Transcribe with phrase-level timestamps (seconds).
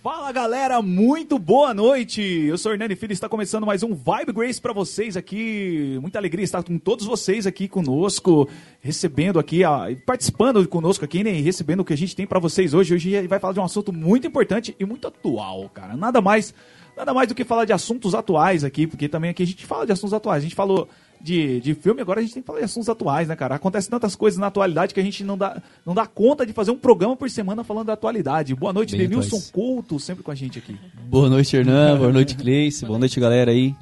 [0.00, 2.22] Fala galera, muito boa noite!
[2.22, 5.98] Eu sou o Hernani Filho está começando mais um Vibe Grace para vocês aqui.
[6.00, 8.48] Muita alegria estar com todos vocês aqui conosco,
[8.80, 9.62] recebendo aqui,
[10.06, 12.94] participando conosco aqui, né, recebendo o que a gente tem para vocês hoje.
[12.94, 15.96] Hoje a gente vai falar de um assunto muito importante e muito atual, cara.
[15.96, 16.54] Nada mais,
[16.96, 19.84] nada mais do que falar de assuntos atuais aqui, porque também aqui a gente fala
[19.84, 20.38] de assuntos atuais.
[20.38, 20.88] A gente falou
[21.20, 23.54] de, de filme, agora a gente tem que falar de assuntos atuais, né, cara?
[23.56, 26.70] Acontece tantas coisas na atualidade que a gente não dá, não dá conta de fazer
[26.70, 28.54] um programa por semana falando da atualidade.
[28.54, 29.50] Boa noite, Bem Denilson atuais.
[29.50, 30.76] Couto, sempre com a gente aqui.
[31.08, 31.98] Boa noite, Hernan.
[31.98, 32.84] Boa noite, Cleice.
[32.86, 33.74] Boa noite, galera aí.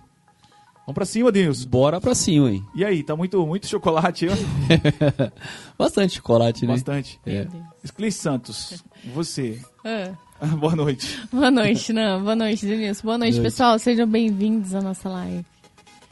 [0.87, 1.69] Vamos pra cima, Denilson.
[1.69, 2.65] Bora pra cima, hein?
[2.75, 4.29] E aí, tá muito, muito chocolate,
[5.77, 6.75] Bastante chocolate, né?
[6.75, 7.19] Bastante.
[7.27, 7.47] É.
[7.97, 8.83] Cleice Santos,
[9.15, 9.61] você.
[9.85, 10.13] É.
[10.59, 11.21] Boa noite.
[11.33, 12.23] Boa noite, não.
[12.23, 13.03] Boa noite, Denilson.
[13.03, 13.53] Boa noite, Boa noite.
[13.53, 13.79] pessoal.
[13.79, 15.45] Sejam bem-vindos à nossa live.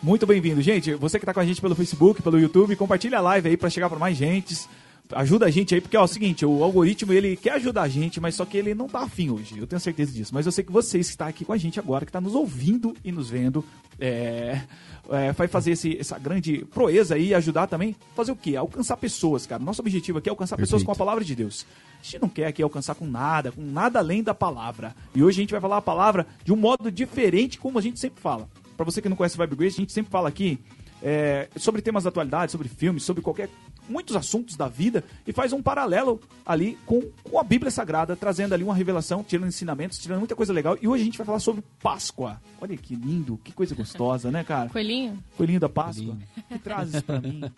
[0.04, 0.92] Muito bem-vindo, gente.
[0.96, 3.70] Você que está com a gente pelo Facebook, pelo YouTube, compartilha a live aí para
[3.70, 4.68] chegar para mais gente.
[5.10, 7.88] Ajuda a gente aí, porque ó, é o seguinte, o algoritmo ele quer ajudar a
[7.88, 9.58] gente, mas só que ele não tá afim hoje.
[9.58, 10.34] Eu tenho certeza disso.
[10.34, 12.34] Mas eu sei que vocês que estão aqui com a gente agora, que está nos
[12.34, 13.64] ouvindo e nos vendo,
[13.98, 14.60] é,
[15.08, 17.96] é, vai fazer esse, essa grande proeza aí e ajudar também.
[18.14, 18.56] Fazer o quê?
[18.56, 19.62] Alcançar pessoas, cara.
[19.62, 20.68] Nosso objetivo aqui é alcançar Perfeito.
[20.68, 21.64] pessoas com a palavra de Deus.
[21.98, 24.94] A gente não quer aqui alcançar com nada, com nada além da palavra.
[25.14, 27.98] E hoje a gente vai falar a palavra de um modo diferente, como a gente
[27.98, 28.46] sempre fala
[28.76, 30.58] para você que não conhece o Vibe Grace, a gente sempre fala aqui
[31.02, 33.50] é, sobre temas da atualidade, sobre filmes, sobre qualquer
[33.88, 38.54] muitos assuntos da vida e faz um paralelo ali com, com a Bíblia Sagrada, trazendo
[38.54, 40.78] ali uma revelação, tirando ensinamentos, tirando muita coisa legal.
[40.80, 42.40] E hoje a gente vai falar sobre Páscoa.
[42.60, 44.70] Olha que lindo, que coisa gostosa, né, cara?
[44.70, 45.22] Coelhinho?
[45.36, 46.06] Coelhinho da Páscoa.
[46.06, 46.28] Coelhinho.
[46.48, 47.42] Que traz isso pra mim?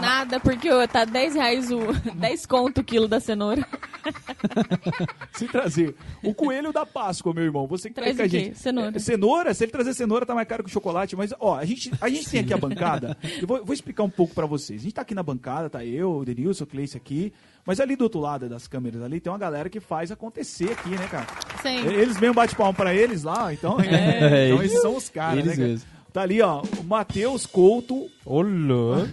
[0.00, 1.80] Nada, porque tá 10 reais o
[2.14, 3.66] 10 conto o quilo da cenoura.
[5.32, 8.58] Se trazer o coelho da Páscoa, meu irmão, você que tá Traz com a gente.
[8.58, 8.96] Cenoura.
[8.96, 11.64] É, cenoura, se ele trazer cenoura, tá mais caro que o chocolate, mas ó, a
[11.64, 13.16] gente, a gente tem aqui a bancada.
[13.40, 14.80] Eu vou, vou explicar um pouco para vocês.
[14.80, 17.32] A gente tá aqui na bancada, tá eu, o Denilson, o Cleice aqui.
[17.64, 20.90] Mas ali do outro lado das câmeras ali tem uma galera que faz acontecer aqui,
[20.90, 21.26] né, cara?
[21.62, 21.86] Sim.
[21.86, 25.56] Eles mesmo bate palma pra eles lá, então, é, então eles são os caras, né?
[25.56, 25.99] Cara?
[26.12, 28.08] Tá ali, ó, o Matheus Couto.
[28.24, 29.10] Ô, louco!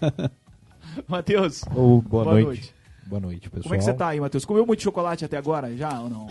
[1.08, 1.62] Matheus.
[1.70, 2.44] Oh, boa, boa noite.
[2.44, 2.74] noite.
[3.06, 3.62] Boa noite, pessoal.
[3.62, 4.44] Como é que você tá aí, Matheus?
[4.44, 6.26] Comeu muito chocolate até agora, já ou não?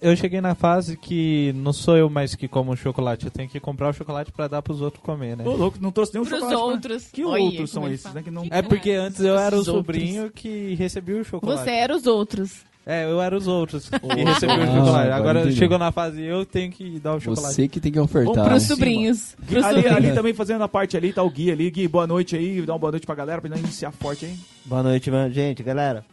[0.00, 3.60] Eu cheguei na fase que não sou eu mais que como chocolate, eu tenho que
[3.60, 5.44] comprar o chocolate para dar pros outros comer, né?
[5.44, 6.62] Ô, louco, não trouxe nenhum pros chocolate.
[6.62, 7.02] outros.
[7.04, 7.12] Pra...
[7.12, 8.22] Que Oi, outros são esses, né?
[8.22, 8.46] Que não...
[8.50, 11.62] É porque antes eu era o sobrinho que recebia o chocolate.
[11.62, 12.64] Você era os outros.
[12.88, 15.10] É, eu era os outros que recebiam o chocolate.
[15.10, 17.54] Agora chegou na fase eu tenho que dar o chocolate.
[17.54, 18.32] Você que tem que ofertar.
[18.34, 19.34] Vamos pros sobrinhos.
[19.44, 19.96] Pros ali, sobrinhos.
[19.96, 21.68] ali também fazendo a parte ali, tá o Gui ali.
[21.68, 22.62] Gui, boa noite aí.
[22.62, 24.36] Dá uma boa noite pra galera pra iniciar forte aí.
[24.64, 26.04] Boa noite, gente, galera.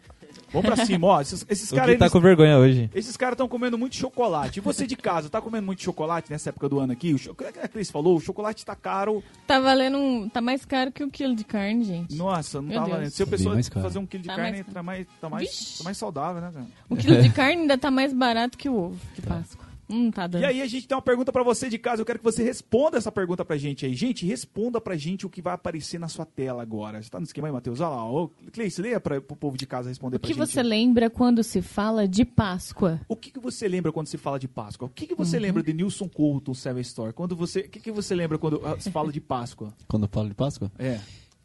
[0.54, 1.22] Vamos pra cima, ó.
[1.22, 1.98] Esses, esses caras.
[1.98, 2.90] tá com vergonha hoje.
[2.94, 4.60] Esses caras estão comendo muito chocolate.
[4.60, 7.14] E você de casa, tá comendo muito chocolate nessa época do ano aqui?
[7.14, 7.36] O cho...
[7.42, 9.24] É a Cris falou, o chocolate tá caro.
[9.48, 10.30] Tá valendo um.
[10.30, 12.16] Tá mais caro que um quilo de carne, gente.
[12.16, 13.10] Nossa, não Meu tá valendo.
[13.10, 15.84] Se a pessoa fazer um quilo de tá carne, mais tá mais, tá, mais, tá
[15.84, 16.68] mais saudável, né, cara?
[16.90, 19.63] Um quilo de carne ainda tá mais barato que o ovo de Páscoa.
[19.90, 20.42] Hum, tá dando.
[20.42, 22.02] E aí a gente tem uma pergunta para você de casa.
[22.02, 23.94] Eu quero que você responda essa pergunta pra gente aí.
[23.94, 27.02] Gente, responda pra gente o que vai aparecer na sua tela agora.
[27.02, 27.80] Você tá no esquema aí, Matheus?
[27.80, 28.10] Olha lá.
[28.10, 30.36] Ô, Cleice, leia pra, pro povo de casa responder pra gente.
[30.36, 33.02] O que você lembra quando se fala de Páscoa?
[33.08, 34.88] O que, que você lembra quando se fala de Páscoa?
[34.88, 35.44] O que, que você uhum.
[35.44, 37.14] lembra de Nilson Couto, Seven Store?
[37.14, 39.74] Quando você, o que, que você lembra quando se fala de Páscoa?
[39.88, 40.72] Quando eu falo de Páscoa?
[40.80, 41.00] É.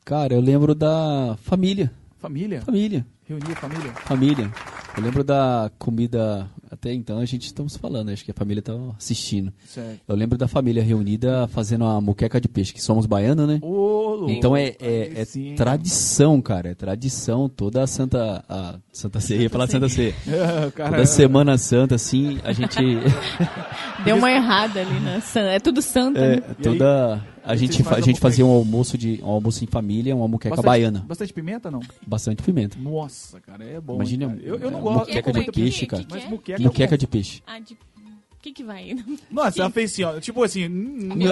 [0.05, 1.93] Cara, eu lembro da família.
[2.19, 2.63] Família?
[2.63, 3.07] Família.
[3.29, 3.93] Reunir a família?
[3.93, 4.53] Família.
[4.97, 6.49] Eu lembro da comida.
[6.71, 9.53] Até então a gente estamos falando, acho que a família está assistindo.
[9.67, 10.01] Certo.
[10.09, 13.59] Eu lembro da família reunida fazendo a moqueca de peixe, que somos baianos, né?
[13.63, 16.71] Ô, então é, é, é tradição, cara.
[16.71, 17.51] É tradição.
[17.51, 18.43] Toda a Santa.
[18.49, 20.15] A Santa Ceia, ia falar Santa Ceia.
[20.75, 22.79] Toda Semana Santa, assim, a gente.
[24.07, 25.23] Deu uma errada ali, né?
[25.55, 26.19] É tudo santa.
[26.19, 26.43] É, né?
[26.63, 27.23] toda.
[27.49, 30.67] A gente, a gente fazia um almoço, de, um almoço em família, uma moqueca bastante,
[30.67, 31.05] baiana.
[31.09, 31.81] Bastante pimenta, não?
[32.07, 32.77] Bastante pimenta.
[32.79, 33.95] Nossa, cara, é bom.
[33.95, 35.09] Imagina, eu, eu não gosto.
[35.09, 36.05] Moqueca de peixe, cara.
[36.11, 37.43] Mas moqueca, moqueca de peixe.
[37.47, 37.73] Ah, de...
[37.73, 38.95] O que que vai?
[39.33, 40.21] Nossa, ela fez assim, ó.
[40.21, 40.65] Tipo assim...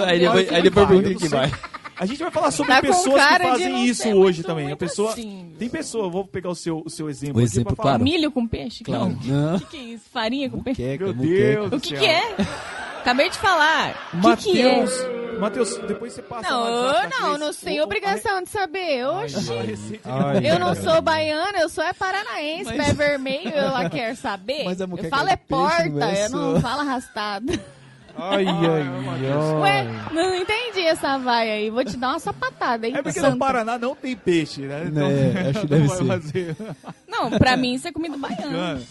[0.03, 1.51] aí depois, aí depois pergunta o que, que vai.
[1.95, 4.71] A gente vai falar sobre tá pessoas que fazem isso hoje também.
[4.71, 5.11] A pessoa...
[5.11, 5.53] Assim.
[5.59, 8.03] Tem pessoa, vou pegar o seu, o seu exemplo o exemplo, claro.
[8.03, 8.83] Milho com peixe?
[8.83, 9.15] Claro.
[9.55, 10.05] O que, que é isso?
[10.11, 11.13] Farinha com moqueca, peixe?
[11.13, 12.35] Meu Deus O que que é?
[13.07, 14.09] Acabei de falar.
[14.13, 15.37] O que, que é?
[15.39, 19.07] Matheus, depois você passa Não, eu não, não tenho obrigação de saber.
[19.07, 20.01] Oxi.
[20.43, 22.87] Eu não sou baiana, eu sou é paranaense, mas...
[22.87, 24.65] pé vermelho, ela quer saber.
[24.65, 27.57] Mas eu falo é porta, eu não falo arrastado.
[28.17, 28.65] Ai, ai,
[29.25, 29.61] ai.
[29.61, 31.69] Ué, não entendi essa vaia aí.
[31.69, 32.95] Vou te dar uma sapatada, hein?
[32.97, 34.85] É porque no Paraná não tem peixe, né?
[34.85, 35.87] Então, é, acho que deve
[36.27, 36.57] ser.
[37.07, 38.81] Não, pra mim isso é comida baiana.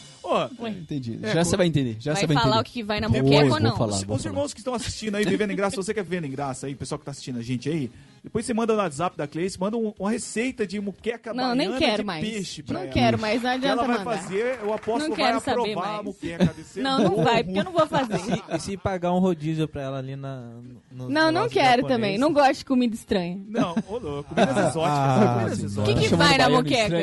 [0.68, 1.18] Entendi.
[1.22, 1.96] É, já você vai entender.
[1.98, 2.60] Já vai vai falar entender.
[2.60, 3.76] o que vai na moqueca ou não?
[3.76, 6.24] Falar, Os, os irmãos que estão assistindo aí, vivendo em graça, você que é vivendo
[6.24, 7.90] em graça aí, pessoal que tá assistindo a gente aí,
[8.26, 11.72] Depois você manda no WhatsApp da Cleice, manda um- uma receita de muqueca Não, nem
[11.78, 12.28] quero de mais.
[12.28, 12.90] peixe pra Não ela.
[12.90, 14.18] quero mais, não Que adianta ela vai mandar.
[14.18, 17.70] fazer, o apóstolo Não vai aprovar a muqueca desse Não, não vai, porque eu não
[17.70, 18.20] vou fazer.
[18.52, 20.50] E se pagar um rodízio pra ela ali na.
[20.90, 21.86] No Não, não quero japonês?
[21.86, 22.18] também.
[22.18, 23.38] Não gosto de comida estranha.
[23.48, 24.82] Não, ô louco, comidas exóticas.
[24.98, 25.62] ah, comidas sim.
[25.62, 26.00] O exóticas.
[26.02, 26.44] que, que vai na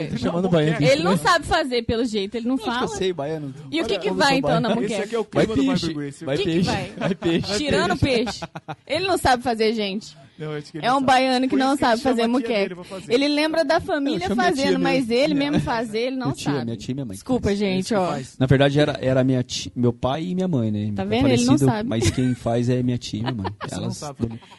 [0.09, 0.85] tá chamando Não, baiano.
[0.85, 2.35] Ele não sabe fazer, pelo jeito.
[2.35, 2.87] Ele não que eu fala.
[2.89, 3.53] sei, baiano.
[3.71, 4.83] E o que, que vai então na baiano.
[4.83, 5.03] Esse moqueca?
[5.05, 5.65] aqui é o clima do
[6.25, 6.91] vai O que, que peixe, vai?
[6.97, 7.57] vai peixe.
[7.57, 8.41] Tirando peixe.
[8.85, 10.21] Ele não sabe fazer, gente.
[10.37, 11.05] Não, acho que ele É um sabe.
[11.05, 12.53] baiano que Por não sabe fazer a tia moqueca.
[12.53, 13.13] dele pra fazer.
[13.13, 16.51] Ele lembra da família minha tia fazendo, mas ele mesmo fazer, ele não Minha tia,
[16.53, 16.65] sabe.
[16.65, 17.13] minha tia minha mãe.
[17.13, 18.17] Desculpa, gente, ó.
[18.39, 20.91] Na verdade, era, era minha ti- meu pai e minha mãe, né?
[20.95, 21.27] Tá É vendo?
[21.27, 21.89] Ele não parecido, sabe.
[21.89, 23.51] Mas quem faz é minha tia e minha mãe.
[23.63, 24.17] Você não Elas sabe.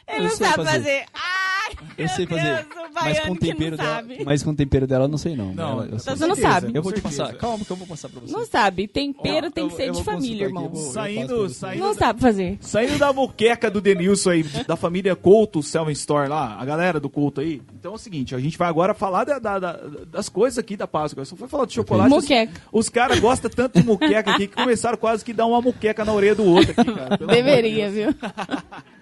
[0.08, 1.04] Ele não sabe fazer.
[1.12, 1.63] Ai,
[1.96, 2.42] Eu sei fazer.
[2.42, 4.24] Deus, Mas com o tempero dela, sabe.
[4.24, 5.54] mas com o tempero dela eu não sei não.
[5.54, 6.72] Não, Ela- você não sabe.
[6.74, 7.32] Eu vou te passar.
[7.34, 8.32] Calma que eu vou passar pra você.
[8.32, 8.86] Não sabe.
[8.88, 10.64] Tempero Ó, tem eu- que ser de família, aqui, irmão.
[10.64, 12.58] eu vou- Saindo, saindo, Não sabe fazer.
[12.60, 17.08] Saindo da moqueca do Denilson aí, da família Couto Selma Store lá, a galera do
[17.08, 17.62] Couto aí.
[17.78, 19.80] Então é o seguinte, a gente vai agora falar da- da- da-
[20.10, 21.20] das coisas aqui da Páscoa.
[21.22, 22.12] Eu só foi falar de chocolate.
[22.14, 22.52] os- Moqueca.
[22.72, 26.12] Os, caras gostam tanto de moqueca aqui que começaram quase que dar uma moqueca na
[26.12, 27.18] orelha do outro aqui, cara.
[27.18, 28.14] Pelo amor de Deveria, Deus.
[28.14, 28.14] viu?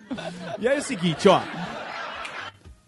[0.60, 1.40] E aí é o seguinte, ó.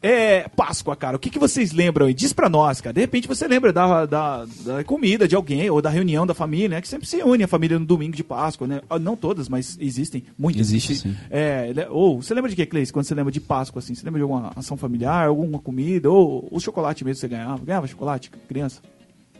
[0.06, 2.12] É, Páscoa, cara, o que, que vocês lembram aí?
[2.12, 2.92] Diz pra nós, cara.
[2.92, 6.68] De repente você lembra da, da, da comida de alguém ou da reunião da família,
[6.68, 6.80] né?
[6.82, 8.82] Que sempre se une a família no domingo de Páscoa, né?
[8.90, 10.66] Ah, Não todas, mas existem muitas.
[10.68, 11.16] Existe, sim.
[11.30, 13.94] É, ou você lembra de que, Cleice, quando você lembra de Páscoa, assim?
[13.94, 17.64] Você lembra de alguma ação familiar, alguma comida, ou o chocolate mesmo você ganhava?
[17.64, 18.82] Ganhava chocolate, criança?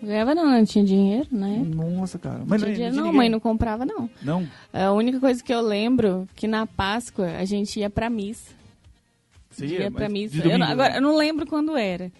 [0.02, 1.62] Ganhava não, não tinha dinheiro, né?
[1.74, 2.38] Nossa, cara.
[2.38, 3.18] Não Mas tinha não, dinheiro, de não, ninguém.
[3.18, 4.08] mãe não comprava, não.
[4.22, 4.46] Não?
[4.72, 8.63] A única coisa que eu lembro que na Páscoa a gente ia pra missa.
[9.54, 10.36] Você ia ia, pra mas missa.
[10.36, 10.96] Eu não- domingo, agora, né?
[10.98, 12.10] eu não lembro quando era.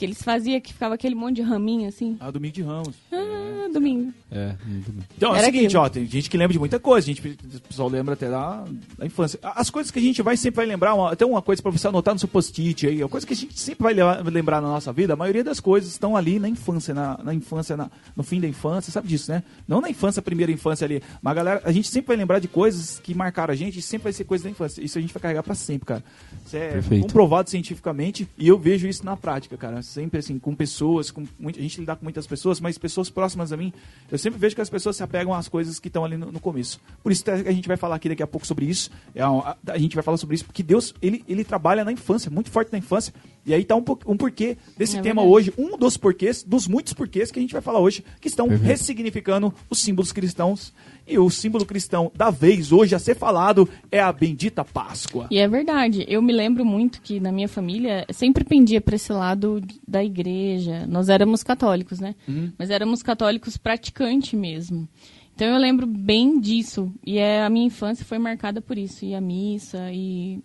[0.00, 2.16] Que eles faziam que ficava aquele monte de raminho assim.
[2.18, 2.94] Ah, domingo de Ramos.
[3.12, 4.14] Ah, domingo.
[4.30, 5.04] É, domingo.
[5.14, 5.82] Então, é o seguinte, aquilo.
[5.82, 8.64] ó, tem gente que lembra de muita coisa, a gente, o pessoal lembra até da,
[8.96, 9.38] da infância.
[9.42, 11.86] As coisas que a gente vai sempre vai lembrar, uma- até uma coisa pra você
[11.86, 13.94] anotar no seu post-it aí, a coisa que a gente sempre vai
[14.24, 17.76] lembrar na nossa vida, a maioria das coisas estão ali na infância, na, na infância,
[17.76, 19.42] na- no fim da infância, sabe disso, né?
[19.68, 22.48] Não na infância, primeira infância ali, mas a galera, a gente sempre vai lembrar de
[22.48, 24.82] coisas que marcaram a gente e sempre vai ser coisa da infância.
[24.82, 26.02] Isso a gente vai carregar pra sempre, cara.
[26.46, 27.02] Isso é Perfeito.
[27.02, 29.82] comprovado cientificamente e eu vejo isso na prática, cara.
[29.90, 33.52] Sempre assim, com pessoas, com muita, a gente lidar com muitas pessoas, mas pessoas próximas
[33.52, 33.72] a mim,
[34.10, 36.38] eu sempre vejo que as pessoas se apegam às coisas que estão ali no, no
[36.38, 36.80] começo.
[37.02, 38.90] Por isso que a gente vai falar aqui daqui a pouco sobre isso.
[39.14, 42.30] É, a, a gente vai falar sobre isso porque Deus, ele, ele trabalha na infância,
[42.30, 43.12] muito forte na infância.
[43.44, 45.50] E aí tá um, um porquê desse É tema verdade.
[45.50, 48.48] hoje, um dos porquês, dos muitos porquês que a gente vai falar hoje, que estão
[48.48, 48.68] Perfeito.
[48.68, 50.72] ressignificando os símbolos cristãos.
[51.06, 55.26] E o símbolo cristão da vez hoje a ser falado é a bendita Páscoa.
[55.30, 56.04] E é verdade.
[56.06, 60.86] Eu me lembro muito que na minha família sempre pendia para esse lado da igreja.
[60.86, 62.14] Nós éramos católicos, né?
[62.56, 64.88] Mas éramos católicos praticantes mesmo.
[65.34, 66.92] Então eu lembro bem disso.
[67.04, 69.04] E é, a minha infância foi marcada por isso.
[69.04, 70.40] Ir à missa e,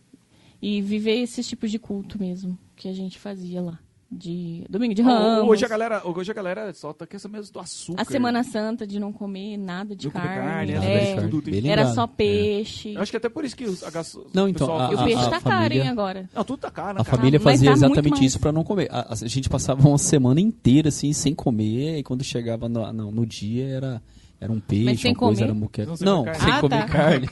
[0.62, 3.80] e viver esses tipos de culto mesmo que a gente fazia lá.
[4.12, 5.50] De domingo de ramos.
[5.50, 8.00] Hoje a galera, hoje a galera só tá com essa mesmo do açúcar.
[8.01, 10.74] a Semana Santa de não comer nada de Não carne.
[10.74, 11.16] carne, é?
[11.22, 12.94] Tudo tem- Bem era só peixe.
[12.94, 13.89] Eu acho que até por isso que os, a,
[14.31, 16.30] Não, o então, pessoal- a- E o peixe a tá caro, família- hein, agora.
[16.36, 17.18] Não, tudo tá caro, né, A cara?
[17.18, 18.25] família fazia tá exatamente mais.
[18.25, 18.88] isso pra não comer.
[18.92, 23.12] A, a gente passava uma semana inteira assim sem comer e quando chegava no, no,
[23.12, 24.04] no dia era
[24.46, 25.44] era um peixe, sem uma coisa comer?
[25.52, 25.88] era moqueca.
[25.90, 26.62] Não, sem Não, comer sem carne.
[26.62, 26.88] comer Ah, tá.
[26.94, 27.30] carne.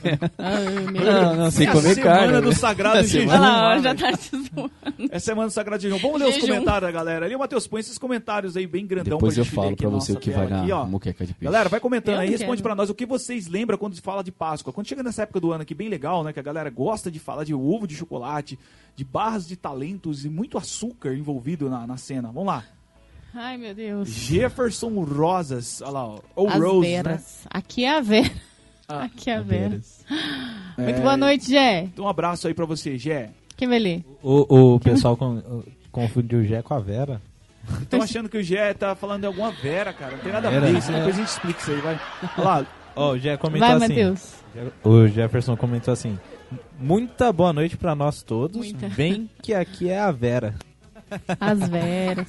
[1.04, 2.40] Não, não, sem É comer semana carne.
[2.42, 3.30] do sagrado É a jejum.
[3.30, 4.10] semana- Olha lá, já tá.
[5.10, 5.98] É semana do sagrado jejum.
[5.98, 7.36] Vamos ler os comentários da galera ali.
[7.36, 10.30] Matheus, põe esses comentários aí bem grandão Depois pra eu falo pra você o que
[10.30, 10.86] vai na ó.
[10.86, 11.44] moqueca de peixe.
[11.44, 12.62] Galera, vai comentando Eu aí, não responde quero.
[12.62, 14.72] pra nós o que vocês lembram quando se fala de Páscoa.
[14.72, 16.32] Quando chega nessa época do ano aqui, bem legal, né?
[16.32, 18.58] Que a galera gosta de falar de ovo de chocolate,
[18.96, 22.28] de barras de talentos e muito açúcar envolvido na, na cena.
[22.28, 22.64] Vamos lá.
[23.34, 24.08] Ai, meu Deus.
[24.08, 26.18] Jefferson Rosas, olha lá, ó.
[26.36, 27.02] Ou As Rose, né?
[27.02, 27.46] veras.
[27.50, 28.30] Aqui é a Vera.
[28.88, 29.68] Ah, Aqui é a Vera.
[29.70, 30.04] Veras.
[30.78, 31.82] Muito boa noite, Jé.
[31.84, 33.30] Então, um abraço aí pra você, Gé.
[33.56, 34.04] Quem vai ler?
[34.22, 37.20] O, o pessoal con- confundiu o Gé com a Vera.
[37.80, 40.12] Estão achando que o Gé tá falando de alguma Vera, cara.
[40.12, 40.66] Não tem nada a Vera.
[40.66, 40.92] ver isso.
[40.92, 42.00] Depois a gente explica isso aí, vai.
[42.36, 42.66] Olha lá.
[42.96, 43.88] Ó, o Gé comentou Vai, assim.
[43.88, 44.34] Matheus.
[44.84, 46.18] O Jefferson comentou assim:
[46.78, 48.56] Muita boa noite pra nós todos.
[48.58, 48.86] Muita.
[48.88, 50.54] Vem que aqui é a Vera.
[51.40, 52.28] As veras.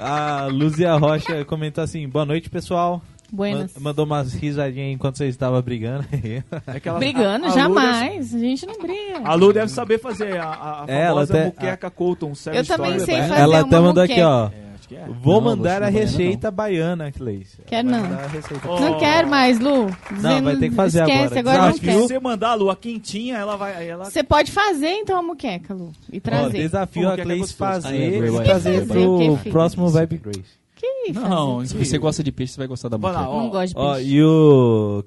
[0.00, 3.02] A Luzia Rocha comentou assim: Boa noite, pessoal.
[3.32, 3.74] Buenas.
[3.74, 6.04] Man- mandou umas risadinhas enquanto vocês estavam brigando.
[6.12, 7.46] É ela- Brigando?
[7.46, 8.34] a- a Lu deve- jamais.
[8.34, 9.20] A gente não briga.
[9.24, 12.32] A Lu deve saber fazer a, a, a É, ela famosa até- muqueca Colton.
[12.54, 14.46] Eu também sei fazer Ela uma até mandou aqui, ó.
[14.46, 14.50] É,
[14.86, 15.06] acho que é.
[15.20, 17.58] Vou Não, mandar a não receita baiana, Cleice.
[17.66, 18.80] Quero Vai não.
[18.80, 19.86] Não quero mais, Lu.
[20.12, 21.40] Dizendo- vai ter que fazer Esquece, agora.
[21.40, 23.88] agora não Acho que se você mandar a Lu a quentinha, ela vai.
[23.88, 24.04] Ela...
[24.04, 25.92] Você pode fazer, então, a muqueca, Lu.
[26.12, 26.58] E trazer.
[26.58, 28.96] desafio a que é Cleice fazer e vai, trazer vai.
[28.98, 30.66] pro próximo Vibe Grace.
[30.76, 31.68] Que Não, fazer?
[31.68, 33.42] Se você gosta de peixe, você vai gostar da lá, ó.
[33.42, 34.10] Não gosto de Ó, peixe.
[34.10, 35.04] e o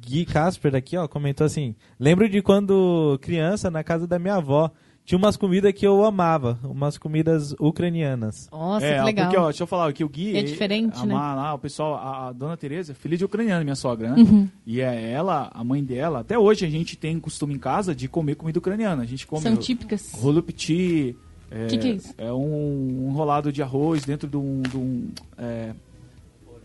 [0.00, 4.70] Gui Casper aqui, ó, comentou assim: Lembro de quando criança, na casa da minha avó,
[5.04, 8.48] tinha umas comidas que eu amava, umas comidas ucranianas.
[8.50, 9.26] Nossa, é, que legal.
[9.26, 10.36] porque, ó, deixa eu falar aqui, o Gui...
[10.36, 11.14] É diferente, a, né?
[11.14, 14.22] Lá, o pessoal, a, a dona Tereza, é filha de ucraniana, minha sogra, né?
[14.22, 14.48] Uhum.
[14.66, 18.08] E é ela, a mãe dela, até hoje a gente tem costume em casa de
[18.08, 19.02] comer comida ucraniana.
[19.02, 20.10] A gente come São típicas.
[20.14, 21.14] rolupti,
[21.50, 22.14] é, Que que é isso?
[22.16, 24.62] é um, um rolado de arroz dentro de um...
[24.62, 25.74] De um é,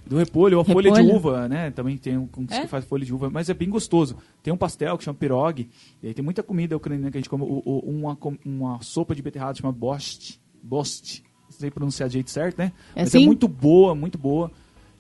[0.10, 1.16] do repolho, ou a folha de Repolho?
[1.18, 1.72] uva, né?
[1.72, 2.62] Também tem um como É?
[2.62, 4.18] que faz folha de uva, mas é bem gostoso.
[4.44, 5.70] Tem um pastel que chama pirog,
[6.02, 7.44] e aí tem muita comida ucraniana que a gente come.
[7.44, 10.40] O- o- uma, uma sopa de beterraba chama bost.
[10.64, 11.24] Bost.
[11.50, 12.72] Não sei pronunciar do jeito certo, né?
[12.96, 13.26] É mas é assim?
[13.26, 14.52] muito boa, muito boa.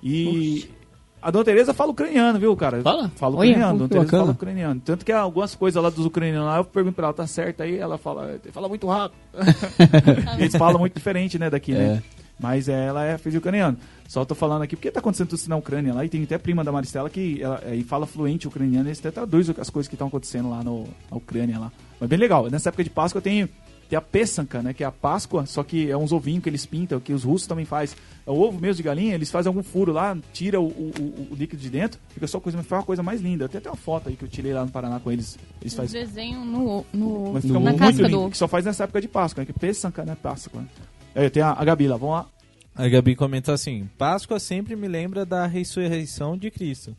[0.01, 0.69] E
[1.21, 2.81] a dona Tereza fala ucraniano, viu, cara?
[2.81, 3.09] Fala?
[3.15, 4.81] Fala Olha, ucraniano, pô, dona Tereza fala ucraniano.
[4.85, 7.77] Tanto que algumas coisas lá dos ucranianos lá, eu pergunto pra ela, tá certo aí?
[7.77, 9.19] Ela fala, fala muito rápido.
[10.39, 12.01] Eles falam muito diferente, né, daqui, né?
[12.39, 13.77] Mas é, ela é filha de ucraniano.
[14.07, 16.05] Só tô falando aqui porque tá acontecendo tudo isso na Ucrânia lá.
[16.05, 18.87] E tem até prima da Maristela que ela, é, e fala fluente ucraniano.
[18.89, 21.71] E até traduz as coisas que estão acontecendo lá no, na Ucrânia lá.
[21.99, 22.49] Mas bem legal.
[22.49, 23.47] Nessa época de Páscoa tem,
[23.89, 24.73] tem a pesanka, né?
[24.73, 27.45] Que é a Páscoa, só que é uns ovinhos que eles pintam, que os russos
[27.45, 27.97] também fazem.
[28.25, 31.35] É o ovo mesmo de galinha, eles fazem algum furo lá, tira o, o, o-
[31.35, 31.99] líquido de dentro.
[32.09, 33.49] Fica só coisa, mas foi uma coisa mais linda.
[33.49, 35.37] Tem até uma foto aí que eu tirei lá no Paraná com eles.
[35.61, 36.01] Eles fazem.
[36.05, 39.41] desenham no, no, Mas fica na muito lindo, que só faz nessa época de Páscoa,
[39.41, 39.45] né?
[39.45, 40.15] Que pesanka, né?
[40.21, 40.63] Páscoa.
[41.19, 42.25] Aí tem a, a Gabi lá, vamos lá.
[42.75, 46.95] A Gabi comentou assim: Páscoa sempre me lembra da ressurreição de Cristo.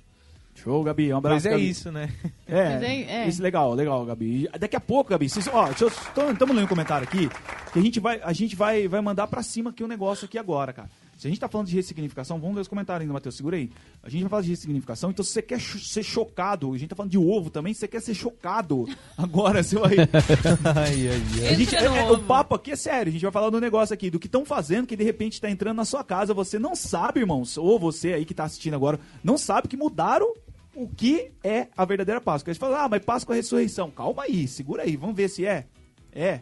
[0.54, 1.10] Show, Gabi.
[1.12, 1.70] Um abraço, Pois é Gabi.
[1.70, 2.10] isso, né?
[2.46, 3.28] É, Mas é- é.
[3.28, 4.46] isso legal, legal, Gabi.
[4.58, 7.30] Daqui a pouco, Gabi, vocês, ó, estamos lendo um comentário aqui,
[7.72, 10.36] que a gente vai, a gente vai, vai mandar pra cima aqui um negócio aqui
[10.36, 10.90] agora, cara.
[11.20, 13.68] Se a gente tá falando de ressignificação, vamos ler os comentários ainda, Matheus, segura aí.
[14.02, 16.96] A gente vai falar de ressignificação, então se você quer ser chocado, a gente tá
[16.96, 19.98] falando de ovo também, se você quer ser chocado, agora você vai...
[19.98, 21.48] ai, ai, ai.
[21.48, 23.92] A gente, é- é- o papo aqui é sério, a gente vai falar do negócio
[23.92, 26.74] aqui, do que estão fazendo, que de repente tá entrando na sua casa, você não
[26.74, 30.32] sabe, irmãos, ou você aí que tá assistindo agora, não sabe que mudaram
[30.74, 32.50] o que é a verdadeira Páscoa.
[32.50, 33.90] A gente fala, ah, mas Páscoa é ressurreição.
[33.90, 35.66] Calma aí, segura aí, vamos ver se é.
[36.14, 36.40] É.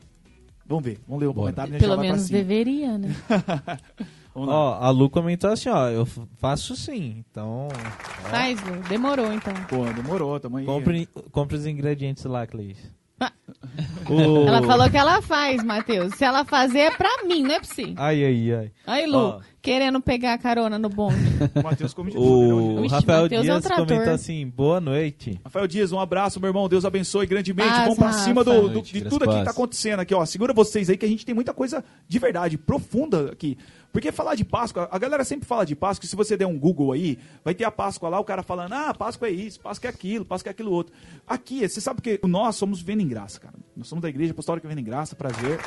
[0.65, 1.73] Vamos ver, vamos ler o comentário.
[1.73, 3.09] né, já Pelo menos deveria, né?
[4.35, 4.55] Vamos lá.
[4.55, 6.07] Ó, a Lu comentou assim: ó, eu
[6.39, 7.25] faço sim.
[7.31, 7.69] Então,
[8.31, 8.77] Faz, Lu.
[8.89, 9.53] Demorou, então.
[9.69, 10.65] Pô, demorou, tamo aí.
[10.67, 12.79] compre, compre os ingredientes lá, Cleis.
[13.21, 13.33] Ah.
[14.11, 16.15] O- Ela falou que ela faz, Matheus.
[16.15, 17.93] Se ela fazer, é pra mim, não é pra você.
[17.97, 18.71] Ai, ai, ai.
[18.87, 19.41] Aí, Lu, Ó.
[19.61, 21.17] querendo pegar a carona no bonde.
[21.55, 22.87] O Matheus come de tudo, né, O hoje.
[22.87, 25.39] Ixi, Rafael Matheus é um Dias comentou assim: boa noite.
[25.45, 26.69] Rafael Dias, um abraço, meu irmão.
[26.69, 27.69] Deus abençoe grandemente.
[27.71, 28.19] Vamos pra Rafa.
[28.21, 30.25] cima do, do- de tudo aqui que tá acontecendo aqui, ó.
[30.25, 33.59] Segura vocês aí que a gente tem muita coisa de verdade, profunda aqui.
[33.93, 36.93] Porque falar de Páscoa, a galera sempre fala de Páscoa, se você der um Google
[36.93, 39.91] aí, vai ter a Páscoa lá, o cara falando, ah, Páscoa é isso, Páscoa é
[39.91, 40.93] aquilo, Páscoa é aquilo outro.
[41.27, 43.55] Aqui, você sabe que nós somos vendo em graça, cara.
[43.77, 45.59] Nós somos da igreja apostólica vendo em graça, prazer.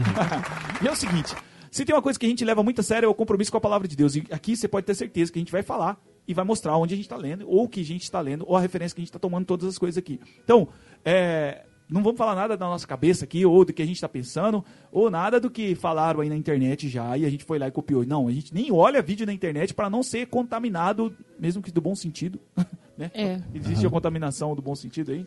[0.82, 1.34] e é o seguinte,
[1.70, 3.58] se tem uma coisa que a gente leva muito a sério é o compromisso com
[3.58, 4.14] a palavra de Deus.
[4.16, 6.92] E aqui você pode ter certeza que a gente vai falar e vai mostrar onde
[6.92, 9.00] a gente está lendo, ou o que a gente está lendo, ou a referência que
[9.00, 10.20] a gente está tomando todas as coisas aqui.
[10.44, 10.68] Então,
[11.02, 14.08] é, não vamos falar nada da nossa cabeça aqui, ou do que a gente está
[14.08, 17.68] pensando, ou nada do que falaram aí na internet já e a gente foi lá
[17.68, 18.04] e copiou.
[18.04, 21.80] Não, a gente nem olha vídeo na internet para não ser contaminado, mesmo que do
[21.80, 22.38] bom sentido.
[22.96, 23.10] né?
[23.14, 23.40] É.
[23.54, 25.26] Existe a contaminação do bom sentido aí.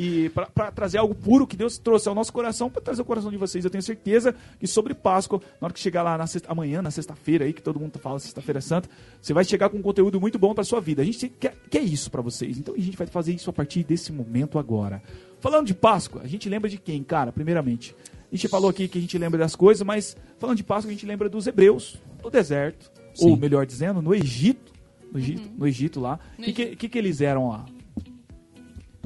[0.00, 3.32] E para trazer algo puro que Deus trouxe ao nosso coração, para trazer o coração
[3.32, 3.64] de vocês.
[3.64, 6.92] Eu tenho certeza que sobre Páscoa, na hora que chegar lá na sexta, amanhã, na
[6.92, 8.88] sexta-feira aí, que todo mundo fala sexta-feira santa,
[9.20, 11.02] você vai chegar com um conteúdo muito bom para sua vida.
[11.02, 12.58] A gente quer, quer isso para vocês.
[12.58, 15.02] Então a gente vai fazer isso a partir desse momento agora.
[15.40, 17.92] Falando de Páscoa, a gente lembra de quem, cara, primeiramente?
[18.30, 20.94] A gente falou aqui que a gente lembra das coisas, mas falando de Páscoa, a
[20.94, 23.30] gente lembra dos hebreus, no deserto, Sim.
[23.30, 24.72] ou melhor dizendo, no Egito,
[25.10, 26.20] no Egito, no Egito lá.
[26.38, 27.66] O que, que, que que eles eram lá?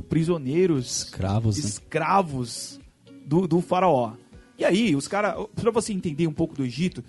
[0.09, 1.69] Prisioneiros, Escravos, né?
[1.69, 2.81] escravos
[3.25, 4.15] do, do faraó.
[4.59, 7.03] E aí, os caras, para você entender um pouco do Egito,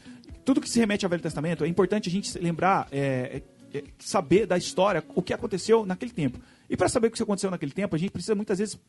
[0.44, 3.42] tudo que se remete ao Velho Testamento, é importante a gente lembrar, é,
[3.74, 6.40] é, é, saber da história, o que aconteceu naquele tempo.
[6.70, 8.80] E para saber o que aconteceu naquele tempo, a gente precisa muitas vezes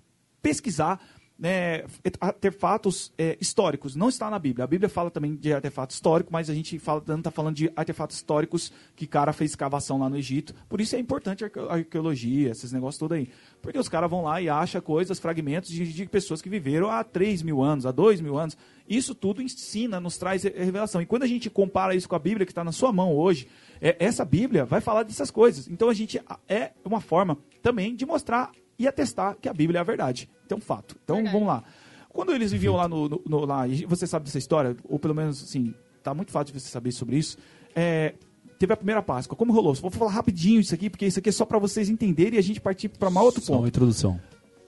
[0.40, 1.00] pesquisar
[1.38, 1.84] né,
[2.20, 3.96] artefatos é, históricos.
[3.96, 4.64] Não está na Bíblia.
[4.64, 8.16] A Bíblia fala também de artefato histórico, mas a gente fala, está falando de artefatos
[8.16, 10.54] históricos que cara fez escavação lá no Egito.
[10.68, 13.28] Por isso é importante a arque- a arqueologia, esses negócios todos aí.
[13.60, 17.02] Porque os caras vão lá e acham coisas, fragmentos de, de pessoas que viveram há
[17.02, 18.56] 3 mil anos, há 2 mil anos.
[18.88, 21.00] Isso tudo ensina, nos traz re- revelação.
[21.02, 23.48] E quando a gente compara isso com a Bíblia que está na sua mão hoje,
[23.80, 25.66] é, essa Bíblia vai falar dessas coisas.
[25.68, 29.80] Então a gente é uma forma também de mostrar e atestar que a Bíblia é
[29.80, 30.28] a verdade.
[30.46, 30.96] Então, fato.
[31.04, 31.32] Então, Verdade.
[31.34, 31.62] vamos lá.
[32.10, 35.14] Quando eles viviam lá no, no- no- lá, e você sabe dessa história, ou pelo
[35.14, 37.36] menos assim, tá muito fácil de você saber sobre isso.
[37.74, 38.14] É,
[38.58, 39.36] teve a primeira Páscoa.
[39.36, 39.74] Como rolou?
[39.74, 42.42] Vou falar rapidinho isso aqui, porque isso aqui é só para vocês entenderem e a
[42.42, 43.68] gente partir para mais outro Só uma ponto.
[43.68, 44.20] introdução.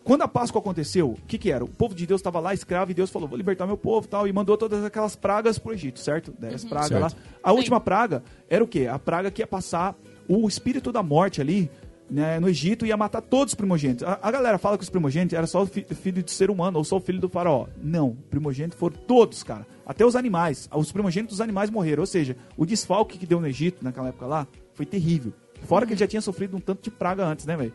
[0.02, 1.64] Quando a Páscoa aconteceu, o que, que era?
[1.64, 4.08] O povo de Deus estava lá escravo e Deus falou: vou libertar meu povo e
[4.08, 6.32] tal, e mandou todas aquelas pragas pro Egito, certo?
[6.38, 7.10] Dez pragas lá.
[7.10, 7.22] Certo.
[7.42, 8.86] A última praga era o quê?
[8.86, 9.96] A praga que ia passar
[10.28, 11.68] o espírito da morte ali
[12.10, 14.06] né, no Egito ia matar todos os primogênitos.
[14.06, 16.78] A, a galera fala que os primogênitos era só o fi, filho de ser humano
[16.78, 17.66] ou só o filho do faraó.
[17.82, 19.66] Não, primogênitos foram todos, cara.
[19.84, 20.68] Até os animais.
[20.72, 22.02] Os primogênitos dos animais morreram.
[22.02, 25.32] Ou seja, o desfalque que deu no Egito naquela época lá foi terrível.
[25.62, 27.72] Fora que ele já tinha sofrido um tanto de praga antes, né, velho?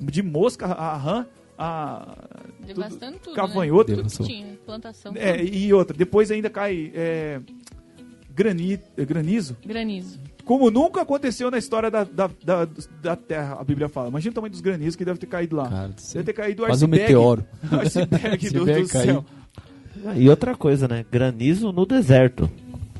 [0.00, 2.16] De mosca, a rã, a.
[2.66, 3.36] Devastando tudo.
[3.36, 3.90] Cavanhoto.
[3.90, 3.96] Né?
[3.98, 5.12] Tudo que tinha, plantação.
[5.14, 7.40] É, e outra, depois ainda cai é,
[8.34, 9.56] grani, é, granizo.
[9.64, 10.18] Granizo.
[10.44, 12.68] Como nunca aconteceu na história da, da, da,
[13.02, 14.08] da Terra, a Bíblia fala.
[14.08, 15.68] Imagina o tamanho dos granizos que deve ter caído lá.
[15.68, 17.02] Cara deve ter caído o Quase um iceberg.
[17.14, 17.44] meteoro.
[17.72, 19.04] O iceberg do, Iceberg do caiu.
[19.06, 19.24] céu.
[20.16, 21.04] E outra coisa, né?
[21.10, 22.50] Granizo no deserto.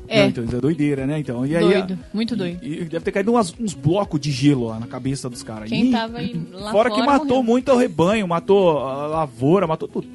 [0.07, 1.19] É, Não, então, isso é doideira, né?
[1.19, 1.99] Então, e aí, doido.
[2.13, 2.63] Muito doido.
[2.63, 5.67] E, e deve ter caído umas- uns blocos de gelo lá na cabeça dos caras.
[5.69, 7.43] Quem E- tava aí lá Fora fora que matou morreu.
[7.43, 10.07] muito o rebanho, matou a lavoura, matou tudo.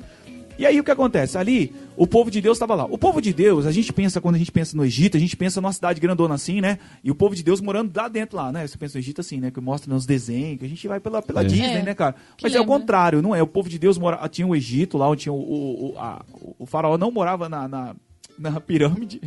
[0.58, 1.36] E aí o que acontece?
[1.38, 1.72] Ali,
[2.02, 2.84] o povo de Deus estava lá.
[2.86, 5.36] O povo de Deus, a gente pensa, quando a gente pensa no Egito, a gente
[5.36, 6.78] pensa numa cidade grandona assim, né?
[7.04, 8.66] E o povo de Deus morando lá dentro lá, né?
[8.66, 9.50] Você pensa no Egito assim, né?
[9.50, 11.44] Que mostra nos desenhos, que a gente vai pela, pela É.
[11.44, 12.14] Disney, É, né, cara?
[12.38, 13.42] que Mas é o contrário, não é?
[13.42, 16.24] O povo de Deus mora, tinha o Egito lá, onde tinha o, o, o, a-
[16.58, 17.94] o faraó não morava na, na,
[18.40, 19.20] na pirâmide.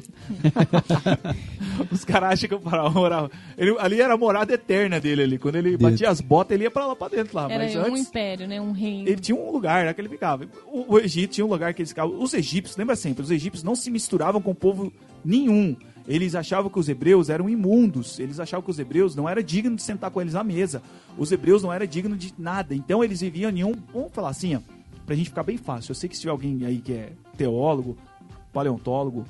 [1.91, 3.29] Os caras acham que o faraó morava.
[3.55, 5.37] Ele, ali era a morada eterna dele ali.
[5.37, 7.47] Quando ele batia as botas, ele ia pra lá pra dentro lá.
[7.49, 8.59] Era Mas um antes, império, né?
[8.59, 9.07] Um reino.
[9.07, 10.47] ele tinha um lugar né, que ele ficava.
[10.65, 12.19] O, o Egito tinha um lugar que eles ficavam.
[12.19, 14.91] Os egípcios, lembra sempre, os egípcios não se misturavam com o povo
[15.23, 15.75] nenhum.
[16.07, 18.19] Eles achavam que os hebreus eram imundos.
[18.19, 20.81] Eles achavam que os hebreus não era digno de sentar com eles à mesa.
[21.17, 22.75] Os hebreus não era digno de nada.
[22.75, 23.73] Então eles viviam em um.
[23.93, 24.59] Vamos falar assim, ó,
[25.05, 25.91] pra gente ficar bem fácil.
[25.91, 27.97] Eu sei que se tiver alguém aí que é teólogo,
[28.53, 29.25] paleontólogo,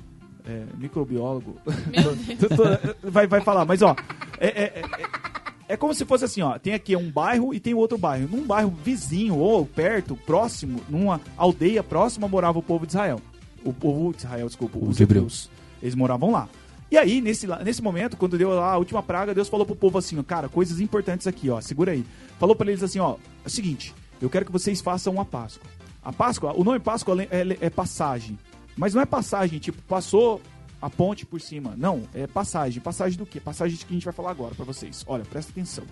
[0.46, 1.56] é, microbiólogo,
[3.02, 3.96] vai, vai falar, mas ó,
[4.38, 5.24] é, é- é- é-
[5.66, 8.28] é como se fosse assim, ó, tem aqui um bairro e tem outro bairro.
[8.30, 13.18] Num bairro vizinho ou perto, próximo, numa aldeia próxima morava o povo de Israel.
[13.64, 15.50] O povo de Israel, desculpa, os Os hebreus.
[15.82, 16.46] Eles moravam lá.
[16.90, 19.96] E aí, nesse, nesse momento, quando deu lá a última praga, Deus falou pro povo
[19.96, 22.04] assim, ó, cara, coisas importantes aqui, ó, segura aí.
[22.38, 25.66] Falou pra eles assim, ó, é o seguinte, eu quero que vocês façam uma Páscoa.
[26.04, 28.38] A Páscoa, o nome Páscoa é, é- é passagem.
[28.76, 30.40] Mas não é passagem, tipo, passou
[30.80, 31.74] a ponte por cima.
[31.76, 32.82] Não, é passagem.
[32.82, 33.40] Passagem do quê?
[33.40, 35.04] Passagem que a gente vai falar agora pra vocês.
[35.06, 35.84] Olha, presta atenção.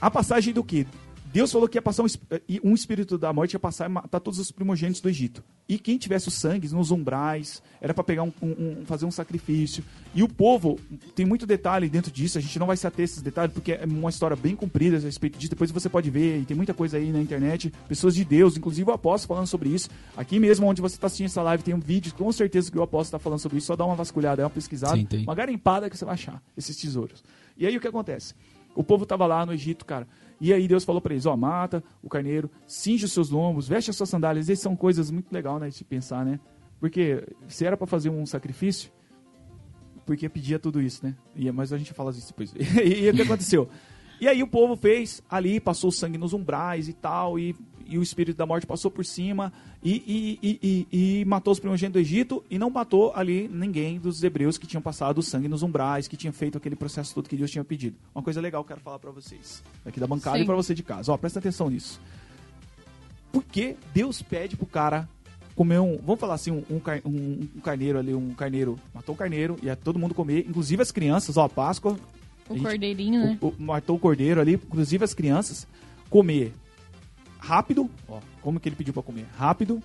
[0.00, 0.86] A passagem do quê?
[1.34, 2.16] Deus falou que ia passar um, es-
[2.48, 5.42] e um espírito da morte ia passar e matar todos os primogênitos do Egito.
[5.68, 9.82] E quem tivesse o sangue nos umbrais, era para pegar um, um- fazer um sacrifício.
[10.14, 10.78] E o povo,
[11.12, 13.72] tem muito detalhe dentro disso, a gente não vai se ater a esses detalhes, porque
[13.72, 15.50] é uma história bem comprida a respeito disso.
[15.50, 18.88] Depois você pode ver, e tem muita coisa aí na internet, pessoas de Deus, inclusive
[18.88, 19.88] o apóstolo falando sobre isso.
[20.16, 22.82] Aqui mesmo onde você está assistindo essa live, tem um vídeo, com certeza que o
[22.82, 23.66] apóstolo está falando sobre isso.
[23.66, 26.76] Só dá uma vasculhada, é uma pesquisada, Sim, uma garimpada que você vai achar esses
[26.76, 27.24] tesouros.
[27.58, 28.34] E aí o que acontece?
[28.76, 30.06] O povo tava lá no Egito, cara.
[30.40, 33.90] E aí Deus falou pra eles, ó, mata o carneiro, cinge os seus lombos, veste
[33.90, 34.48] as suas sandálias.
[34.48, 36.40] Essas são coisas muito legais, né, de pensar, né?
[36.80, 38.90] Porque se era pra fazer um sacrifício,
[40.04, 41.14] porque pedia tudo isso, né?
[41.34, 42.52] E, mas a gente fala isso depois.
[42.82, 43.68] e, e o que aconteceu?
[44.20, 47.54] E aí o povo fez ali, passou sangue nos umbrais e tal, e,
[47.88, 51.58] e o espírito da morte passou por cima e, e, e, e- e matou os
[51.60, 55.48] primogênitos do Egito e não matou ali ninguém dos hebreus que tinham passado o sangue
[55.48, 57.96] nos umbrais, que tinham feito aquele processo todo que Deus tinha pedido.
[58.14, 60.42] Uma coisa legal que eu quero falar pra vocês, aqui da bancada Sim.
[60.42, 61.12] e pra você de casa.
[61.12, 62.00] Ó, presta atenção nisso.
[63.32, 65.08] Por que Deus pede pro cara
[65.56, 65.98] comer um.
[65.98, 68.78] Vamos falar assim, um, um, um- um carneiro ali, um carneiro.
[68.92, 71.96] Matou o carneiro, ia todo mundo comer, inclusive as crianças, ó, Páscoa.
[72.48, 73.38] O gente- cordeirinho, né?
[73.40, 75.66] o, o- matou o cordeiro ali, inclusive as crianças,
[76.10, 76.52] comer
[77.44, 79.26] rápido, ó, como que ele pediu pra comer?
[79.36, 79.82] Rápido,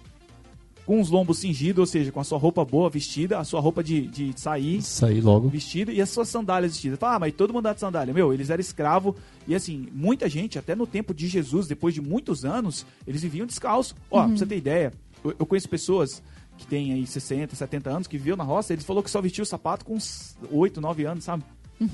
[0.85, 3.83] com os lombos cingidos, ou seja, com a sua roupa boa vestida, a sua roupa
[3.83, 5.47] de, de sair Saí logo.
[5.47, 6.97] vestido e as suas sandálias vestidas.
[6.97, 8.13] Fala, ah, mas todo mundo anda de sandália.
[8.13, 9.13] Meu, eles eram escravos
[9.47, 13.45] e assim, muita gente, até no tempo de Jesus, depois de muitos anos, eles viviam
[13.45, 13.93] descalço.
[14.09, 14.91] Ó, pra você ter ideia,
[15.23, 16.23] eu, eu conheço pessoas
[16.57, 19.43] que têm aí 60, 70 anos, que viviam na roça, eles falou que só vestiu
[19.43, 21.43] o sapato com uns 8, 9 anos, sabe?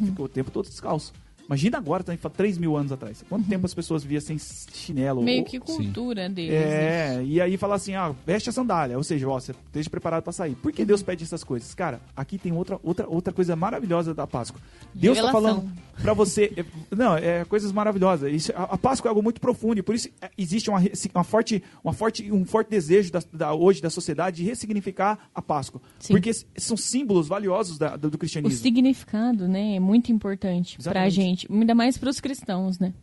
[0.06, 1.12] Ficou o tempo todo descalço.
[1.48, 3.24] Imagina agora, também, 3 mil anos atrás.
[3.30, 5.22] Quanto tempo as pessoas viviam sem chinelo?
[5.22, 6.52] Meio ou- que cultura deles.
[6.52, 7.18] né?
[7.18, 10.24] é, e aí fala assim, ah, veste a sandália, ou seja, ó, você esteja preparado
[10.24, 10.56] pra sair.
[10.56, 11.74] Por que Deus pede essas coisas?
[11.76, 14.60] Cara, aqui tem outra, outra, outra coisa maravilhosa da Páscoa.
[14.94, 15.56] Deus tá Revelação.
[15.62, 18.34] falando pra você, é, não, é coisas maravilhosas.
[18.34, 20.82] Isso, a, a Páscoa é algo muito profundo e por isso é, existe uma,
[21.14, 25.42] uma forte, uma forte, um forte desejo da, da- hoje da sociedade de ressignificar a
[25.42, 26.14] Páscoa, Sim.
[26.14, 28.58] porque são símbolos valiosos da- do, do O cristianismo.
[28.62, 31.14] significado, né, é muito importante pra Exatamente.
[31.16, 32.94] gente, ainda mais pros cristãos, né?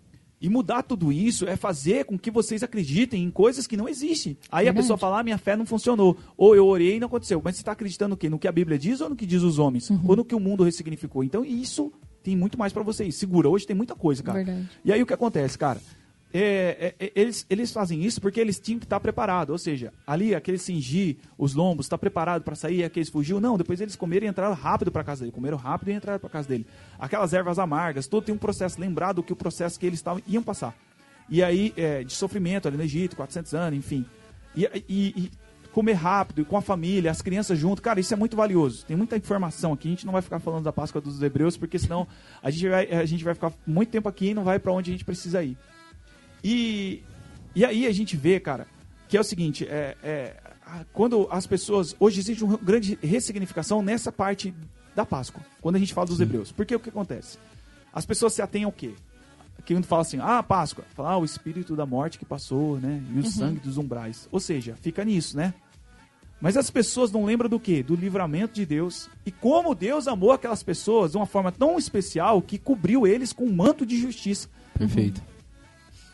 [0.40, 4.36] E mudar tudo isso é fazer com que vocês acreditem em coisas que não existem.
[4.50, 4.82] Aí a Verdade.
[4.82, 6.16] pessoa fala, ah, minha fé não funcionou.
[6.36, 7.40] Ou eu orei e não aconteceu.
[7.44, 8.28] Mas você está acreditando o quê?
[8.28, 9.88] No que a Bíblia diz ou no que diz os homens?
[9.88, 10.00] Uhum.
[10.04, 11.22] Ou no que o mundo ressignificou?
[11.22, 11.92] Então isso
[12.24, 13.14] tem muito mais pra vocês.
[13.14, 14.42] Segura, hoje tem muita coisa, cara.
[14.42, 14.68] Verdade.
[14.84, 15.80] E aí o que acontece, cara?
[16.40, 19.52] É, é, eles, eles fazem isso porque eles tinham que estar preparados.
[19.52, 23.40] Ou seja, ali, aquele cingir os lombos, está preparado para sair, aqueles fugiu.
[23.40, 25.32] Não, depois eles comeram e entraram rápido para casa dele.
[25.32, 26.66] Comeram rápido e entraram para casa dele.
[26.98, 28.80] Aquelas ervas amargas, todo tem um processo.
[28.80, 30.74] Lembrado que o processo que eles tavam, iam passar.
[31.28, 34.04] E aí, é, de sofrimento ali no Egito, 400 anos, enfim.
[34.54, 35.30] E, e, e
[35.72, 37.82] comer rápido, com a família, as crianças junto.
[37.82, 38.84] Cara, isso é muito valioso.
[38.86, 39.88] Tem muita informação aqui.
[39.88, 42.06] A gente não vai ficar falando da Páscoa dos Hebreus, porque senão
[42.42, 44.90] a gente vai, a gente vai ficar muito tempo aqui e não vai para onde
[44.90, 45.56] a gente precisa ir.
[46.42, 47.02] E,
[47.54, 48.66] e aí a gente vê, cara,
[49.08, 50.36] que é o seguinte, é, é,
[50.92, 51.94] quando as pessoas.
[52.00, 54.54] Hoje existe uma grande ressignificação nessa parte
[54.94, 56.24] da Páscoa, quando a gente fala dos Sim.
[56.24, 56.52] hebreus.
[56.52, 57.38] Porque o que acontece?
[57.92, 58.94] As pessoas se atêm ao quê?
[59.64, 63.02] Que mundo fala assim, ah, Páscoa, fala, ah, o espírito da morte que passou, né?
[63.10, 63.30] E o uhum.
[63.30, 64.28] sangue dos umbrais.
[64.32, 65.54] Ou seja, fica nisso, né?
[66.40, 67.84] Mas as pessoas não lembram do quê?
[67.84, 69.08] Do livramento de Deus.
[69.24, 73.44] E como Deus amou aquelas pessoas de uma forma tão especial que cobriu eles com
[73.44, 74.48] um manto de justiça.
[74.76, 75.22] Perfeito.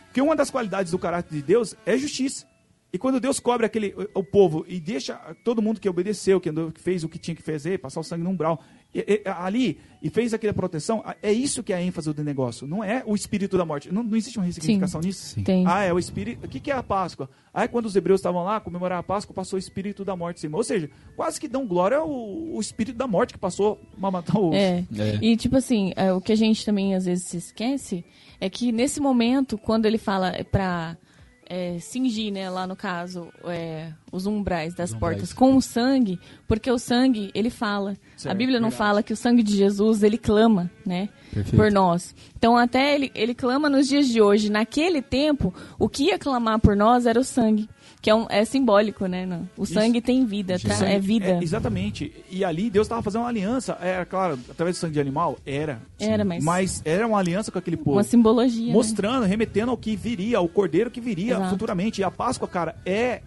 [0.08, 2.46] Porque uma das qualidades do caráter de Deus é justiça.
[2.90, 7.04] E quando Deus cobre aquele, o povo e deixa todo mundo que obedeceu, que fez
[7.04, 8.62] o que tinha que fazer, passar o sangue no umbral,
[8.94, 12.66] e, e, ali, e fez aquela proteção, é isso que é a ênfase do negócio.
[12.66, 13.92] Não é o espírito da morte.
[13.92, 15.34] Não, não existe uma ressignificação nisso?
[15.34, 15.42] Sim.
[15.42, 15.66] Tem.
[15.66, 16.46] Ah, é o espírito.
[16.46, 17.28] O que, que é a Páscoa?
[17.52, 20.38] Aí ah, quando os hebreus estavam lá comemorar a Páscoa, passou o espírito da morte
[20.38, 20.56] em cima.
[20.56, 24.38] Ou seja, quase que dão glória ao o espírito da morte que passou a matar
[24.38, 24.54] os.
[24.54, 24.84] É.
[24.96, 25.18] é.
[25.20, 28.04] E tipo assim, é, o que a gente também às vezes se esquece
[28.40, 30.96] é que nesse momento, quando ele fala para
[31.48, 35.32] é, cingir, né, lá no caso, é, os umbrais das os portas umbrais.
[35.32, 37.96] com o sangue, porque o sangue, ele fala.
[38.16, 38.88] Certo, a Bíblia não verdade.
[38.88, 41.56] fala que o sangue de Jesus, ele clama, né, Perfeito.
[41.56, 42.14] por nós.
[42.36, 44.50] Então, até ele, ele clama nos dias de hoje.
[44.50, 47.68] Naquele tempo, o que ia clamar por nós era o sangue
[48.00, 49.26] que é, um, é simbólico, né?
[49.26, 49.48] Não.
[49.56, 50.06] O sangue Isso.
[50.06, 50.86] tem vida, tá?
[50.86, 51.26] é vida.
[51.26, 52.12] É, exatamente.
[52.30, 53.76] E ali Deus estava fazendo uma aliança.
[53.80, 55.80] Era, claro, através do sangue de animal, era.
[55.98, 56.44] Era, mas...
[56.44, 57.92] Mas era uma aliança com aquele povo.
[57.92, 58.68] Uma simbologia.
[58.68, 58.72] Né?
[58.72, 59.26] Mostrando, né?
[59.26, 61.50] remetendo ao que viria, ao cordeiro que viria Exato.
[61.50, 62.00] futuramente.
[62.00, 63.20] E a Páscoa, cara, é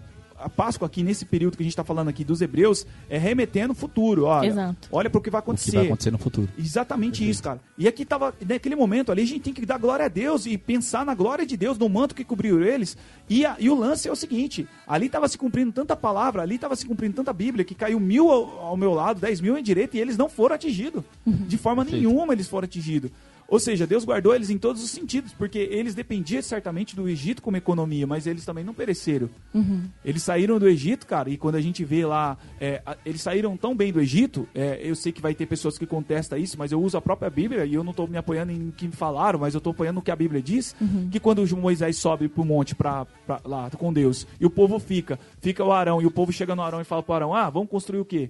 [0.44, 3.74] a Páscoa aqui nesse período que a gente está falando aqui dos hebreus é remetendo
[3.74, 4.26] o futuro.
[4.26, 4.88] Olha, Exato.
[4.92, 5.70] olha para o que vai acontecer.
[5.70, 6.50] O que vai acontecer no futuro.
[6.58, 7.32] Exatamente Perfeito.
[7.32, 7.60] isso, cara.
[7.78, 10.58] E aqui tava naquele momento ali a gente tem que dar glória a Deus e
[10.58, 12.98] pensar na glória de Deus no manto que cobriu eles.
[13.30, 16.56] E, a, e o lance é o seguinte: ali estava se cumprindo tanta palavra, ali
[16.56, 19.64] estava se cumprindo tanta Bíblia que caiu mil ao, ao, meu lado, dez mil em
[19.64, 21.04] direita e eles não foram atingidos.
[21.26, 21.34] Uhum.
[21.48, 22.08] De forma Perfeito.
[22.08, 23.12] nenhuma eles foram atingidos.
[23.52, 27.42] Ou seja, Deus guardou eles em todos os sentidos, porque eles dependiam certamente do Egito
[27.42, 29.30] como economia, mas eles também não pereceram.
[29.54, 29.84] Uhum.
[30.06, 33.76] Eles saíram do Egito, cara, e quando a gente vê lá, é, eles saíram tão
[33.76, 36.82] bem do Egito, é, eu sei que vai ter pessoas que contestam isso, mas eu
[36.82, 39.54] uso a própria Bíblia e eu não estou me apoiando em que me falaram, mas
[39.54, 41.10] eu estou apoiando no que a Bíblia diz, uhum.
[41.12, 44.80] que quando Moisés sobe para o monte pra, pra, lá com Deus, e o povo
[44.80, 47.36] fica, fica o Arão, e o povo chega no Arão e fala para o Arão,
[47.36, 48.30] ah, vamos construir o quê?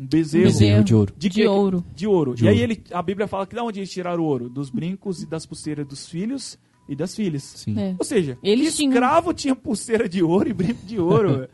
[0.00, 1.12] Um bezerro, bezerro de ouro.
[1.14, 1.84] De, de ouro.
[1.94, 2.34] De ouro.
[2.34, 2.58] De e ouro.
[2.58, 4.48] aí ele, a Bíblia fala que de onde eles tiraram o ouro?
[4.48, 6.58] Dos brincos e das pulseiras dos filhos
[6.88, 7.42] e das filhas.
[7.42, 7.78] Sim.
[7.78, 7.94] É.
[7.98, 9.54] Ou seja, eles escravo tinham...
[9.54, 11.46] tinha pulseira de ouro e brinco de ouro.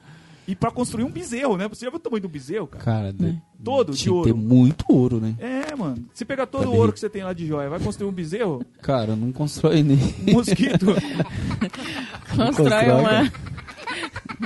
[0.47, 1.67] e para construir um bezerro, né?
[1.67, 2.85] Você já viu o tamanho do bezerro, cara?
[2.85, 3.43] Cara, né?
[3.65, 4.33] todo de ouro.
[4.33, 5.35] ter muito ouro, né?
[5.41, 6.07] É, mano.
[6.15, 8.65] Se pegar todo o ouro que você tem lá de joia, vai construir um bezerro?
[8.81, 9.99] Cara, não constrói nem.
[10.29, 10.87] Um mosquito.
[12.37, 13.33] constrói uma.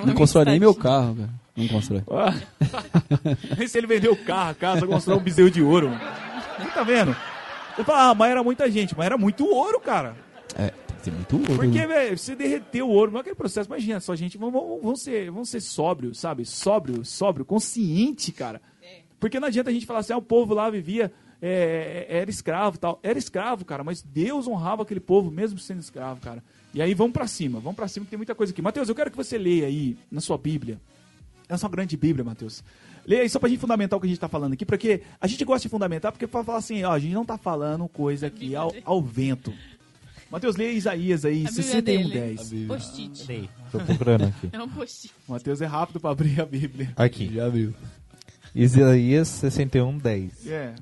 [0.07, 1.40] Não constrói nem meu carro, cara.
[1.61, 2.03] Não constrói.
[2.11, 2.35] Ah.
[3.69, 5.91] se ele vendeu o carro, a casa, constrói um bezerro de ouro.
[6.59, 7.17] Você tá vendo?
[7.77, 10.17] Você fala, ah, mas era muita gente, mas era muito ouro, cara.
[10.57, 11.55] É, tem que ter muito ouro.
[11.55, 11.87] Porque, né?
[11.87, 15.49] velho, você derreteu o ouro, não é aquele processo, imagina só, gente, vamos, ser, vamos
[15.49, 16.45] ser sóbrio, sabe?
[16.45, 18.61] Sóbrio, sóbrio, consciente, cara.
[19.19, 22.31] Porque não adianta a gente falar assim, ah, o povo lá vivia, é, é era
[22.31, 22.99] escravo tal.
[23.03, 26.43] Era escravo, cara, mas Deus honrava aquele povo mesmo sendo escravo, cara.
[26.73, 28.63] E aí vamos para cima, vamos para cima que tem muita coisa aqui.
[28.63, 30.81] Mateus, eu quero que você leia aí na sua Bíblia
[31.51, 32.63] é uma grande Bíblia, Mateus.
[33.07, 35.27] Leia aí só pra gente fundamentar o que a gente tá falando aqui, porque a
[35.27, 38.27] gente gosta de fundamentar, porque pra falar assim, ó, a gente não tá falando coisa
[38.27, 39.53] aqui ao, ao vento.
[40.31, 42.53] Mateus, leia Isaías aí, 61, 10.
[42.69, 43.51] Post-it.
[43.73, 44.49] Tô procurando aqui.
[44.53, 45.13] É um post-it.
[45.27, 46.93] Mateus é rápido pra abrir a Bíblia.
[46.95, 47.35] Aqui.
[47.35, 47.75] Já abriu.
[48.55, 50.47] Isaías 61, 10.
[50.47, 50.75] É.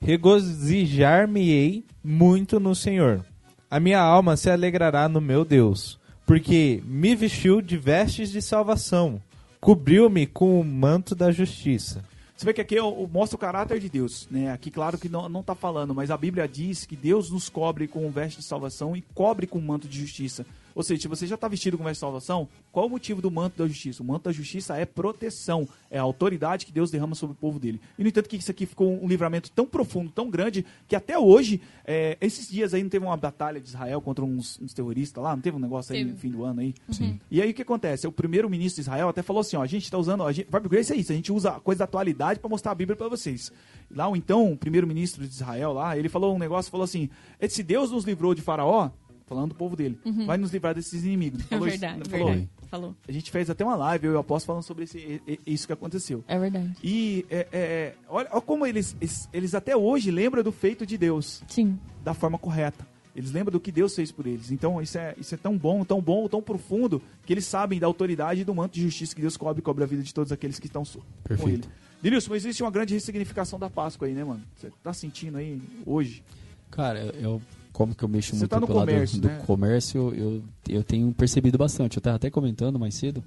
[0.00, 3.24] Regozijar-me-ei muito no Senhor.
[3.70, 5.98] A minha alma se alegrará no meu Deus
[6.28, 9.18] porque me vestiu de vestes de salvação,
[9.60, 12.04] cobriu-me com o manto da justiça.
[12.36, 12.76] Você vê que aqui
[13.10, 14.52] mostra o caráter de Deus, né?
[14.52, 18.06] Aqui claro que não está falando, mas a Bíblia diz que Deus nos cobre com
[18.06, 20.46] o veste de salvação e cobre com o manto de justiça.
[20.78, 23.32] Ou seja, se você já está vestido com veste de salvação, qual o motivo do
[23.32, 24.00] manto da justiça?
[24.00, 27.58] O manto da justiça é proteção, é a autoridade que Deus derrama sobre o povo
[27.58, 27.80] dele.
[27.98, 31.18] E no entanto que isso aqui ficou um livramento tão profundo, tão grande, que até
[31.18, 35.20] hoje, é, esses dias aí não teve uma batalha de Israel contra uns, uns terroristas
[35.20, 36.10] lá, não teve um negócio aí Sim.
[36.12, 36.72] no fim do ano aí?
[36.92, 37.18] Sim.
[37.28, 38.06] E aí o que acontece?
[38.06, 40.48] O primeiro ministro de Israel até falou assim, ó, a gente está usando, a gente,
[40.48, 42.94] Bible Grace é isso, a gente usa a coisa da atualidade para mostrar a Bíblia
[42.94, 43.50] para vocês.
[43.90, 47.10] Lá o então, o primeiro ministro de Israel lá, ele falou um negócio, falou assim,
[47.48, 48.90] se Deus nos livrou de Faraó,
[49.28, 49.98] falando do povo dele.
[50.26, 51.40] Vai nos livrar desses inimigos.
[51.42, 51.46] Uhum.
[51.46, 52.26] É Falou verdade, isso, falou.
[52.28, 52.48] verdade.
[52.70, 52.96] Falou.
[53.06, 55.72] A gente fez até uma live, eu e o Apóstolo, falando sobre esse, isso que
[55.72, 56.24] aconteceu.
[56.26, 56.74] É verdade.
[56.82, 60.96] E é, é, olha, olha como eles, eles, eles até hoje lembram do feito de
[60.98, 61.78] Deus, Sim.
[62.04, 62.86] da forma correta.
[63.16, 64.50] Eles lembram do que Deus fez por eles.
[64.52, 67.86] Então isso é, isso é tão bom, tão bom, tão profundo, que eles sabem da
[67.86, 70.30] autoridade e do manto de justiça que Deus cobre e cobre a vida de todos
[70.30, 71.26] aqueles que estão so- com ele.
[71.40, 71.68] Perfeito.
[72.00, 74.40] Denilson, mas existe uma grande ressignificação da Páscoa aí, né, mano?
[74.54, 76.22] Você tá sentindo aí hoje?
[76.70, 77.42] Cara, eu,
[77.78, 79.40] como que eu mexo Você muito tá no pelo lado comércio, do né?
[79.46, 81.96] comércio, eu, eu tenho percebido bastante.
[81.96, 83.22] Eu tava até comentando mais cedo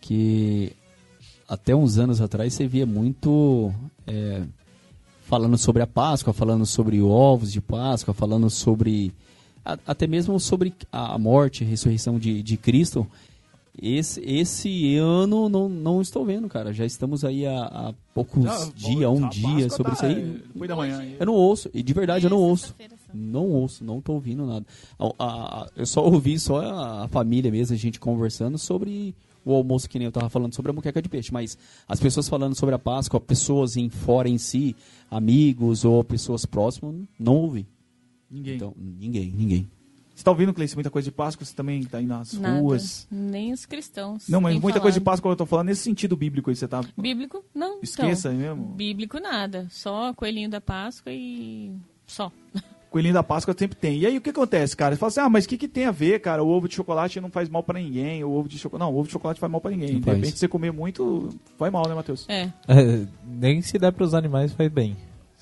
[0.00, 0.72] que
[1.46, 3.70] até uns anos atrás você via muito
[4.06, 4.42] é,
[5.26, 9.12] falando sobre a Páscoa, falando sobre ovos de Páscoa, falando sobre
[9.62, 13.06] a- até mesmo sobre a morte e ressurreição de, de Cristo.
[13.80, 16.72] Esse, esse ano não, não estou vendo, cara.
[16.72, 20.12] Já estamos aí há, há poucos Ah, dias, um Páscoa dia sobre tá, isso aí.
[20.22, 21.04] é, Depois da manhã.
[21.18, 22.74] Eu não ouço, e de verdade eu não ouço.
[23.12, 24.64] Não ouço, não tô ouvindo nada.
[24.98, 29.14] A- a- a- eu só ouvi só a, a família mesmo, a gente conversando sobre
[29.44, 31.58] o almoço que nem eu tava falando sobre a muqueca de peixe, mas
[31.88, 34.74] as pessoas falando sobre a Páscoa, pessoas em fora em si,
[35.10, 37.66] amigos ou pessoas próximas, não ouvi.
[38.30, 38.54] Ninguém.
[38.56, 39.68] Então, ninguém, ninguém.
[40.14, 41.44] Você tá ouvindo, Cleice, muita coisa de Páscoa?
[41.44, 42.60] Você também tá aí nas Nada.
[42.60, 43.06] ruas?
[43.10, 44.28] Nem os cristãos.
[44.28, 45.16] Não, mas muita coisa de falado.
[45.16, 46.56] Páscoa eu tô falando nesse sentido bíblico aí.
[46.56, 46.82] Você tá...
[46.96, 47.44] Bíblico?
[47.54, 47.80] Não.
[47.82, 48.74] Esqueça aí então, mesmo.
[48.74, 49.66] Bíblico nada.
[49.70, 51.72] Só coelhinho da Páscoa e
[52.06, 52.30] só.
[52.94, 53.98] Coelhinho da Páscoa sempre tem.
[53.98, 54.94] E aí o que acontece, cara?
[54.94, 56.44] Você fala assim, ah, mas o que, que tem a ver, cara?
[56.44, 58.22] O ovo de chocolate não faz mal pra ninguém.
[58.22, 58.86] O ovo de chocolate.
[58.88, 59.94] Não, o ovo de chocolate faz mal pra ninguém.
[59.94, 60.16] Não de faz.
[60.16, 62.24] repente você comer muito, vai mal, né, Matheus?
[62.28, 62.52] É.
[62.68, 64.96] É, nem se der pros animais faz bem.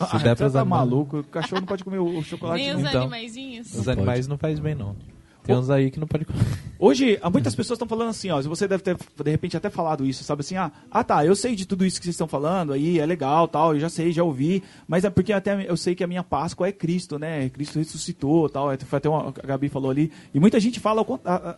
[0.06, 1.18] Se Ah, der você pros tá maluco.
[1.18, 2.62] O cachorro não pode comer o chocolate.
[2.62, 2.80] Nem não.
[2.80, 3.02] os então.
[3.02, 3.74] animaizinhos.
[3.74, 4.96] Os animais não faz bem, não.
[5.44, 6.40] Tem uns aí que não pode comer.
[6.78, 8.40] Hoje, há muitas pessoas estão falando assim, ó.
[8.42, 10.56] Você deve ter, de repente, até falado isso, sabe assim?
[10.56, 13.48] Ah, ah, tá, eu sei de tudo isso que vocês estão falando aí, é legal,
[13.48, 14.62] tal, eu já sei, já ouvi.
[14.86, 17.48] Mas é porque até eu sei que a minha Páscoa é Cristo, né?
[17.48, 18.70] Cristo ressuscitou, tal.
[18.70, 20.12] é, Foi até uma, a Gabi falou ali.
[20.32, 21.04] E muita gente fala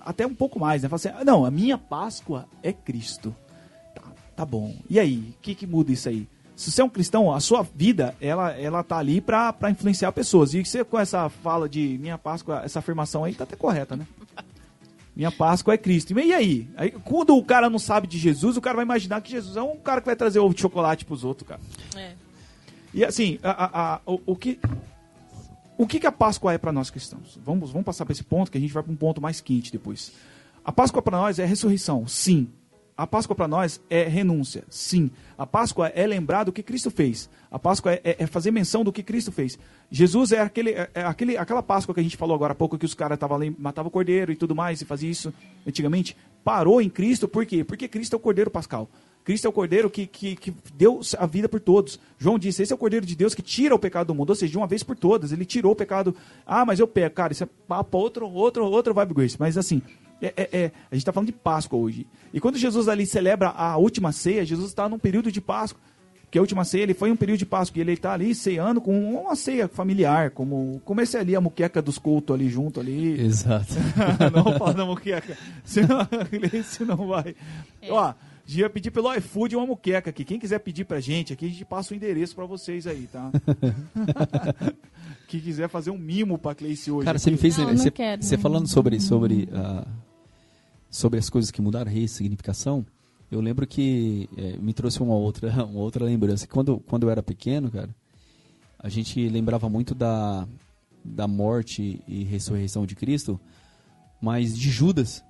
[0.00, 0.88] até um pouco mais, né?
[0.88, 3.34] Fala assim, ah, não, a minha Páscoa é Cristo.
[3.94, 4.02] Tá,
[4.34, 4.74] tá bom.
[4.88, 6.26] E aí, o que, que muda isso aí?
[6.56, 10.54] Se você é um cristão, a sua vida, ela, ela tá ali pra influenciar pessoas.
[10.54, 14.06] E você com essa fala de minha Páscoa, essa afirmação aí tá até correta, né?
[15.16, 16.16] Minha Páscoa é Cristo.
[16.18, 16.68] E aí?
[16.76, 16.90] aí?
[16.90, 19.76] Quando o cara não sabe de Jesus, o cara vai imaginar que Jesus é um
[19.76, 21.60] cara que vai trazer ovo de chocolate pros outros, cara.
[21.96, 22.12] É.
[22.92, 24.58] E assim, a- a- a- o, o que.
[25.76, 27.36] O que, que a Páscoa é para nós cristãos?
[27.44, 29.72] Vamos, vamos passar para esse ponto, que a gente vai para um ponto mais quente
[29.72, 30.12] depois.
[30.64, 32.48] A Páscoa para nós é ressurreição, sim.
[32.96, 35.10] A Páscoa para nós é renúncia, sim.
[35.36, 37.28] A Páscoa é lembrar do que Cristo fez.
[37.50, 39.58] A Páscoa é, é- é fazer menção do que Cristo fez.
[39.90, 42.78] Jesus é, aquele, é, é aquele, aquela Páscoa que a gente falou agora há pouco,
[42.78, 43.18] que os caras
[43.58, 45.34] matavam o cordeiro e tudo mais, e fazia isso
[45.66, 46.16] antigamente.
[46.44, 47.64] Parou em Cristo, por quê?
[47.64, 48.88] Porque Cristo é o cordeiro pascal.
[49.24, 51.98] Cristo é o cordeiro que, que, que deu a vida por todos.
[52.18, 54.36] João disse: esse é o cordeiro de Deus que tira o pecado do mundo, ou
[54.36, 55.32] seja, de uma vez por todas.
[55.32, 56.14] Ele tirou o pecado.
[56.46, 59.36] Ah, mas eu peco, cara, isso é papo, outro, outro, outro vibe grace.
[59.40, 59.80] Mas assim,
[60.26, 62.06] é, é- é- a gente está falando de Páscoa hoje.
[62.32, 65.80] E quando Jesus ali celebra a última ceia, Jesus está num período de Páscoa.
[66.22, 67.78] Porque a última ceia ele foi um período de Páscoa.
[67.78, 71.96] E ele está ali ceando com uma ceia familiar, como comece ali a muqueca dos
[71.96, 73.20] cultos ali junto ali.
[73.20, 73.74] Exato.
[74.34, 75.36] não fala da muqueca.
[75.64, 76.00] Senão,
[76.52, 77.36] esse não vai.
[77.88, 80.24] Ó, a gente ia pedir pelo iFood uma muqueca aqui.
[80.24, 83.30] Quem quiser pedir pra gente aqui, a gente passa o endereço pra vocês aí, tá?
[85.28, 87.04] Quem quiser fazer um mimo pra Cleice hoje.
[87.04, 87.24] Cara, aqui.
[87.24, 87.56] você me fez.
[87.58, 88.42] Não, não você, quero, você não.
[88.42, 89.86] falando sobre, sobre, ah,
[90.94, 92.86] sobre as coisas que mudaram, ressignificação,
[93.28, 96.46] eu lembro que eh, me trouxe uma outra, uma outra lembrança.
[96.46, 97.90] Quando, quando eu era pequeno, cara,
[98.78, 100.46] a gente lembrava muito da,
[101.04, 103.40] da morte e ressurreição de Cristo,
[104.20, 105.24] mas de Judas.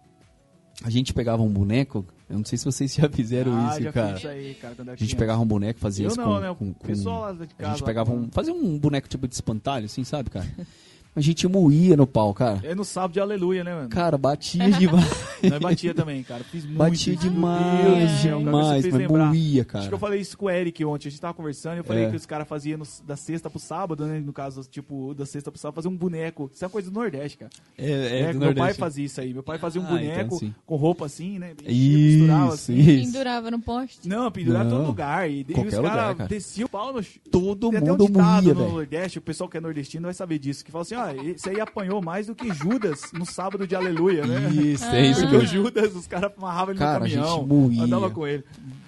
[0.83, 3.93] A gente pegava um boneco, eu não sei se vocês já fizeram ah, isso, já
[3.93, 4.19] cara.
[4.19, 6.55] Isso aí, cara A gente pegava um boneco, fazia Eu isso não, com, né?
[6.59, 9.27] Com, com- pessoal lá de a casa gente lá pegava um, fazia um boneco tipo
[9.27, 10.47] de espantalho, assim, sabe, cara?
[11.17, 12.61] A gente moía no pau, cara.
[12.65, 13.89] É no sábado de aleluia, né, mano?
[13.89, 15.09] Cara, batia demais.
[15.49, 16.43] Nós batia também, cara.
[16.43, 16.79] Fiz muito.
[16.79, 19.27] batia demais, Deus do céu, cara, você demais, mas lembrar.
[19.27, 19.89] moía, Acho cara.
[19.89, 21.09] que eu falei isso com o Eric ontem.
[21.09, 22.11] A gente tava conversando e eu falei É.
[22.11, 24.19] que os caras faziam da sexta pro sábado, né?
[24.19, 26.51] No caso, tipo, da sexta pro sábado, fazer um boneco.
[26.53, 27.51] Isso é uma coisa do Nordeste, cara.
[27.79, 29.33] É, É, meu pai fazia isso aí.
[29.33, 31.53] Meu pai fazia um Ah, boneco então com roupa assim, né?
[31.67, 32.75] Isso, misturava assim.
[32.77, 33.05] isso.
[33.13, 34.09] Pendurava no poste.
[34.09, 35.31] Não, pendurava em todo lugar.
[35.31, 36.29] E, e os caras cara.
[36.29, 37.13] desciam o pau no chão.
[37.31, 38.73] Todo Tem até um mundo ditado moía, no velho.
[38.73, 40.65] Nordeste, o pessoal que é nordestino vai saber disso.
[40.65, 44.27] Que fala assim, ó, esse aí apanhou mais do que Judas no sábado de aleluia,
[44.27, 44.49] né?
[44.51, 45.47] Isso, é isso Porque o.
[45.47, 47.47] Judas, os caras amarravam ele Cara, no a gente caminhão.
[47.47, 47.83] moía.
[47.83, 48.45] Andava com ele.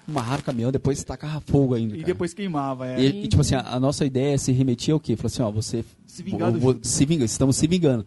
[0.08, 1.94] Amarraram o caminhão, depois tacava fogo ainda.
[1.94, 2.06] E cara.
[2.06, 3.00] depois queimava, é.
[3.00, 5.16] E, e, tipo assim, a, a nossa ideia é se remeter ao quê?
[5.16, 5.84] Falar assim, ó, você.
[6.06, 6.88] Se vingar do vou- Judas.
[6.88, 8.06] Se vinga, estamos se vingando.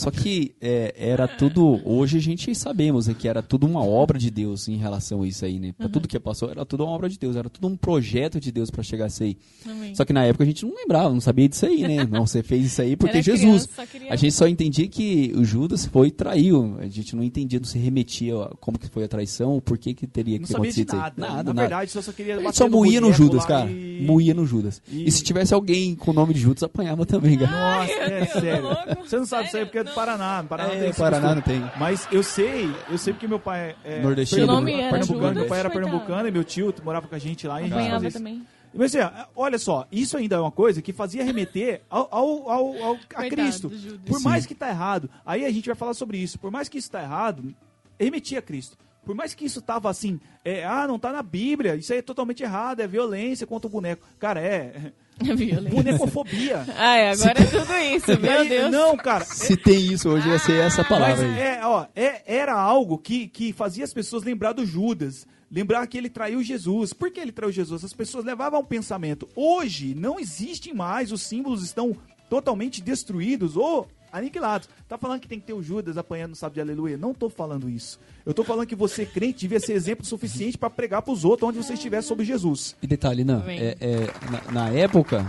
[0.00, 1.80] Só que é, era tudo.
[1.84, 5.26] Hoje a gente sabemos né, que era tudo uma obra de Deus em relação a
[5.28, 5.72] isso aí, né?
[5.76, 8.50] Pra Tudo que passou era tudo uma obra de Deus, era tudo um projeto de
[8.50, 9.36] Deus pra chegar a isso aí.
[9.68, 9.94] Amém.
[9.94, 12.04] Só que na época a gente não lembrava, não sabia disso aí, né?
[12.10, 13.66] Não, você fez isso aí porque Era Jesus.
[13.66, 16.76] criança, queria- A gente só entendia que o Judas foi e traiu.
[16.80, 19.92] A gente não entendia, não se remetia a como que foi a traição, o porquê
[19.94, 21.00] que teria Não que sabia de acontecer isso aí.
[21.00, 21.14] nada.
[21.20, 21.60] Nada, Na nada.
[21.60, 23.70] verdade, só, só queria A gente bater só moía no Judas, cara.
[23.70, 24.80] e- Moía no Judas.
[24.90, 25.12] e- E...
[25.12, 27.50] se tivesse alguém com o nome de Judas, apanhava também, cara.
[27.80, 28.62] Nossa, é sério.
[28.64, 29.06] louco.
[29.06, 29.66] Você não sabe isso aí Sério?
[29.66, 29.89] porque é.
[29.90, 30.42] Paraná.
[30.42, 31.70] No Paraná É, não tem esse Paraná não tem.
[31.78, 34.46] Mas eu sei, eu sei porque meu pai é Nordestino.
[34.46, 37.64] pernambucano, Judas, meu pai era pernambucano e meu tio morava com a gente lá e
[37.64, 38.46] a gente fazia também.
[38.72, 42.82] Mas assim, olha só, isso ainda é uma coisa que fazia remeter ao, ao, ao-
[42.82, 43.68] ao- a Coitado Cristo.
[43.68, 44.00] Judas.
[44.06, 46.38] Por mais que tá errado, aí a gente vai falar sobre isso.
[46.38, 47.52] Por mais que isso tá errado,
[47.98, 48.76] remetia a Cristo.
[49.04, 52.02] Por mais que isso tava assim, é, ah, não tá na Bíblia, isso aí é
[52.02, 54.06] totalmente errado, é violência contra o boneco.
[54.20, 54.92] Cara, é
[55.22, 55.70] Violência.
[55.70, 56.64] bonecofobia.
[56.76, 58.70] Ai, agora é tudo isso, meu Aí, Deus.
[58.70, 61.38] Não, cara, Se tem isso hoje, ia ser essa Mas palavra aí.
[61.40, 65.26] é, ó, é- era algo que, que fazia as pessoas lembrar do Judas.
[65.52, 66.92] Lembrar que ele traiu Jesus.
[66.92, 67.84] Por que ele traiu Jesus?
[67.84, 69.28] As pessoas levavam um pensamento.
[69.34, 71.96] Hoje não existem mais, os símbolos estão
[72.28, 74.68] totalmente destruídos ou aniquilados.
[74.88, 76.96] Tá falando que tem que ter o Judas apanhando no sábado de aleluia?
[76.96, 77.98] Não tô falando isso.
[78.24, 81.58] Eu tô falando que você, crente, devia ser exemplo suficiente para pregar pros outros onde
[81.58, 82.76] você estiver sobre Jesus.
[82.82, 85.26] E detalhe, não, é, é, na, na época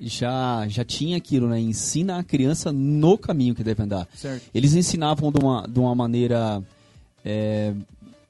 [0.00, 1.60] já, já tinha aquilo, né?
[1.60, 4.08] Ensina a criança no caminho que deve andar.
[4.14, 4.42] Certo.
[4.54, 6.62] Eles ensinavam de uma, de uma maneira.
[7.24, 7.72] é,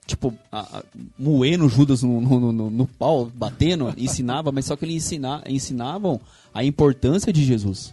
[0.06, 0.82] tipo, a, a,
[1.18, 6.20] moendo Judas no, no, no, no pau, batendo, ensinava, mas só que eles ensina, ensinavam
[6.52, 7.92] a importância de Jesus.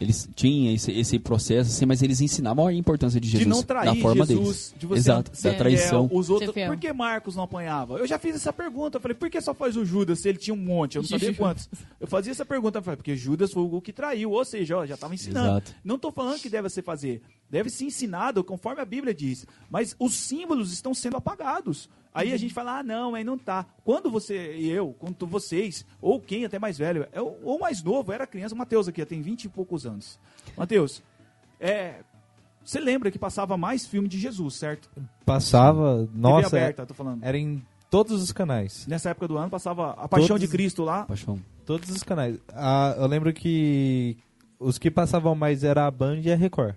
[0.00, 3.44] Eles tinham esse, esse processo, assim, mas eles ensinavam a importância de Jesus.
[3.44, 4.74] de não trair da forma Jesus, deles.
[4.76, 6.08] de você Exato, ser da traição.
[6.10, 6.68] É, os outros, fiel.
[6.68, 7.98] por que Marcos não apanhava?
[7.98, 8.96] Eu já fiz essa pergunta.
[8.96, 10.96] Eu falei, por que só faz o Judas se ele tinha um monte?
[10.96, 11.68] Eu não sabia quantos.
[12.00, 12.78] Eu fazia essa pergunta.
[12.78, 14.32] Eu falei, porque Judas foi o que traiu.
[14.32, 15.48] Ou seja, ó, já estava ensinando.
[15.48, 15.74] Exato.
[15.84, 17.22] Não estou falando que deve ser fazer.
[17.48, 19.46] Deve ser ensinado conforme a Bíblia diz.
[19.70, 21.88] Mas os símbolos estão sendo apagados.
[22.14, 23.66] Aí a gente fala, ah, não, aí não tá.
[23.84, 27.82] Quando você e eu, quando vocês, ou quem até mais velho, é o- ou mais
[27.82, 30.18] novo, era criança, o Matheus aqui, tem 20 e poucos anos.
[30.56, 31.02] Matheus,
[31.58, 31.96] é,
[32.64, 34.88] você lembra que passava mais filme de Jesus, certo?
[35.26, 37.22] Passava, nossa, TV aberta, tô falando.
[37.24, 38.86] era em todos os canais.
[38.86, 41.04] Nessa época do ano passava A Paixão Todos- de Cristo lá.
[41.06, 41.40] Paixão.
[41.66, 42.38] Todos os canais.
[42.52, 44.16] Ah, eu lembro que
[44.58, 46.76] os que passavam mais era a Band e a Record.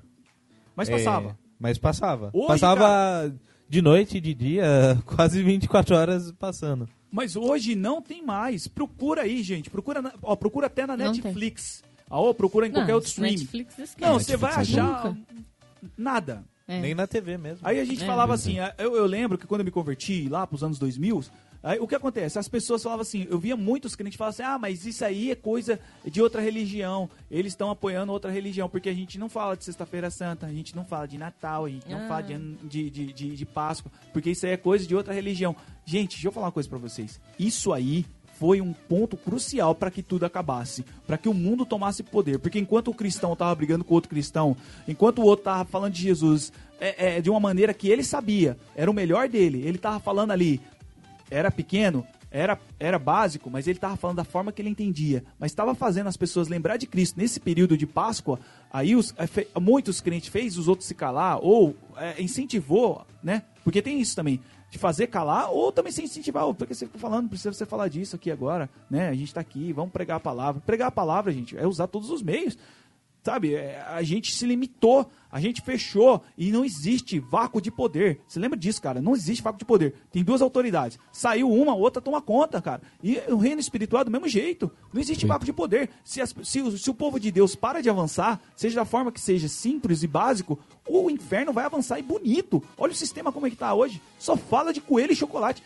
[0.76, 1.38] Mas É, passava.
[1.60, 2.30] mas passava.
[2.34, 3.36] Hoje, passava
[3.70, 6.88] de noite, de dia, quase 24 horas passando.
[7.12, 8.68] Mas hoje não tem mais.
[8.68, 9.70] Procura aí, gente.
[9.70, 11.84] Procura, na- ó, procura até na Não Netflix.
[12.10, 13.32] Ah, ou procura em qualquer Não, outro stream.
[13.32, 14.02] Netflix esquece.
[14.02, 15.18] Não, você vai Netflix achar nunca.
[15.98, 16.44] nada.
[16.68, 16.82] É.
[16.82, 17.60] Nem na TV mesmo.
[17.66, 18.06] Aí a gente É.
[18.06, 21.24] falava assim, eu, eu lembro que quando eu me converti lá pros anos 2000,
[21.68, 22.40] aí o que acontece?
[22.40, 25.36] As pessoas falavam assim, eu via muitos crentes falar assim, ah, mas isso aí é
[25.36, 29.64] coisa de outra religião, eles estão apoiando outra religião, porque a gente não fala de
[29.66, 32.08] Sexta-feira Santa, a gente não fala de Natal, a gente não Ah.
[32.08, 35.14] fala de, ano- de, de, de, de Páscoa, porque isso aí é coisa de outra
[35.14, 35.56] religião.
[35.86, 38.06] Gente, deixa eu falar uma coisa pra vocês, isso aí
[38.40, 42.38] foi um ponto crucial para que tudo acabasse, para que o mundo tomasse poder.
[42.38, 44.56] Porque enquanto o cristão estava brigando com outro cristão,
[44.88, 48.56] enquanto o outro estava falando de Jesus é, é, de uma maneira que ele sabia,
[48.76, 50.62] era o melhor dele, ele estava falando ali,
[51.30, 55.24] era pequeno, era, era básico, mas ele estava falando da forma que ele entendia.
[55.40, 58.40] Mas estava fazendo as pessoas lembrar de Cristo nesse período de Páscoa.
[58.72, 63.44] Aí os, é, muitos crentes fez os outros se calar ou é, incentivou, né?
[63.64, 66.46] Porque tem isso também de fazer calar ou também se incentivar.
[66.46, 69.08] "Ô, Porque você fica falando, precisa você falar disso aqui agora, né?
[69.08, 70.62] A gente está aqui, vamos pregar a palavra.
[70.66, 72.58] Pregar a palavra, gente, é usar todos os meios.
[73.28, 78.22] Sabe, é, a gente se limitou, a gente fechou e não existe vácuo de poder.
[78.26, 79.02] Você lembra disso, cara?
[79.02, 79.96] Não existe vácuo de poder.
[80.14, 80.98] Tem duas autoridades.
[81.12, 82.82] Saiu uma, a outra toma conta, cara.
[83.04, 84.72] E o reino espiritual é do mesmo jeito.
[84.94, 85.90] Não existe vácuo de poder.
[86.06, 89.12] Se, as- se o, se o povo de Deus para de avançar, seja da forma
[89.12, 92.64] que seja simples e básico, o inferno vai avançar e bonito.
[92.78, 94.02] Olha o sistema como é que tá hoje.
[94.18, 95.62] Só fala de coelho e chocolate.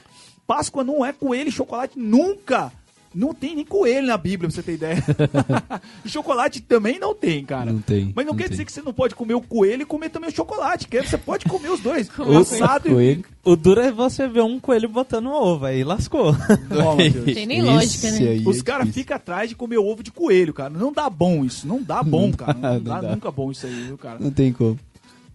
[0.47, 2.73] Páscoa não é coelho e chocolate nunca.
[3.13, 5.03] Não tem nem coelho na Bíblia, pra você ter ideia.
[6.05, 7.71] Chocolate também não tem, cara.
[7.71, 8.51] Não tem, Mas não, não quer tem.
[8.51, 10.87] dizer que você não pode comer o coelho e comer também o chocolate.
[10.87, 12.07] Que você pode comer os dois.
[12.09, 13.23] Como Assado e...
[13.43, 16.31] O duro é você ver um coelho botando um ovo, aí lascou.
[16.69, 17.33] Matheus.
[17.33, 18.29] Tem nem lógica, Esse né?
[18.29, 20.69] aí Os é caras ficam atrás de comer ovo de coelho, cara.
[20.69, 21.67] Não dá bom isso.
[21.67, 22.53] Não dá bom, cara.
[22.53, 23.11] Não, não dá, dá.
[23.11, 24.19] nunca bom isso aí, viu, cara?
[24.19, 24.77] Não tem como.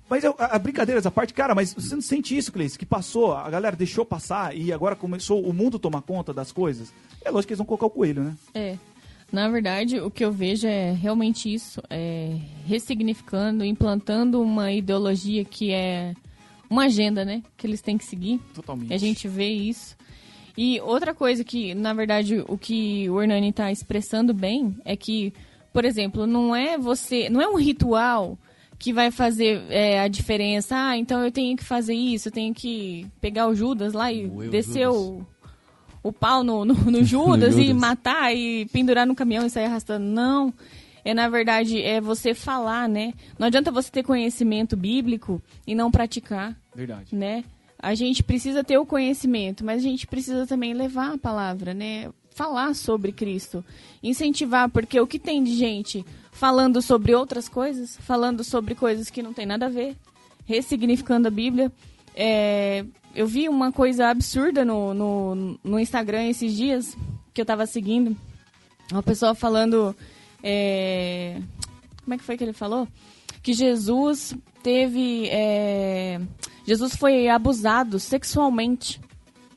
[0.09, 2.79] Mas eu, a, a brincadeira essa parte, cara, mas você não sente isso, Cleice?
[2.79, 6.93] Que passou, a galera deixou passar e agora começou o mundo tomar conta das coisas?
[7.25, 8.37] É lógico que eles vão colocar o coelho, né?
[8.55, 8.77] É.
[9.33, 15.73] Na verdade, o que eu vejo é realmente isso, é ressignificando, implantando uma ideologia que
[15.73, 16.15] é
[16.71, 18.41] uma agenda, né, que eles têm que seguir.
[18.55, 18.93] Totalmente.
[18.93, 19.97] A gente vê isso.
[20.57, 25.33] E outra coisa que, na verdade, o que o Hernani está expressando bem é que,
[25.73, 28.39] por exemplo, não é você, não é um ritual
[28.79, 30.75] que vai fazer é, a diferença.
[30.77, 34.29] Ah, então eu tenho que fazer isso, eu tenho que pegar o Judas lá e
[34.51, 34.97] descer Judas.
[34.97, 35.27] o,
[36.03, 37.77] o pau no, no, no Judas e Judas.
[37.81, 40.05] matar e pendurar no caminhão e sair arrastando.
[40.05, 40.53] Não.
[41.05, 43.13] É, na verdade, é você falar, né?
[43.39, 47.15] Não adianta você ter conhecimento bíblico e não praticar Verdade.
[47.15, 47.45] né?
[47.79, 52.11] A gente precisa ter o conhecimento, mas a gente precisa também levar a palavra, né?
[52.37, 53.65] Falar sobre Cristo,
[54.03, 59.23] incentivar, porque o que tem de gente falando sobre outras coisas, falando sobre coisas que
[59.23, 59.97] não tem nada a ver,
[60.45, 61.73] ressignificando a Bíblia.
[62.15, 62.85] É,
[63.15, 66.95] eu vi uma coisa absurda no, no, no Instagram esses dias,
[67.33, 68.15] que eu tava seguindo,
[68.93, 69.97] uma pessoa falando.
[70.43, 71.41] é,
[72.05, 72.87] como é que foi que ele falou?
[73.43, 75.27] Que Jesus teve.
[75.31, 76.21] é,
[76.67, 79.01] Jesus foi abusado sexualmente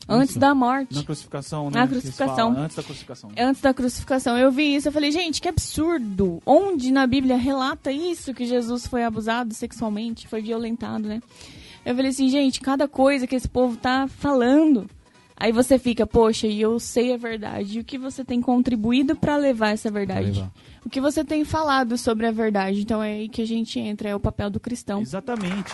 [0.09, 0.39] antes Isso.
[0.39, 0.95] da morte.
[0.95, 1.79] Na crucificação, né?
[1.79, 2.55] Na crucificação.
[2.57, 3.31] Antes da crucificação.
[3.37, 4.37] Antes da crucificação.
[4.37, 6.41] Eu vi isso, eu falei, gente, que absurdo.
[6.45, 11.21] Onde na Bíblia relata isso, que Jesus foi abusado sexualmente, foi violentado, né?
[11.85, 14.89] Eu falei assim, gente, cada coisa que esse povo tá falando.
[15.35, 17.77] Aí você fica, poxa, e eu sei a verdade.
[17.77, 20.31] E o que você tem contribuído para levar essa verdade?
[20.31, 20.51] levar.
[20.85, 22.81] O que você tem falado sobre a verdade?
[22.81, 25.01] Então é aí que a gente entra, é o papel do cristão.
[25.01, 25.73] Exatamente.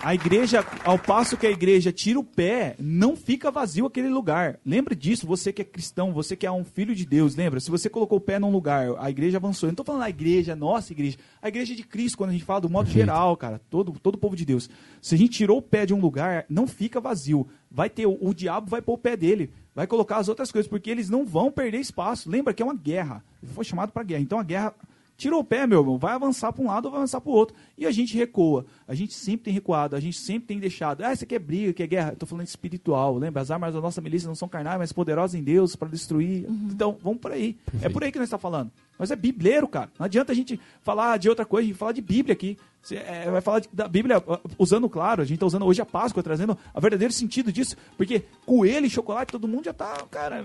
[0.00, 4.58] A igreja, ao passo que a igreja tira o pé, não fica vazio aquele lugar.
[4.64, 7.58] Lembra disso, você que é cristão, você que é um filho de Deus, lembra?
[7.58, 9.66] Se você colocou o pé num lugar, a igreja avançou.
[9.66, 11.18] Eu não estou falando a igreja, nossa igreja.
[11.42, 13.06] A igreja de Cristo, quando a gente fala do modo Perfeito.
[13.06, 14.70] geral, cara, todo, todo o povo de Deus.
[15.02, 17.48] Se a gente tirou o pé de um lugar, não fica vazio.
[17.68, 20.68] Vai ter, o, o diabo vai pôr o pé dele, vai colocar as outras coisas,
[20.70, 22.30] porque eles não vão perder espaço.
[22.30, 23.22] Lembra que é uma guerra.
[23.42, 24.22] Ele foi chamado para guerra.
[24.22, 24.74] Então a guerra
[25.18, 27.34] Tirou o pé, meu irmão, vai avançar para um lado ou vai avançar para o
[27.34, 27.56] outro.
[27.76, 28.64] E a gente recua.
[28.86, 31.02] A gente sempre tem recuado, a gente sempre tem deixado.
[31.02, 32.12] Ah, isso aqui é briga, que é guerra.
[32.12, 33.18] Estou falando espiritual.
[33.18, 33.42] Lembra?
[33.42, 36.46] As armas da nossa milícia não são carnais, mas poderosas em Deus para destruir.
[36.70, 37.56] Então, vamos por aí.
[37.82, 38.70] É por aí que nós estamos falando.
[38.96, 39.90] Mas é bibleiro, cara.
[39.98, 42.56] Não adianta a gente falar de outra coisa, a gente falar de Bíblia aqui.
[42.80, 44.22] Você, é, vai falar de- da Bíblia
[44.56, 47.76] usando, claro, a gente está usando hoje a Páscoa, trazendo o verdadeiro sentido disso.
[47.96, 50.44] Porque coelho e chocolate, todo mundo já tá, cara,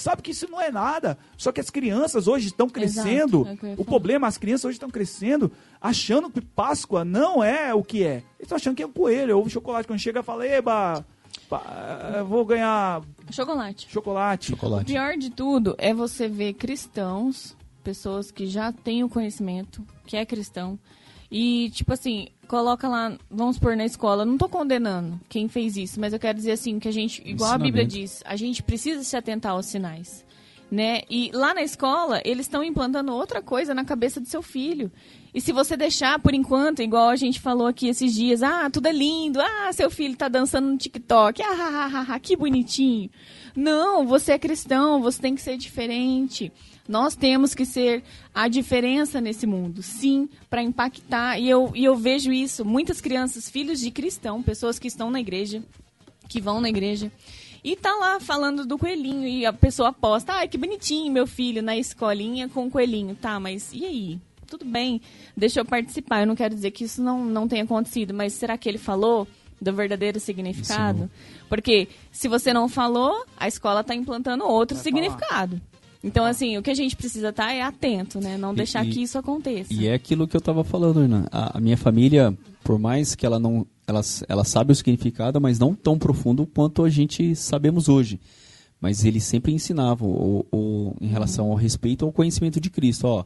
[0.00, 1.18] sabe que isso não é nada.
[1.36, 3.46] Só que as crianças hoje estão crescendo.
[3.62, 7.82] é o o problema, as crianças hoje estão crescendo achando que Páscoa não é o
[7.82, 8.16] que é.
[8.16, 9.86] Eles estão achando que é um coelho, ovo chocolate.
[9.86, 11.04] Quando chega, fala, eba,
[11.48, 13.88] pá, eu vou ganhar Chocolate.
[13.90, 14.52] chocolate.
[14.52, 14.92] O Chocolate.
[14.92, 20.24] pior de tudo é você ver cristãos, pessoas que já têm o conhecimento, que é
[20.26, 20.78] cristão,
[21.30, 26.00] e, tipo assim, coloca lá, vamos pôr na escola, não tô condenando quem fez isso,
[26.00, 29.02] mas eu quero dizer assim, que a gente, igual a Bíblia diz, a gente precisa
[29.02, 30.24] se atentar aos sinais.
[30.68, 31.02] Né?
[31.08, 34.90] E lá na escola, eles estão implantando outra coisa na cabeça do seu filho.
[35.32, 38.88] E se você deixar por enquanto, igual a gente falou aqui esses dias, ah, tudo
[38.88, 43.08] é lindo, ah, seu filho tá dançando no TikTok, ah, ah, ah, ah, que bonitinho.
[43.56, 46.52] Não, você é cristão, você tem que ser diferente.
[46.86, 48.04] Nós temos que ser
[48.34, 51.40] a diferença nesse mundo, sim, para impactar.
[51.40, 55.20] E eu, e eu vejo isso, muitas crianças, filhos de cristão, pessoas que estão na
[55.20, 55.62] igreja,
[56.28, 57.10] que vão na igreja,
[57.64, 61.62] e tá lá falando do coelhinho, e a pessoa aposta, ai, que bonitinho meu filho
[61.62, 63.16] na escolinha com o coelhinho.
[63.16, 64.20] Tá, mas e aí?
[64.46, 65.00] Tudo bem,
[65.36, 66.20] deixa eu participar.
[66.20, 69.26] Eu não quero dizer que isso não, não tenha acontecido, mas será que ele falou
[69.60, 71.10] do verdadeiro significado?
[71.48, 75.60] Porque se você não falou, a escola tá implantando outro Vai significado.
[76.04, 78.36] Então, assim, o que a gente precisa estar é atento, né?
[78.36, 79.72] Não deixar e- que isso aconteça.
[79.72, 81.26] E é aquilo que eu tava falando, Hernan.
[81.32, 83.66] A, a minha família, por mais que ela não.
[83.88, 88.20] Ela, ela sabe o significado, mas não tão profundo quanto a gente sabemos hoje.
[88.80, 93.06] Mas eles sempre ensinavam o, o- em relação ao respeito ao conhecimento de Cristo.
[93.06, 93.24] Ó,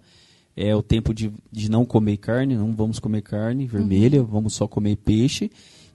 [0.56, 4.66] é o tempo de, de não comer carne, não vamos comer carne vermelha, vamos só
[4.68, 5.50] comer peixe.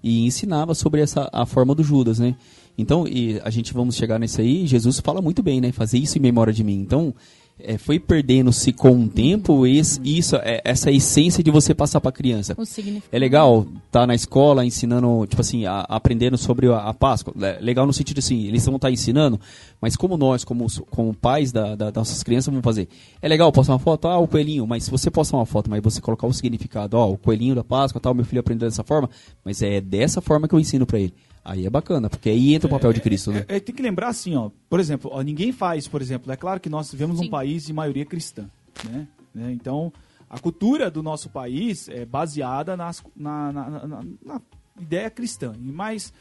[0.08, 2.36] E ensinava sobre essa a forma do Judas, né?
[2.78, 5.72] Então, e a gente vamos chegar nisso aí, Jesus fala muito bem, né?
[5.72, 6.80] Fazer isso em memória de mim.
[6.80, 7.12] Então,
[7.60, 12.12] é, foi perdendo-se com o tempo esse, isso, é, essa essência de você passar para
[12.12, 12.54] criança.
[12.58, 13.10] O significado.
[13.16, 17.34] É legal estar na escola ensinando, tipo assim, a- aprendendo sobre a, a Páscoa.
[17.42, 19.40] É legal no sentido assim, eles vão estar ensinando,
[19.80, 22.88] mas como nós, como, como pais da, da- das nossas crianças, vamos fazer?
[23.22, 25.82] É legal postar uma foto, ah, o coelhinho, mas se você postar uma foto, mas
[25.82, 29.10] você colocar o significado, ó, o coelhinho da Páscoa, tal, meu filho aprendeu dessa forma,
[29.44, 31.14] mas é dessa forma que eu ensino para ele.
[31.46, 33.46] Aí é bacana, porque aí entra o papel de Cristo, né?
[33.48, 34.50] É, é, tem que lembrar assim, ó.
[34.68, 36.32] Por exemplo, ó, ninguém faz, por exemplo.
[36.32, 37.28] É claro que nós vivemos Sim.
[37.28, 38.50] um país de maioria cristã,
[38.90, 39.08] né?
[39.34, 39.52] Né?
[39.52, 39.94] Então,
[40.28, 44.42] a cultura do nosso país é baseada nas, na, na- na- na-
[44.82, 45.54] ideia cristã.
[45.60, 46.12] Mais,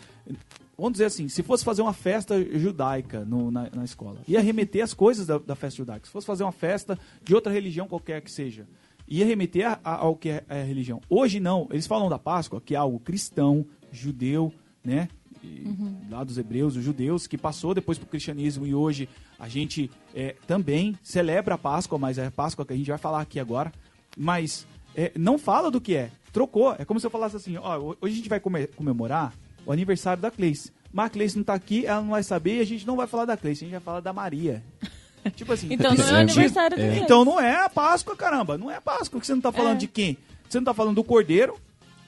[0.77, 4.85] vamos dizer assim, se fosse fazer uma festa judaica no- na, na escola, ia remeter
[4.85, 6.05] as coisas da, da festa judaica.
[6.07, 8.67] Se fosse fazer uma festa de outra religião qualquer que seja,
[9.09, 11.01] ia remeter a- a- ao que é a religião.
[11.09, 14.53] Hoje não, eles falam da Páscoa, que é algo cristão, judeu,
[14.85, 15.09] né?
[15.43, 15.67] E
[16.11, 19.09] Lá dos hebreus, os judeus, que passou depois para o cristianismo e hoje
[19.39, 22.99] a gente é, também celebra a Páscoa, mas é a Páscoa que a gente vai
[22.99, 23.71] falar aqui agora.
[24.17, 26.11] Mas é, não fala do que é.
[26.33, 26.75] Trocou.
[26.79, 29.35] É como se eu falasse assim, ó, hoje a gente vai come- comemorar
[29.67, 30.73] o aniversário da Cleice.
[30.93, 33.07] Mas a Cleice não tá aqui, ela não vai saber e a gente não vai
[33.07, 34.63] falar da Cleice, a gente vai falar da Maria.
[35.37, 35.69] tipo assim.
[35.71, 37.01] Então não é o aniversário dele.
[37.01, 38.57] Então não é a Páscoa, caramba.
[38.57, 39.21] Não é a Páscoa.
[39.21, 39.81] Que você não tá falando É.
[39.81, 40.17] de quem?
[40.49, 41.59] Você não tá falando do Cordeiro,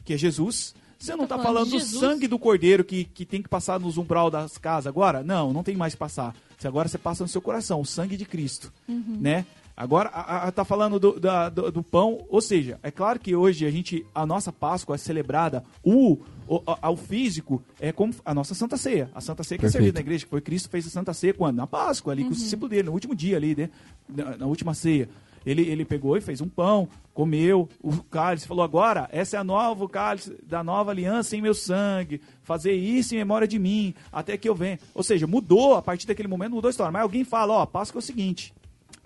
[0.04, 0.74] que é Jesus.
[0.98, 3.78] Você não tá, tá falando, falando do sangue do Cordeiro que, que tem que passar
[3.78, 5.22] nos umbral das casas agora?
[5.22, 6.34] Não, não tem mais que passar.
[6.58, 9.18] Você agora você passa no seu coração, o sangue de Cristo, Uhum.
[9.20, 9.44] né?
[9.78, 13.36] Agora a, a- tá falando do, da- do, do pão, ou seja, é claro que
[13.36, 16.16] hoje a gente a nossa Páscoa é celebrada o,
[16.48, 19.10] o a- ao físico é como a nossa Santa Ceia.
[19.14, 19.82] A Santa Ceia que é Perfeito.
[19.82, 22.30] servida na igreja, que foi Cristo fez a Santa Ceia quando na Páscoa ali com
[22.30, 23.68] os discípulos dele, no último dia ali, né?
[24.08, 25.10] na, na última ceia.
[25.46, 29.44] Ele, ele pegou e fez um pão, comeu o cálice, falou: agora, essa é a
[29.44, 32.20] nova cálice da nova aliança em meu sangue.
[32.42, 34.80] Fazer isso em memória de mim, até que eu venha.
[34.92, 36.90] Ou seja, mudou, a partir daquele momento mudou a história.
[36.90, 38.52] Mas alguém fala: ó, a Páscoa é o seguinte: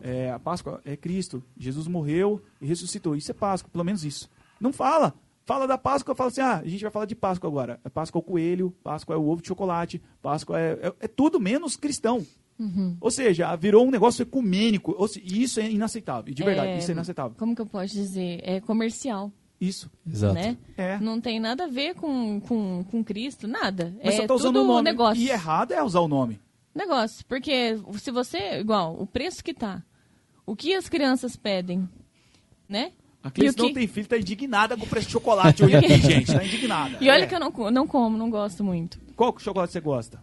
[0.00, 3.14] é, a Páscoa é Cristo, Jesus morreu e ressuscitou.
[3.14, 4.28] Isso é Páscoa, pelo menos isso.
[4.58, 5.14] Não fala.
[5.44, 7.80] Fala da Páscoa, fala assim: ah, a gente vai falar de Páscoa agora.
[7.84, 11.08] É Páscoa é o coelho, Páscoa é o ovo de chocolate, Páscoa é, é, é
[11.08, 12.24] tudo menos cristão.
[13.00, 14.94] Ou seja, virou um negócio ecumênico.
[15.22, 16.32] E isso é inaceitável.
[16.34, 17.34] De verdade, É, isso é inaceitável.
[17.38, 18.40] Como que eu posso dizer?
[18.42, 19.90] É comercial, Isso.
[20.06, 20.34] Exato.
[20.34, 20.56] né?
[20.76, 20.98] É.
[20.98, 23.94] Não tem nada a ver com, com, com Cristo, nada.
[24.04, 24.82] Mas é só tá usando tudo o nome.
[24.90, 25.22] negócio.
[25.22, 26.38] E errado é usar o nome.
[26.74, 29.82] Negócio, porque se você, igual, o preço que tá,
[30.46, 31.88] o que as crianças pedem,
[32.68, 32.92] né?
[33.22, 35.94] A o não que- tem filho, tá indignada com o preço de chocolate hoje aqui,
[36.00, 36.32] gente.
[36.32, 36.96] Tá indignada.
[37.00, 37.26] E olha É.
[37.26, 38.98] que eu não, não como, não gosto muito.
[39.16, 40.22] Qual chocolate você gosta?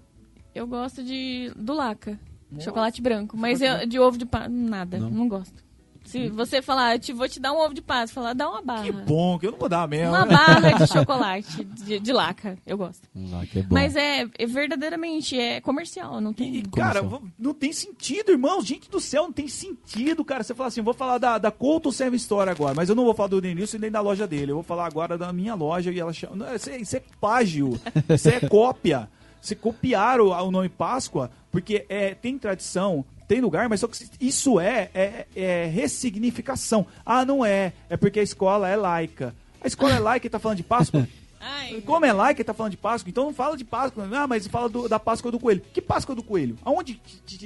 [0.56, 2.18] Eu gosto de do Laca,
[2.60, 5.68] chocolate branco, mas eu, de ovo de Páscoa, nada, não, gosto.
[6.08, 8.62] Se você falar, eu te, vou te dar um ovo de Páscoa, falar, dá uma
[8.62, 8.86] barra.
[8.86, 10.16] Que bom, que eu não vou dar mesmo.
[10.16, 13.10] Uma barra de chocolate de, de Laca, eu gosto.
[13.52, 13.76] Que é bom.
[13.76, 16.56] Mas é, é verdadeiramente é comercial, não tem.
[16.56, 17.30] E, cara, Comercial.
[17.38, 18.62] não tem sentido, irmão.
[18.62, 20.46] Gente do céu, não tem sentido, cara.
[20.46, 23.14] Você fala assim, vou falar da, da Couto Serve Store agora, mas eu não vou
[23.14, 24.52] falar do Denilson e nem da loja dele.
[24.52, 26.38] Eu vou falar agora da minha loja e ela chama.
[26.38, 27.78] Não, Isso é, isso é plágio.
[28.08, 29.10] Isso é cópia.
[29.48, 34.60] Se copiaram o nome Páscoa, porque é, tem tradição, tem lugar, mas só que isso
[34.60, 36.86] é, é, é ressignificação.
[37.06, 37.72] Ah, não é.
[37.90, 39.34] É porque a escola é laica.
[39.62, 41.08] A escola é laica e tá falando de Páscoa?
[41.40, 44.06] Ai, Como é laica e tá falando de Páscoa, então não fala de Páscoa.
[44.12, 45.62] Ah, mas fala do- da Páscoa do Coelho.
[45.72, 46.58] Que Páscoa do Coelho?
[46.66, 47.00] Aonde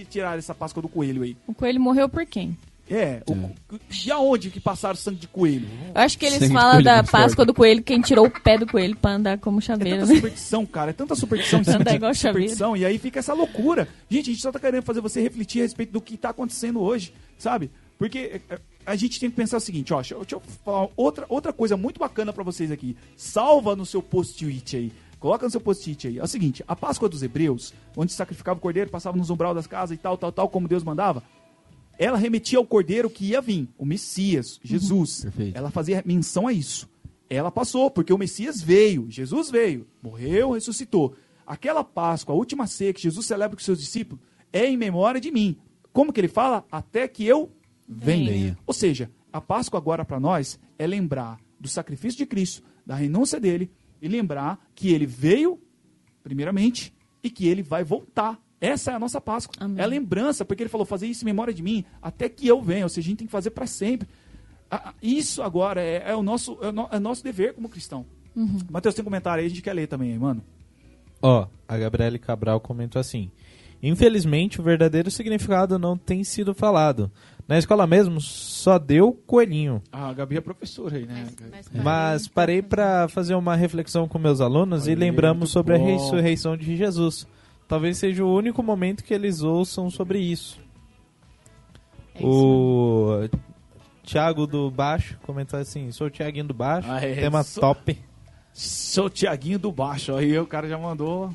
[0.10, 1.38] tiraram essa Páscoa do Coelho aí?
[1.45, 2.58] o coelho morreu por quem?
[2.89, 3.49] É, o,
[3.89, 5.65] de aonde que passaram sangue de coelho?
[5.95, 8.25] Eu acho que eles Sangue de falam coelho da muito Páscoa do coelho, quem tirou
[8.25, 10.15] o pé do coelho pra andar como É chaveiro, tanta né?
[10.15, 10.89] superstição, cara.
[10.89, 12.75] É tanta superstição em cima Andar de igual superstição.
[12.75, 13.88] E aí fica essa loucura.
[14.09, 16.82] Gente, a gente só tá querendo fazer você refletir a respeito do que tá acontecendo
[16.82, 17.71] hoje, sabe?
[17.97, 19.97] Porque é, a gente tem que pensar o seguinte, ó.
[20.01, 22.97] Deixa, eu- deixa eu falar outra, outra coisa muito bacana pra vocês aqui.
[23.15, 24.91] Salva no seu post-it aí.
[25.17, 26.17] Coloca no seu post-it aí.
[26.19, 29.53] É o seguinte, a Páscoa dos Hebreus, onde se sacrificava o cordeiro, passava nos umbral
[29.53, 31.21] das casas e tal, tal, tal, como Deus mandava,
[32.02, 35.22] ela remetia ao cordeiro que ia vir, o Messias, Jesus.
[35.22, 35.56] Perfeito.
[35.56, 36.89] Ela fazia menção a isso.
[37.30, 41.16] Ela passou, porque o Messias veio, Jesus veio, morreu, ressuscitou.
[41.45, 44.20] Aquela Páscoa, a última ceia que Jesus celebra com seus discípulos,
[44.52, 45.56] é em memória de mim.
[45.93, 46.66] Como que ele fala?
[46.72, 47.52] Até que eu
[47.88, 48.32] venha.
[48.32, 48.58] Venha.
[48.66, 53.39] Ou seja, a Páscoa agora para nós é lembrar do sacrifício de Cristo, da renúncia
[53.39, 53.70] dele,
[54.02, 55.62] e lembrar que ele veio,
[56.24, 56.91] primeiramente,
[57.22, 58.41] e que ele vai voltar.
[58.62, 59.55] Essa é a nossa Páscoa.
[59.59, 59.80] Amém.
[59.80, 62.62] É a lembrança, porque ele falou: fazer isso em memória de mim, até que eu
[62.62, 62.86] venha.
[62.86, 64.07] Ou seja, a gente tem que fazer para sempre.
[65.01, 68.05] Isso agora é, é o nosso, é, o no- é nosso dever como cristão.
[68.70, 70.41] Matheus, tem um comentário aí, a gente quer ler também, mano.
[71.22, 73.30] Ó, a Gabriele Cabral comentou assim:
[73.84, 77.12] Infelizmente, o verdadeiro significado não tem sido falado.
[77.47, 79.82] Na escola mesmo, só deu coelhinho.
[79.91, 81.28] Ah, a Gabi é professora aí, né?
[81.84, 85.86] Mas parei para fazer uma reflexão com meus alunos e lembramos sobre a bom.
[85.86, 87.28] ressurreição de Jesus.
[87.72, 90.59] Talvez seja o único momento que eles ouçam sobre isso.
[92.13, 93.30] É isso o
[94.03, 97.97] Thiago do Baixo comentou assim: Sou o Thiaguinho do Baixo, Ah, é, tema sou- top.
[98.51, 101.34] Sou o Tiaguinho do baixo, aí o cara já mandou.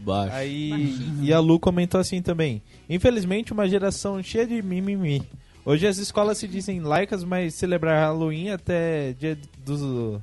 [0.00, 0.34] Baixo.
[0.34, 2.60] Aí, e a Lu comentou assim também:
[2.90, 5.22] Infelizmente, uma geração cheia de mimimi.
[5.64, 10.20] Hoje as escolas se dizem laicas, mas celebrar Halloween até dia dos,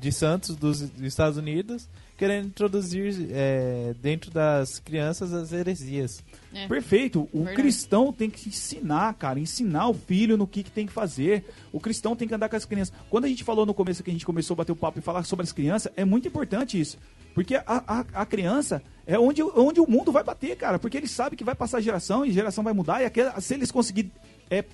[0.00, 6.22] de Santos dos Estados Unidos, querendo introduzir é, dentro das crianças as heresias.
[6.54, 6.66] É.
[6.68, 7.28] Perfeito.
[7.32, 7.56] O Verdade.
[7.56, 11.44] cristão tem que ensinar, cara, ensinar o filho no que, que tem que fazer.
[11.72, 12.94] O cristão tem que andar com as crianças.
[13.10, 15.02] Quando a gente falou no começo que a gente começou a bater o papo e
[15.02, 16.98] falar sobre as crianças, é muito importante isso.
[17.34, 20.78] Porque a, a, a criança é onde, onde o mundo vai bater, cara.
[20.78, 23.02] Porque ele sabe que vai passar geração e geração vai mudar.
[23.02, 24.12] E aquela, se eles conseguirem
[24.50, 24.64] é,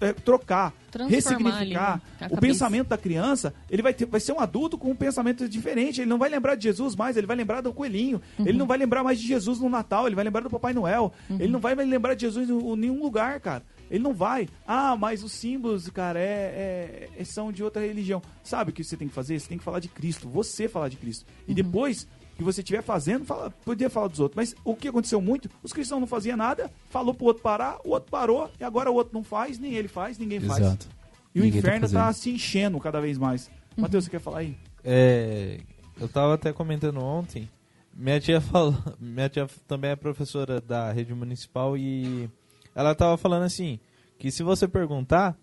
[0.00, 4.32] é, trocar, Transformar ressignificar ali, né, o pensamento da criança, ele vai, ter, vai ser
[4.32, 6.00] um adulto com um pensamento diferente.
[6.00, 8.20] Ele não vai lembrar de Jesus mais, ele vai lembrar do coelhinho.
[8.38, 8.46] Uhum.
[8.46, 11.12] Ele não vai lembrar mais de Jesus no Natal, ele vai lembrar do Papai Noel.
[11.28, 11.36] Uhum.
[11.40, 13.62] Ele não vai mais lembrar de Jesus em nenhum lugar, cara.
[13.90, 14.48] Ele não vai.
[14.66, 18.20] Ah, mas os símbolos, cara, é, é- é- são de outra religião.
[18.42, 19.38] Sabe o que você tem que fazer?
[19.38, 20.28] Você tem que falar de Cristo.
[20.28, 21.24] Você falar de Cristo.
[21.46, 22.06] E depois
[22.36, 24.36] que você estiver fazendo, fala, podia falar dos outros.
[24.36, 25.48] Mas o que aconteceu muito?
[25.62, 28.94] Os cristãos não faziam nada, falou pro outro parar, o outro parou, e agora o
[28.94, 30.60] outro não faz, nem ele faz, ninguém faz.
[30.60, 30.88] Exato.
[31.34, 32.22] E o Ninguém tá inferno tá, fazendo.
[32.22, 33.50] se enchendo cada vez mais.
[33.76, 34.56] Matheus, você quer falar aí?
[34.84, 35.60] É,
[36.00, 37.48] eu tava até comentando ontem.
[37.94, 42.28] Minha tia falou, minha tia também é professora da rede municipal e
[42.74, 43.78] ela tava falando assim,
[44.18, 45.36] que se você perguntar,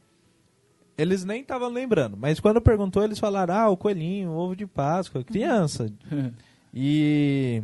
[0.98, 4.68] eles nem estavam lembrando, mas quando perguntou eles falaram: "Ah, o coelhinho, o ovo de
[4.68, 5.92] Páscoa, criança".
[6.74, 7.62] E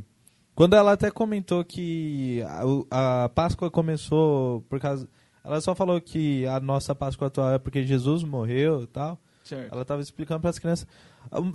[0.53, 2.43] quando ela até comentou que
[2.91, 5.07] a, a Páscoa começou por causa
[5.43, 9.19] ela só falou que a nossa Páscoa atual é porque Jesus morreu e tal.
[9.43, 9.73] certo.
[9.73, 10.87] Ela tava explicando para as crianças.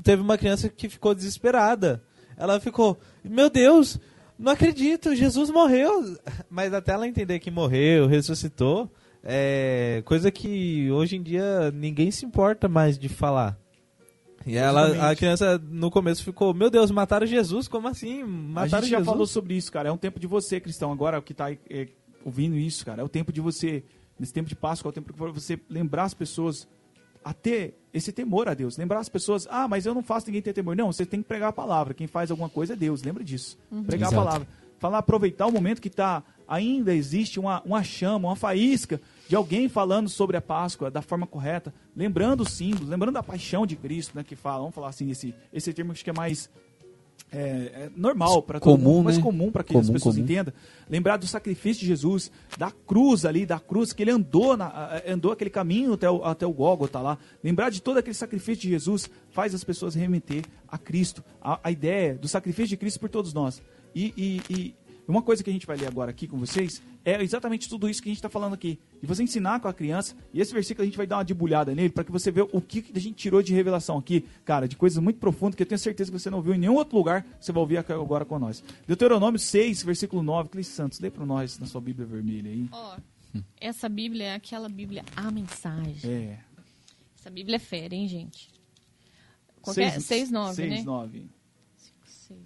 [0.03, 2.03] Teve uma criança que ficou desesperada.
[2.37, 4.01] Ela ficou, meu Deus,
[4.39, 6.17] não acredito, Jesus morreu.
[6.51, 8.91] Mas até ela entender que morreu, ressuscitou,
[9.23, 13.57] é coisa que hoje em dia ninguém se importa mais de falar.
[14.47, 17.67] E ela, a criança no começo ficou, meu Deus, mataram Jesus?
[17.67, 18.23] Como assim?
[18.23, 19.07] A Mataram gente já Jesus?
[19.07, 19.89] falou sobre isso, cara.
[19.89, 21.89] É um tempo de você, cristão, agora que tá é,
[22.25, 23.01] ouvindo isso, cara.
[23.01, 23.83] É o tempo de você,
[24.19, 26.69] nesse tempo de Páscoa, é o tempo de você lembrar as pessoas
[27.25, 28.77] a ter esse temor a Deus.
[28.77, 30.77] Lembrar as pessoas, ah, mas eu não faço ninguém ter temor.
[30.77, 31.95] Não, você tem que pregar a palavra.
[31.95, 33.57] Quem faz alguma coisa é Deus, lembra disso.
[33.87, 34.21] Pregar Exato.
[34.21, 34.49] a palavra.
[34.79, 39.69] Falar, aproveitar o momento que tá, ainda existe uma, uma chama, uma faísca de alguém
[39.69, 44.17] falando sobre a Páscoa da forma correta, lembrando os símbolos, lembrando a paixão de Cristo,
[44.17, 46.51] né, que fala, vamos falar assim, esse, esse termo acho que é mais
[47.33, 47.39] é,
[47.87, 49.23] é normal para todo Comum, mundo, mais né?
[49.23, 50.25] comum para que as Comum, pessoas comum.
[50.25, 50.55] entendam.
[50.89, 55.33] Lembrar do sacrifício de Jesus, da cruz ali, da cruz que ele andou, na, andou
[55.33, 57.19] aquele caminho até o, até o Gólgota lá.
[57.43, 61.71] Lembrar de todo aquele sacrifício de Jesus faz as pessoas remeter a Cristo, a, a
[61.73, 63.61] ideia do sacrifício de Cristo por todos nós.
[63.95, 64.75] E, e- e
[65.07, 68.03] uma coisa que a gente vai ler agora aqui com vocês é exatamente tudo isso
[68.03, 68.79] que a gente está falando aqui.
[69.03, 71.75] E você ensinar com a criança, e esse versículo a gente vai dar uma debulhada
[71.75, 74.77] nele para que você veja o que a gente tirou de revelação aqui, cara, de
[74.77, 77.27] coisas muito profundas que eu tenho certeza que você não viu em nenhum outro lugar,
[77.41, 78.63] você vai ouvir agora com nós.
[78.87, 82.69] Deuteronômio 6, versículo 9, Cleice Santos, lê para nós na sua Bíblia vermelha aí.
[82.73, 82.97] Ó,
[83.61, 86.11] essa Bíblia é aquela Bíblia, a mensagem.
[86.11, 86.39] É.
[87.19, 88.53] Essa Bíblia é fera, hein, gente?
[89.61, 90.83] Qualquer, 6, 9, 6, né?
[90.83, 91.27] 9.
[92.05, 92.39] Seis.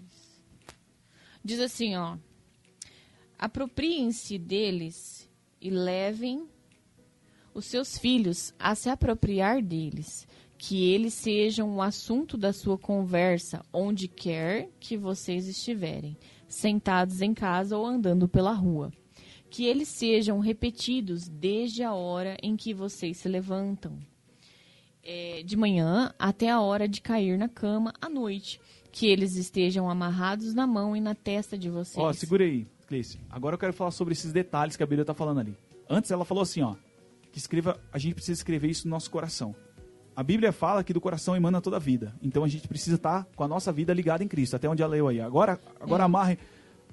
[1.44, 2.16] Diz assim, ó.
[3.38, 5.30] Apropriem-se deles
[5.60, 6.48] e levem
[7.54, 10.26] os seus filhos a se apropriar deles,
[10.56, 16.16] que eles sejam o assunto da sua conversa onde quer que vocês estiverem,
[16.48, 18.92] sentados em casa ou andando pela rua.
[19.48, 23.98] Que eles sejam repetidos desde a hora em que vocês se levantam
[25.02, 28.60] é, de manhã até a hora de cair na cama à noite.
[28.90, 32.04] Que eles estejam amarrados na mão e na testa de vocês.
[32.04, 33.20] Ó, segura aí, Cleice.
[33.30, 35.56] Agora eu quero falar sobre esses detalhes que a Bíblia tá falando ali.
[35.88, 36.74] Antes ela falou assim, ó,
[37.30, 39.54] que escreva, a gente precisa escrever isso no nosso coração.
[40.16, 42.14] A Bíblia fala que do coração emana toda a vida.
[42.22, 44.90] Então a gente precisa estar com a nossa vida ligada em Cristo, até onde ela
[44.92, 45.20] leu aí.
[45.20, 46.06] Agora, agora É.
[46.06, 46.38] amarre,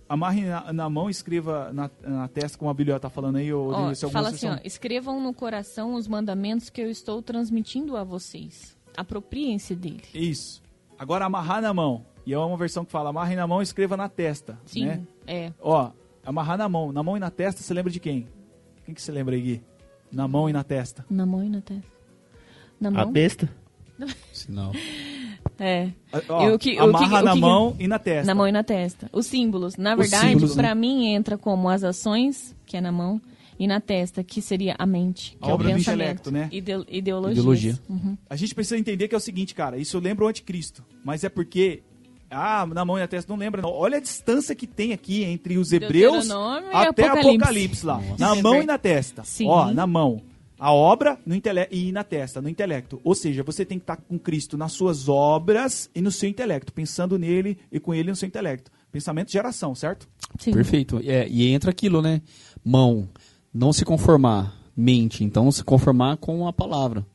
[0.08, 3.52] amarre na, na mão e escreva na, na testa, como a Bíblia tá falando aí.
[3.52, 7.96] Ou, Ó, se fala assim, ó, escrevam no coração os mandamentos que eu estou transmitindo
[7.98, 8.78] a vocês.
[8.96, 10.04] Apropriem-se dele.
[10.14, 10.62] Isso.
[11.00, 12.06] Agora amarrar na mão.
[12.26, 14.60] E é uma versão que fala amarre na mão e escreva na testa.
[14.66, 15.08] Sim, Né?
[15.28, 15.52] É.
[15.62, 15.92] Ó,
[16.26, 16.92] amarrar na mão.
[16.92, 18.28] Na mão e na testa, você lembra de quem?
[18.86, 19.62] Quem que você lembra aí, Gui?
[20.12, 21.06] Na mão e na testa.
[21.10, 21.88] Na mão e na testa.
[22.80, 23.12] Na A mão?
[23.12, 23.50] besta.
[24.34, 24.72] Sinal.
[25.58, 25.90] É.
[26.28, 28.26] Ó, E o que- o amarra que- o na que- mão e na testa.
[28.28, 29.10] Na mão e na testa.
[29.14, 29.78] Os símbolos.
[29.78, 30.76] Na Os verdade, símbolos, pra né?
[30.76, 33.22] mim, entra como as ações, que é na mão,
[33.58, 36.02] e na testa, que seria a mente, que A é o obra do pensamento.
[36.02, 36.50] intelecto, né?
[36.52, 37.38] Ideo- ideologias.
[37.40, 37.80] Ideologia.
[37.90, 38.18] Uhum.
[38.30, 39.78] A gente precisa entender que é o seguinte, cara.
[39.78, 40.84] Isso lembra o anticristo.
[41.04, 41.82] Mas é porque...
[42.30, 43.72] Ah, na mão e na testa, não lembra não.
[43.72, 46.32] Olha a distância que tem aqui entre os hebreus e
[46.74, 47.30] até Apocalipse.
[47.30, 48.02] Apocalipse, lá.
[48.02, 48.16] Nossa.
[48.18, 49.24] Na mão e na testa.
[49.24, 49.48] Sim.
[49.48, 50.22] Ó, na mão.
[50.58, 53.00] A obra no intele e na testa, no intelecto.
[53.04, 56.72] Ou seja, você tem que estar com Cristo nas suas obras e no seu intelecto.
[56.72, 58.72] Pensando nele e com ele no seu intelecto.
[58.92, 60.08] Pensamento de geração, certo?
[60.40, 60.52] Sim.
[60.52, 61.02] Perfeito.
[61.04, 62.22] É, e entra aquilo, né?
[62.64, 63.10] Mão,
[63.54, 64.56] não se conformar.
[64.78, 67.06] Mente, então se conformar com a palavra.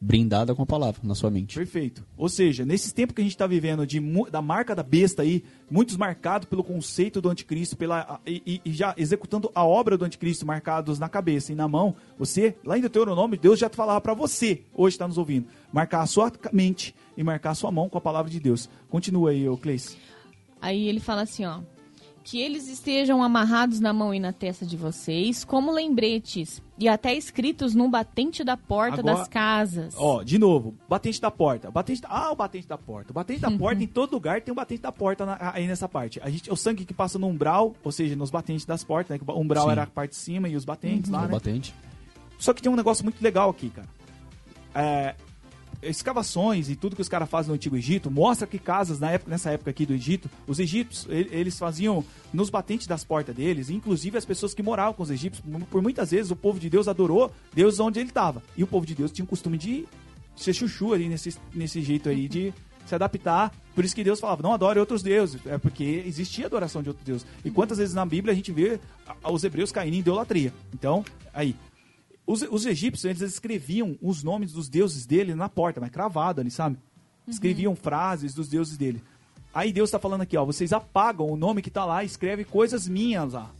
[0.00, 1.56] Brindada com a palavra na sua mente.
[1.56, 2.04] Perfeito.
[2.16, 3.98] Ou seja, nesses tempos que a gente está vivendo de,
[4.30, 8.72] da marca da besta aí, muitos marcados pelo conceito do anticristo, pela, e, e- e
[8.72, 12.80] já executando a obra do anticristo marcados na cabeça e na mão, você, lá em
[12.80, 17.24] Deuteronômio, Deus já falava para você, hoje está nos ouvindo, marcar a sua mente e
[17.24, 18.70] marcar a sua mão com a palavra de Deus.
[18.88, 19.96] Continua aí, Cleice.
[20.60, 21.60] Aí ele fala assim, ó.
[22.30, 27.14] Que eles estejam amarrados na mão e na testa de vocês, como lembretes, e até
[27.14, 29.94] escritos no batente da porta Agora- das casas.
[29.96, 31.70] Ó, de novo, batente da porta.
[31.70, 33.12] Batente da- Ah, o batente da porta.
[33.12, 35.88] O batente da porta, em todo lugar tem um batente da porta na- aí nessa
[35.88, 36.20] parte.
[36.22, 39.18] A gente, o sangue que passa no umbral, ou seja, nos batentes das portas, né?
[39.18, 39.70] Que o umbral Sim.
[39.72, 41.32] era a parte de cima e os batentes lá, No né?
[41.32, 41.74] batente.
[42.38, 43.88] Só que tem um negócio muito legal aqui, cara.
[44.74, 45.14] É,
[45.82, 49.30] escavações e tudo que os caras fazem no Antigo Egito mostra que casas, na época,
[49.30, 53.70] nessa época aqui do Egito, os egípcios, ele- eles faziam nos batentes das portas deles,
[53.70, 56.88] inclusive as pessoas que moravam com os egípcios, por muitas vezes o povo de Deus
[56.88, 58.42] adorou Deus onde ele estava.
[58.56, 59.86] E o povo de Deus tinha o costume de
[60.36, 62.52] ser chuchu ali nesse, nesse jeito aí de
[62.86, 63.52] se adaptar.
[63.74, 65.40] Por isso que Deus falava, não adore outros deuses.
[65.46, 67.26] É porque existia adoração de outros deuses.
[67.44, 68.80] E quantas vezes na Bíblia a gente vê
[69.30, 70.52] os hebreus caindo em idolatria.
[70.72, 71.04] Então,
[71.34, 71.54] aí.
[72.28, 76.50] Os, os egípcios, eles escreviam os nomes dos deuses dele na porta, mas cravado ali,
[76.50, 76.76] sabe?
[77.26, 79.02] Escreviam frases dos deuses dele.
[79.54, 82.44] Aí Deus está falando aqui, ó, vocês apagam o nome que tá lá e escreve
[82.44, 83.50] coisas minhas lá.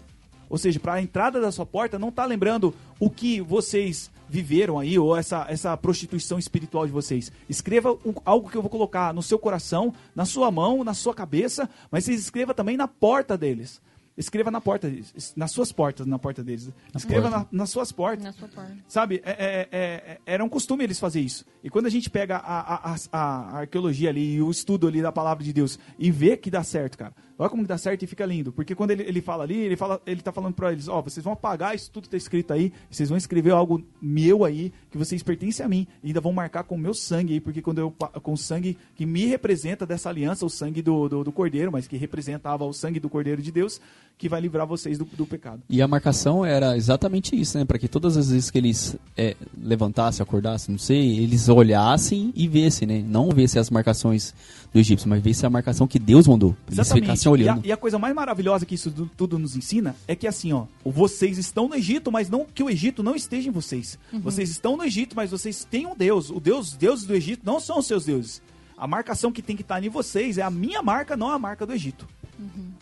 [0.50, 4.78] Ou seja, para a entrada da sua porta não tá lembrando o que vocês viveram
[4.78, 7.32] aí ou essa, essa prostituição espiritual de vocês.
[7.48, 11.14] Escreva um- algo que eu vou colocar no seu coração, na sua mão, na sua
[11.14, 13.80] cabeça, mas vocês escreva também na porta deles.
[14.18, 16.70] Escreva na porta, deles, nas suas portas, na porta deles.
[16.94, 17.38] Escreva porta.
[17.38, 18.24] na- nas suas portas.
[18.24, 18.76] Na sua porta.
[18.88, 19.78] Sabe, é- é- é-
[20.12, 21.44] é- era um costume eles fazer isso.
[21.62, 25.00] E quando a gente pega a, a- a- a arqueologia ali e o estudo ali
[25.00, 27.14] da palavra de Deus e vê que dá certo, cara.
[27.40, 28.50] Olha como que dá certo e fica lindo.
[28.52, 31.22] Porque quando ele, ele fala ali, ele, fala, ele tá falando pra eles, ó, vocês
[31.22, 34.98] vão apagar isso tudo que tá escrito aí, vocês vão escrever algo meu aí, que
[34.98, 37.78] vocês pertencem a mim, e ainda vão marcar com o meu sangue aí, porque quando
[37.78, 41.70] eu, com o sangue que me representa dessa aliança, o sangue do, do, do cordeiro,
[41.70, 43.80] mas que representava o sangue do cordeiro de Deus,
[44.18, 45.62] que vai livrar vocês do, do pecado.
[45.70, 47.64] E a marcação era exatamente isso, né?
[47.64, 52.48] Para que todas as vezes que eles é, levantassem, acordassem, não sei, eles olhassem e
[52.48, 53.04] vissem, né?
[53.06, 54.34] Não vissem as marcações
[54.72, 56.56] do egípcio, mas vissem a marcação que Deus mandou.
[56.70, 57.66] Eles ficassem E a, olhando.
[57.66, 61.38] e a coisa mais maravilhosa que isso tudo nos ensina é que assim, ó, vocês
[61.38, 63.98] estão no Egito, mas não que o Egito não esteja em vocês.
[64.12, 66.28] Vocês estão no Egito, mas vocês têm um Deus.
[66.30, 68.42] O Deus, os deuses do Egito não são os seus deuses.
[68.76, 71.64] A marcação que tem que estar em vocês é a minha marca, não a marca
[71.66, 72.06] do Egito.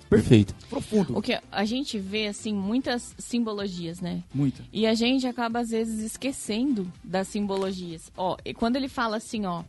[0.08, 0.54] Perfeito.
[0.68, 1.16] Profundo.
[1.16, 4.22] O que a gente vê, assim, muitas simbologias, né?
[4.32, 4.62] Muito.
[4.72, 8.12] E a gente acaba, às vezes, esquecendo das simbologias.
[8.16, 9.64] Ó, e quando ele fala assim, ó,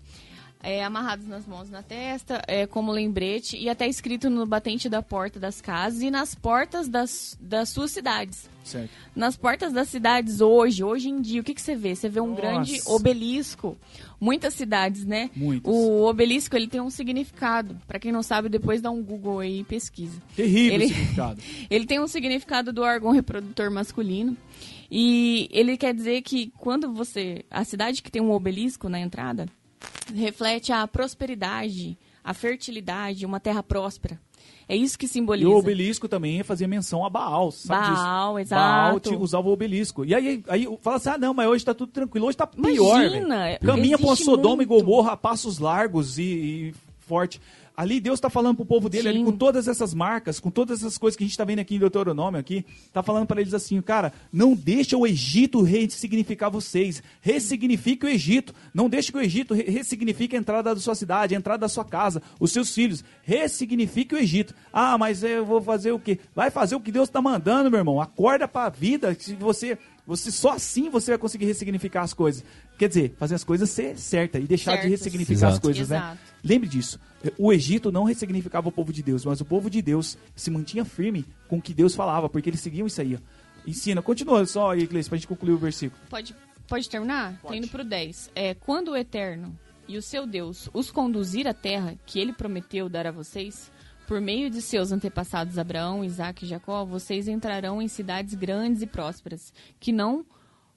[0.61, 5.01] é, amarrados nas mãos na testa, é, como lembrete, e até escrito no batente da
[5.01, 8.49] porta das casas e nas portas das, das suas cidades.
[8.63, 8.89] Certo.
[9.15, 11.95] Nas portas das cidades hoje, hoje em dia, o que, que você vê?
[11.95, 12.41] Você vê um Nossa.
[12.41, 13.77] grande obelisco.
[14.19, 15.29] Muitas cidades, né?
[15.35, 15.71] Muitas.
[15.71, 17.77] O obelisco, ele tem um significado.
[17.87, 20.21] Pra quem não sabe, depois dá um Google aí e pesquisa.
[20.35, 21.41] Terrível Ele- significado.
[21.69, 24.35] Ele tem um significado do órgão reprodutor masculino.
[24.89, 27.43] E ele quer dizer que quando você.
[27.51, 29.47] A cidade que tem um obelisco na entrada
[30.15, 34.19] reflete a prosperidade, a fertilidade, uma terra próspera.
[34.69, 35.49] É isso que E simboliza.
[35.49, 38.39] o obelisco também fazia menção a Baal, sabe Baal, disso?
[38.47, 39.09] exato.
[39.11, 40.03] Baal usava o obelisco.
[40.03, 43.01] E aí, aí fala assim, ah não, mas hoje tá tudo tranquilo, hoje tá pior,
[43.01, 43.57] Imagina.
[43.65, 44.83] Caminha pra Sodoma e muito.
[44.85, 47.39] Gomorra a passos largos e, e forte.
[47.77, 50.97] Ali Deus tá falando pro povo dele, ali com todas essas marcas, com todas essas
[50.97, 53.79] coisas que a gente tá vendo aqui em Deuteronômio aqui, tá falando para eles assim,
[53.83, 59.53] cara, não deixa o Egito ressignificar vocês, ressignifique o Egito, não deixe que o Egito
[59.53, 63.03] re- ressignifique a entrada da sua cidade, a entrada da sua casa, os seus filhos,
[63.21, 64.55] ressignifique o Egito.
[64.73, 66.17] Ah, mas eu vou fazer o quê?
[66.35, 68.01] Vai fazer o que Deus tá mandando, meu irmão.
[68.01, 72.41] Acorda pra vida, se você você só assim você vai conseguir ressignificar as coisas.
[72.77, 74.91] Quer dizer, fazer as coisas ser certa e deixar de Certas.
[74.91, 75.61] ressignificar as Exato.
[75.61, 76.17] coisas, né?
[76.47, 76.97] Lembre disso.
[77.37, 80.85] O Egito não ressignificava o povo de Deus, mas o povo de Deus se mantinha
[80.85, 83.15] firme com o que Deus falava, porque eles seguiam isso aí.
[83.15, 83.69] ó.
[83.69, 86.01] Ensina, continua só aí, Gleice, pra gente concluir o versículo.
[86.09, 86.33] Pode,
[86.65, 87.33] pode terminar?
[87.41, 87.57] Tô Pode.
[87.57, 88.31] indo pro 10.
[88.33, 92.87] É, quando o Eterno e o seu Deus os conduzir à terra que ele prometeu
[92.87, 93.69] dar a vocês,
[94.07, 98.87] por meio de seus antepassados Abraão, Isaac e Jacó, vocês entrarão em cidades grandes e
[98.87, 100.25] prósperas, que não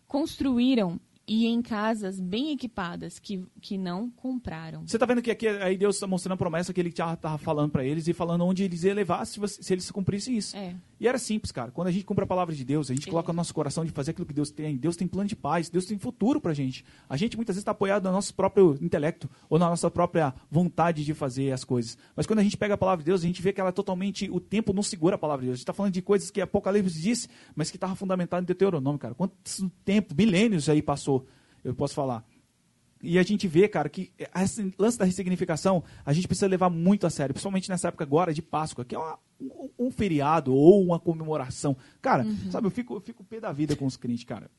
[0.08, 0.98] construíram,
[1.33, 4.83] e em casas bem equipadas, que, que não compraram.
[4.85, 7.39] Você tá vendo que aqui aí Deus está mostrando a promessa que ele já tava
[7.39, 10.57] falando pra eles e falando onde eles iam levar se, você- se eles cumprissem isso.
[10.57, 10.74] É.
[11.01, 11.70] E era simples, cara.
[11.70, 13.90] Quando a gente cumpre a palavra de Deus, a gente coloca no nosso coração de
[13.90, 14.76] fazer aquilo que Deus tem.
[14.76, 16.84] Deus tem plano de paz, Deus tem futuro pra gente.
[17.09, 21.03] A gente muitas vezes está apoiado no nosso próprio intelecto ou na nossa própria vontade
[21.03, 21.96] de fazer as coisas.
[22.14, 23.72] Mas quando a gente pega a palavra de Deus, a gente vê que ela é
[23.72, 24.30] totalmente.
[24.30, 25.55] O tempo não segura a palavra de Deus.
[25.55, 28.98] A gente está falando de coisas que Apocalipse disse, mas que estava fundamentado em Deuteronômio,
[28.98, 29.14] cara.
[29.14, 29.34] Quanto
[29.82, 31.26] tempo, milênios aí passou,
[31.64, 32.22] eu posso falar.
[33.03, 37.07] E a gente vê, cara, que esse lance da ressignificação a gente precisa levar muito
[37.07, 40.84] a sério, principalmente nessa época agora de Páscoa, que é uma- um, um feriado ou
[40.84, 41.76] uma comemoração.
[42.03, 44.51] Cara, sabe, eu fico, eu fico pé da vida com os crentes, cara.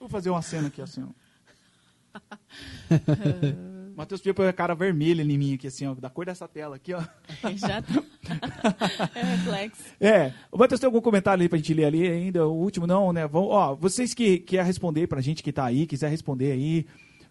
[0.00, 1.08] Vou fazer uma cena aqui assim, ó.
[3.96, 6.76] Matheus podia pôr a cara vermelha em mim aqui, assim, ó, da cor dessa tela
[6.76, 7.00] aqui, ó.
[7.54, 8.02] Já tá.
[9.14, 9.82] é reflexo.
[10.00, 12.46] É, o Matheus tem algum comentário ali pra gente ler ali ainda?
[12.46, 13.26] O último não, né?
[13.26, 16.86] Vão, ó, vocês que quer responder pra gente que tá aí, quiser responder aí,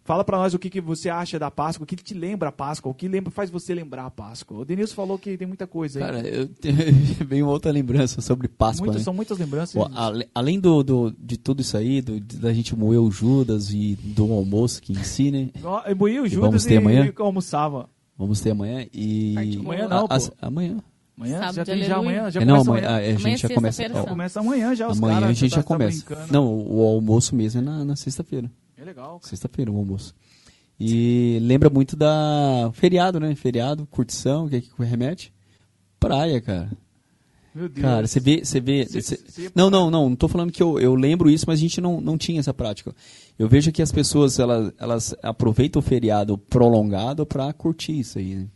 [0.06, 2.49] Fala pra nós o que, que você acha da Páscoa, o que, que te lembra
[2.49, 4.60] a Páscoa, o que lembra, faz você lembrar a Páscoa.
[4.60, 6.06] O Denilson falou que tem muita coisa aí.
[6.06, 6.47] Cara, eu
[7.28, 9.03] veio outra lembrança sobre Páscoa, Muitas- né?
[9.03, 9.74] São muitas lembranças.
[9.74, 9.89] Pô,
[10.34, 13.95] além do, do- de tudo isso aí, do- de- da gente moer o Judas e
[13.95, 15.49] do almoço que em si, né?
[15.97, 17.06] Moí o E Judas vamos ter e, amanhã?
[17.06, 17.89] e almoçava.
[18.16, 19.34] Vamos ter amanhã e...
[19.60, 20.32] Amanhã não, A- pô.
[20.39, 20.78] amanhã.
[21.18, 21.39] Amanhã?
[21.39, 22.30] Sábado já tem já amanhã?
[22.30, 23.84] Já É, não, começa amanhã, a, a Amanhã gente é já começa...
[23.95, 24.03] ó.
[24.06, 26.06] Começa amanhã já, os amanhã caras a gente tá- já tá começa.
[26.06, 26.32] brincando.
[26.34, 28.51] Não, o almoço mesmo é na, na sexta-feira.
[28.86, 29.20] Legal.
[29.20, 29.30] cara.
[29.30, 30.14] Sexta-feira o almoço.
[30.80, 33.34] E lembra muito da feriado, né?
[33.36, 35.34] Feriado, curtição, o que é que remete?
[36.00, 36.70] Praia, cara.
[37.54, 37.82] Meu Deus.
[37.82, 38.44] Cara, você vê.
[38.44, 40.10] Você vê Cê- cê- Não, não, não.
[40.10, 42.54] Não tô falando que eu, eu lembro isso, mas a gente não, não tinha essa
[42.54, 42.94] prática.
[43.40, 48.36] Eu vejo que as pessoas elas, elas aproveitam o feriado prolongado pra curtir isso aí,
[48.36, 48.48] né?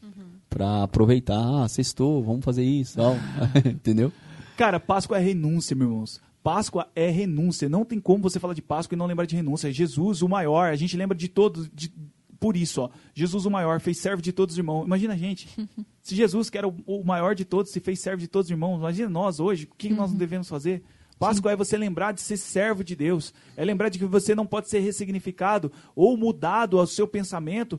[0.50, 3.16] Pra aproveitar, ah, sextou, vamos fazer isso tal.
[3.66, 4.12] Entendeu?
[4.58, 6.22] Cara, Páscoa é renúncia, meus irmãos.
[6.44, 7.68] Páscoa é renúncia.
[7.70, 9.72] Não tem como você falar de Páscoa e não lembrar de renúncia.
[9.72, 11.70] Jesus, o maior, a gente lembra de todos.
[11.74, 11.92] de-
[12.40, 12.90] por isso, ó.
[13.14, 14.86] Jesus, o maior, fez servo de todos os irmãos.
[14.86, 15.50] Imagina a gente.
[16.02, 18.52] se Jesus, que era o, o maior de todos, se fez servo de todos os
[18.52, 19.68] irmãos, imagina nós hoje.
[19.70, 20.82] O que nós não devemos fazer?
[21.20, 23.34] Páscoa é você lembrar de ser servo de Deus.
[23.58, 27.78] É lembrar de que você não pode ser ressignificado ou mudado ao seu pensamento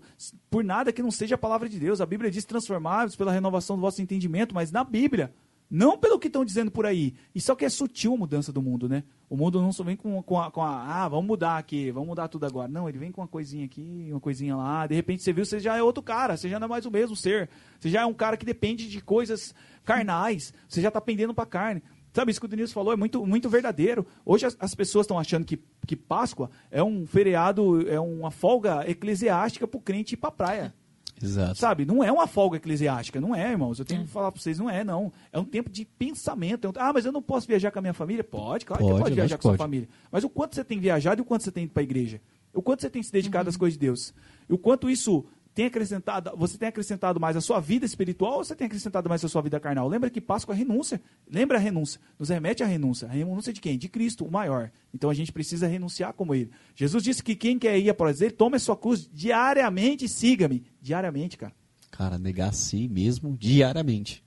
[0.51, 2.03] por nada que não seja a palavra de Deus.
[2.03, 5.33] A Bíblia diz transformados pela renovação do vosso entendimento, mas na Bíblia,
[5.71, 7.15] não pelo que estão dizendo por aí.
[7.33, 9.05] E só que é sutil a mudança do mundo, né?
[9.29, 12.09] O mundo não só vem com, com, a, com a, ah, vamos mudar aqui, vamos
[12.09, 12.67] mudar tudo agora.
[12.67, 14.89] Não, ele vem com uma coisinha aqui, uma coisinha lá.
[14.89, 16.91] De repente você viu, você já é outro cara, você já não é mais o
[16.91, 17.49] mesmo ser.
[17.79, 19.55] Você já é um cara que depende de coisas
[19.85, 21.83] carnais, você já está pendendo para carne.
[22.13, 24.05] Sabe, isso que o Denilson falou é muito, muito verdadeiro.
[24.27, 28.85] Hoje as, as pessoas estão achando que, que Páscoa é um feriado, é uma folga
[28.91, 30.75] eclesiástica para o crente ir para praia.
[31.23, 31.59] Exato.
[31.59, 31.85] Sabe?
[31.85, 33.79] Não é uma folga eclesiástica, não é, irmãos.
[33.79, 35.13] Eu tenho que falar para vocês, não é, não.
[35.33, 36.67] É um tempo de pensamento.
[36.67, 38.25] É um- Ah, mas eu não posso viajar com a minha família?
[38.25, 39.59] Pode, claro que Pode, pode viajar com a sua pode.
[39.59, 39.89] família.
[40.11, 42.21] Mas o quanto você tem viajado e o quanto você tem ido para a igreja?
[42.55, 44.13] O quanto você tem se dedicado às coisas de Deus?
[44.49, 45.25] E o quanto isso
[45.55, 49.25] tem acrescentado, você tem acrescentado mais a sua vida espiritual ou você tem acrescentado mais
[49.25, 49.89] a sua vida carnal?
[49.89, 51.01] Lembra que Páscoa é renúncia.
[51.29, 52.01] Lembra a renúncia.
[52.19, 53.09] Nos remete à renúncia.
[53.09, 53.77] A renúncia de quem?
[53.77, 54.71] De Cristo, o maior.
[54.95, 56.51] Então a gente precisa renunciar como ele.
[56.75, 60.65] Jesus disse que quem quer ir após ele, tome a sua cruz diariamente e siga-me.
[60.81, 61.53] Diariamente, cara.
[61.91, 64.25] Cara, negar a si mesmo diariamente.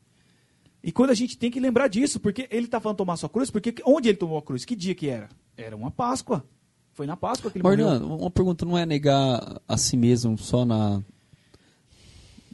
[0.83, 3.49] E quando a gente tem que lembrar disso, porque ele está falando tomar sua cruz,
[3.49, 4.65] porque onde ele tomou a cruz?
[4.65, 5.29] Que dia que era?
[5.55, 6.45] Era uma Páscoa.
[6.91, 7.87] Foi na Páscoa que ele morreu.
[7.87, 11.01] Mornan, uma pergunta, não é negar a si mesmo só na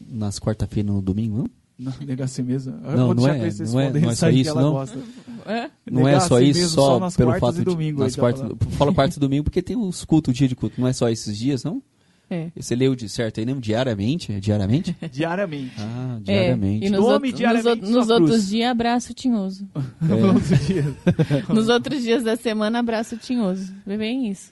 [0.07, 1.49] nas quarta-feiras no domingo, não?
[1.79, 2.73] Não, negar a si mesmo.
[2.83, 4.71] Eu Não, não deixar é- a Cleice não é- responder não é só isso, não?
[4.71, 4.99] gosta.
[5.45, 5.69] É?
[5.89, 7.97] Não Negar é só si isso, mesmo só, só nas pelo quartas fato e domingo,
[7.97, 10.79] de nas quartas, fala quartas e domingo porque tem os cultos, o dia de culto,
[10.79, 11.81] não é só esses dias, não?
[12.31, 12.51] É.
[12.55, 13.59] Você leu de certo aí, não?
[13.59, 14.31] Diariamente?
[14.31, 14.95] É diariamente?
[15.11, 15.71] Diariamente.
[15.79, 16.85] Ah, É, diariamente.
[16.85, 18.09] e nos, Tome outros- nos, diariamente nos cruz.
[18.09, 19.67] outros dias, abraço tinhoso.
[21.49, 21.53] É.
[21.53, 23.73] Nos outros dias da semana, abraço tinhoso.
[23.85, 24.51] Vê bem isso.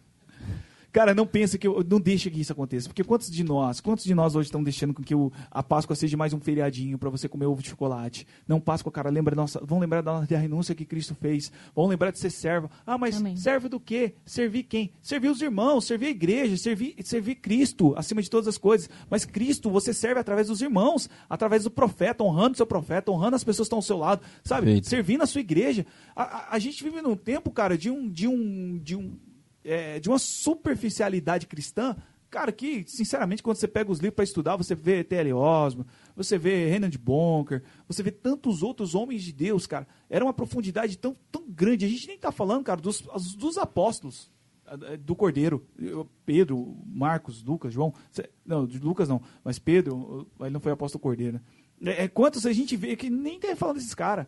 [0.97, 4.03] Cara, não pense que eu, não deixe que isso aconteça, porque quantos de nós, quantos
[4.03, 7.07] de nós hoje estão deixando com que o- a Páscoa seja mais um feriadinho para
[7.09, 8.25] você comer ovo de chocolate?
[8.47, 12.09] Não, Páscoa, cara, lembra nossa, vão lembrar da, da renúncia que Cristo fez, vão lembrar
[12.09, 12.67] de ser servo.
[12.83, 13.37] Ah, mas Amém.
[13.37, 14.15] serve do quê?
[14.25, 14.91] Servir quem?
[15.01, 18.89] Servir os irmãos, servir a igreja, servir, servir Cristo acima de todas as coisas.
[19.07, 23.35] Mas Cristo, você serve através dos irmãos, através do profeta, honrando o seu profeta, honrando
[23.35, 24.65] as pessoas que estão ao seu lado, sabe?
[24.65, 24.87] Perfeito.
[24.87, 25.85] Servindo a sua igreja.
[26.15, 29.15] A, a- a gente vive num tempo, cara, de um, de um, de um
[29.67, 31.95] é, de uma superficialidade cristã,
[32.29, 35.33] cara, que, sinceramente, quando você pega os livros para estudar, você vê T.L.
[35.33, 39.87] Osmo, você vê Renan de Bonker, você vê tantos outros homens de Deus, cara.
[40.09, 41.85] Era uma profundidade tão, tão grande.
[41.85, 43.01] A gente nem está falando, cara, dos,
[43.37, 44.31] dos apóstolos
[45.01, 45.65] do Cordeiro.
[46.25, 47.93] Pedro, Marcos, Lucas, João.
[48.45, 51.41] Não, de Lucas não, mas Pedro, ele não foi apóstolo Cordeiro, né?
[51.91, 54.25] É, é, quantos a gente vê que nem tem falando desses caras.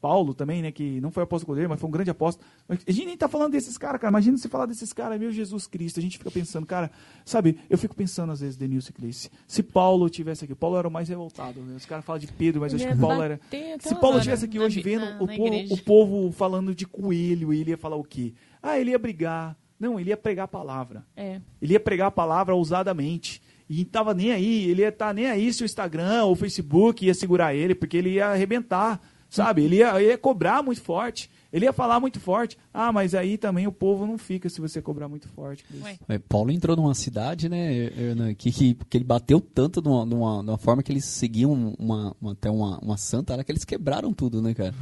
[0.00, 2.48] Paulo também, né, que não foi apóstolo Cordeiro, mas foi um grande apóstolo.
[2.68, 4.10] A gente nem tá falando desses caras, cara.
[4.10, 6.00] Imagina se falar desses caras, meu Jesus Cristo.
[6.00, 6.90] A gente fica pensando, cara,
[7.24, 10.90] sabe, eu fico pensando às vezes, Denilson Cleice, se Paulo tivesse aqui, Paulo era o
[10.90, 11.60] mais revoltado.
[11.60, 11.76] Né?
[11.76, 13.40] Os caras falam de Pedro, mas eu acho que Paulo era.
[13.80, 17.70] Se Paulo hora estivesse aqui hoje vendo o, povo, o povo falando de coelho, ele
[17.70, 18.32] ia falar o quê?
[18.62, 19.56] Ah, ele ia brigar.
[19.78, 21.04] Não, ele ia pregar a palavra.
[21.16, 21.40] É.
[21.60, 23.42] Ele ia pregar a palavra ousadamente.
[23.68, 26.36] E não tava nem aí, ele ia estar nem aí se o Instagram ou o
[26.36, 29.62] Facebook ia segurar ele, porque ele ia arrebentar, sabe?
[29.62, 32.58] Ele ia, ia cobrar muito forte, ele ia falar muito forte.
[32.74, 35.64] Ah, mas aí também o povo não fica se você cobrar muito forte.
[36.08, 40.06] É, Paulo entrou numa cidade, né, Hernan, que, que, que ele bateu tanto de uma,
[40.06, 43.42] de uma, de uma forma que eles seguiam uma, uma- até uma, uma santa, era
[43.44, 44.74] que eles quebraram tudo, né, cara?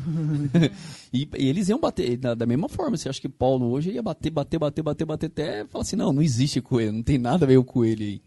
[1.12, 2.96] e, e eles iam bater da, da mesma forma.
[2.96, 6.12] Você acha que Paulo hoje ia bater, bater, bater, bater, bater até falar assim, não,
[6.12, 8.20] não existe coelho, não tem nada a ver com o coelho aí.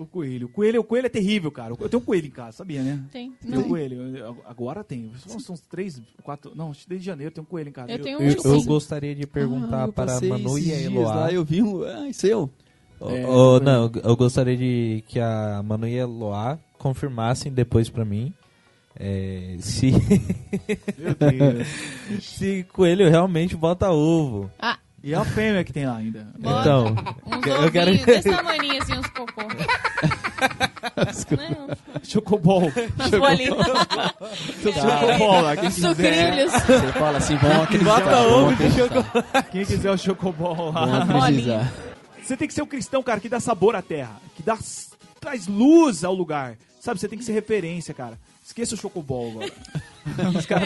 [0.00, 0.46] O coelho.
[0.46, 1.74] O coelho, o coelho é terrível, cara.
[1.78, 3.04] Eu tenho um coelho em casa, sabia, né?
[3.12, 3.32] Tem.
[3.32, 4.16] Tem um coelho.
[4.16, 5.12] Eu- Agora tem.
[5.26, 6.52] São, uns três, quatro.
[6.54, 7.92] Não, desde janeiro tem um coelho em casa.
[7.92, 11.14] Eu tenho um Eu, eu gostaria de perguntar Ah, eu para Manu e a Eloá.
[11.14, 12.50] Lá, eu vi um, ah, seu.
[12.98, 18.04] É, ô, não, eu gostaria de que a Manu e a Loá confirmassem depois pra
[18.04, 18.32] mim
[18.94, 19.90] é, se,
[20.98, 21.68] Meu Deus.
[22.24, 24.50] se coelho realmente bota ovo.
[24.58, 26.26] Ah, E a fêmea que tem lá ainda.
[26.38, 26.60] Bota.
[26.60, 26.94] Então,
[27.26, 29.42] uns eu quero- desse tamanho, assim, uns cocô.
[32.02, 32.70] Chocobol.
[34.62, 35.88] Chocobol lá, quem quiser.
[35.88, 36.52] Sucrilhos.
[36.52, 38.00] Você fala assim, vamos acreditar.
[38.00, 41.06] Bota ovo de acreditar, Quem quiser o Chocobol lá.
[42.22, 44.56] Você tem que ser um cristão, cara, que dá sabor à terra, que dá,
[45.20, 46.56] traz luz ao lugar.
[46.80, 48.18] Sabe, você tem que ser referência, cara.
[48.44, 49.50] Esqueça o Chocobol agora.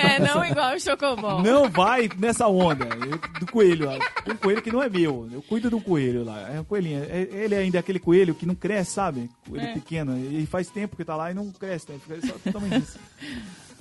[0.03, 1.43] É, não igual o chocobol.
[1.43, 3.99] Não vai nessa onda Eu- do coelho lá.
[4.25, 5.29] Tem um coelho que não é meu.
[5.33, 6.51] Eu cuido de um coelho lá.
[6.53, 7.05] É um coelhinho.
[7.05, 9.31] É- Ele ainda é aquele coelho que não cresce, sabe?
[9.49, 9.73] Coelho É.
[9.75, 10.17] pequeno.
[10.19, 11.99] E faz tempo que tá lá e não cresce, né?
[11.99, 12.99] Fica só do tamanho disso.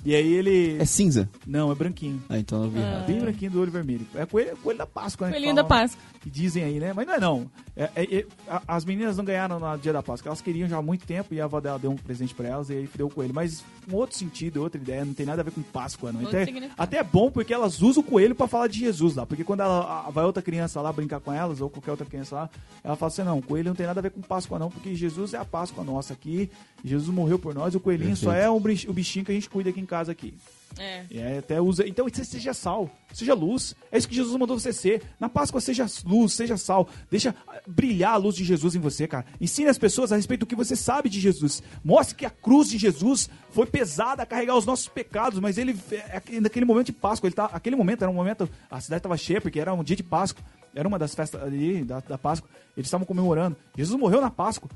[0.06, 0.76] E aí ele.
[0.78, 1.26] É cinza?
[1.46, 2.22] Não, é branquinho.
[2.28, 3.06] Ah, então eu vi errado.
[3.06, 4.06] Bem branquinho do olho vermelho.
[4.14, 5.32] É coelho, coelho da Páscoa, né?
[5.32, 6.02] Coelhinho da falam, Páscoa.
[6.20, 6.92] Que dizem aí, né?
[6.92, 7.50] Mas não é não.
[7.74, 8.26] É- é- é-
[8.68, 10.28] as meninas não ganharam no dia da Páscoa.
[10.28, 12.68] Elas queriam já há muito tempo e a avó dela deu um presente pra elas
[12.68, 13.32] e aí deu o coelho.
[13.34, 16.26] Mas um outro sentido, outra ideia, não tem nada a ver com Páscoa, não.
[16.26, 16.74] Até, significado.
[16.82, 19.26] até é bom porque elas usam o coelho pra falar de Jesus lá.
[19.26, 22.34] Porque quando ela, a- vai outra criança lá brincar com elas, ou qualquer outra criança
[22.36, 22.50] lá,
[22.82, 24.94] ela fala assim: não, o coelho não tem nada a ver com Páscoa, não, porque
[24.94, 26.50] Jesus é a Páscoa nossa aqui.
[26.84, 28.46] Jesus morreu por nós e o coelhinho só Perfeito.
[28.46, 28.56] é um
[28.90, 30.34] o bichinho que a gente cuida aqui em casa aqui.
[30.78, 31.04] É.
[31.10, 31.86] É, até usa.
[31.86, 33.74] Então você seja sal, seja luz.
[33.90, 35.02] É isso que Jesus mandou você ser.
[35.18, 36.88] Na Páscoa, seja luz, seja sal.
[37.10, 37.34] Deixa
[37.66, 39.24] brilhar a luz de Jesus em você, cara.
[39.40, 41.62] Ensine as pessoas a respeito do que você sabe de Jesus.
[41.84, 45.78] Mostre que a cruz de Jesus foi pesada a carregar os nossos pecados, mas ele,
[45.90, 48.98] é, é, naquele momento de Páscoa, ele tá, aquele momento era um momento, a cidade
[48.98, 50.44] estava cheia, porque era um dia de Páscoa.
[50.74, 52.50] Era uma das festas ali da, da Páscoa.
[52.76, 53.56] Eles estavam comemorando.
[53.76, 54.68] Jesus morreu na Páscoa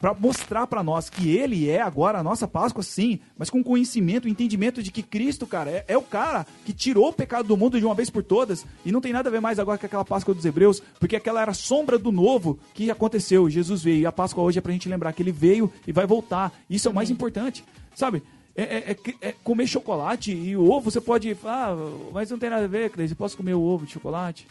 [0.00, 4.28] para mostrar para nós que ele é agora a nossa Páscoa, sim, mas com conhecimento,
[4.28, 7.78] entendimento de que Cristo, cara, é, é o cara que tirou o pecado do mundo
[7.78, 10.04] de uma vez por todas e não tem nada a ver mais agora com aquela
[10.04, 13.50] Páscoa dos Hebreus, porque aquela era a sombra do novo que aconteceu.
[13.50, 16.06] Jesus veio e a Páscoa hoje é pra gente lembrar que ele veio e vai
[16.06, 16.52] voltar.
[16.70, 18.22] Isso é o mais importante, sabe?
[18.54, 18.90] É, é-
[19.22, 21.36] é- é comer chocolate e ovo, você pode.
[21.44, 21.76] Ah,
[22.12, 23.14] mas não tem nada a ver, Cleide.
[23.14, 24.48] Posso comer o ovo de chocolate?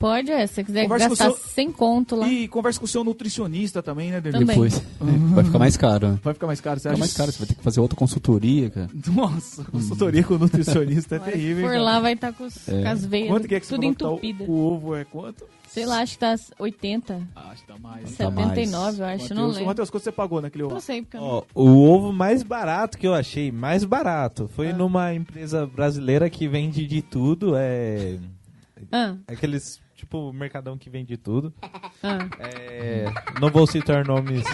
[0.00, 0.46] Pode, é.
[0.46, 2.26] Se você quiser Conversa gastar seu- sem conto lá.
[2.26, 4.18] E conversa com o seu nutricionista também, né?
[4.20, 4.46] Também.
[4.46, 4.82] Depois.
[4.98, 6.18] Vai ficar mais caro.
[6.24, 6.96] Vai ficar mais caro, você acha?
[6.98, 8.88] mais caro, você vai ter que fazer outra consultoria, cara.
[9.14, 11.22] Nossa, consultoria com nutricionista é Hum.
[11.22, 11.68] Vai terrível.
[11.68, 13.90] Por lá vai estar com, os- com as veias Quanto que é que você tudo
[13.90, 15.44] que tá o- o, ovo é quanto?
[15.68, 18.16] Sei lá, acho que tá 80, Acho que tá mais.
[18.16, 18.48] Tá mais.
[18.48, 19.66] 79, eu acho, não Matheus, lembro.
[19.68, 20.72] Matheus, quanto você pagou naquele ovo?
[20.74, 21.28] Não sei, porque eu não...
[21.28, 24.54] Ó, o ovo mais barato que eu achei, mais barato, Ah.
[24.56, 28.16] foi numa empresa brasileira que vende de tudo, é
[28.90, 31.52] Ah, aqueles tipo mercadão que vende tudo.
[32.02, 33.04] ah, É,
[33.40, 34.44] não vou citar nomes,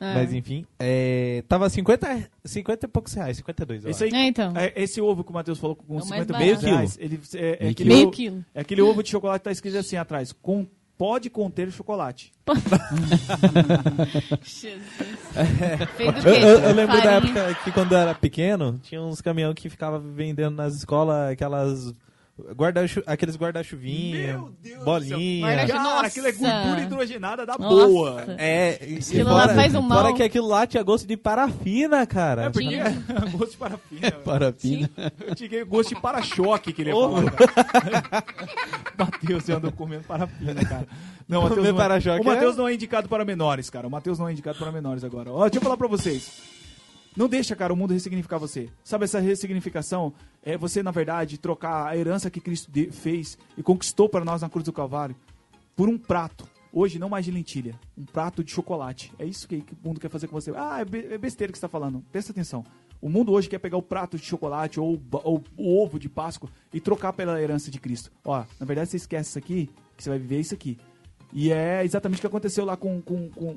[0.00, 0.14] ah.
[0.14, 4.52] mas enfim, é, tava 50, 50 e poucos reais, 52, eu Esse aí, É, então.
[4.56, 6.66] é, esse ovo que o Matheus falou com É o mais 50 barato.
[6.66, 8.44] reais, ele, é, é Meio aquele Meio ovo, quilo.
[8.54, 10.66] é aquele ovo de chocolate que tá escrito assim atrás, com,
[10.98, 12.32] pode conter chocolate.
[14.42, 14.82] Jesus.
[16.22, 17.40] Do Eu, eu- eu lembro da Farinha.
[17.40, 21.92] época que quando eu era pequeno, tinha uns caminhão que ficava vendendo nas escolas aquelas
[22.54, 24.38] guarda aqueles guarda-chuvinha,
[24.84, 25.46] bolinha.
[25.46, 25.66] Guarda-chuva.
[25.66, 26.06] Cara, Nossa.
[26.06, 27.86] aquilo é gordura hidrogenada da Nossa.
[27.86, 28.24] boa.
[28.38, 30.02] É, e Aquilo lá faz um mal.
[30.02, 32.44] Fora que aquilo lá tinha gosto de parafina, cara.
[32.44, 32.84] É porque Tinha.
[32.84, 34.12] é gosto de parafina.
[34.24, 34.90] Parafina.
[35.26, 37.22] Eu tinha gosto de para-choque que ele ia falar.
[38.98, 40.86] Matheus, você andou comendo parafina, cara.
[41.28, 43.68] Não, o Matheus Comer não, é, para-choque o Matheus é- não é indicado para menores,
[43.70, 43.86] cara.
[43.86, 45.30] O Matheus não é indicado para menores agora.
[45.32, 46.30] Ó, deixa eu falar pra vocês.
[47.16, 48.68] Não deixa, cara, o mundo ressignificar você.
[48.84, 50.12] Sabe essa ressignificação?
[50.46, 54.48] É você, na verdade, trocar a herança que Cristo fez e conquistou para nós na
[54.48, 55.16] cruz do Calvário
[55.74, 56.46] por um prato.
[56.72, 57.74] Hoje, não mais de lentilha.
[57.98, 59.12] Um prato de chocolate.
[59.18, 60.52] É isso que, o mundo quer fazer com você.
[60.54, 62.00] Ah, é, é besteira que você está falando.
[62.12, 62.64] Presta atenção.
[63.02, 66.48] O mundo hoje quer pegar o prato de chocolate ou, ou o ovo de Páscoa
[66.72, 68.12] e trocar pela herança de Cristo.
[68.24, 70.78] Ó, na verdade, você esquece isso aqui, que você vai viver isso aqui.
[71.32, 73.56] E é exatamente o que aconteceu lá com, com, com,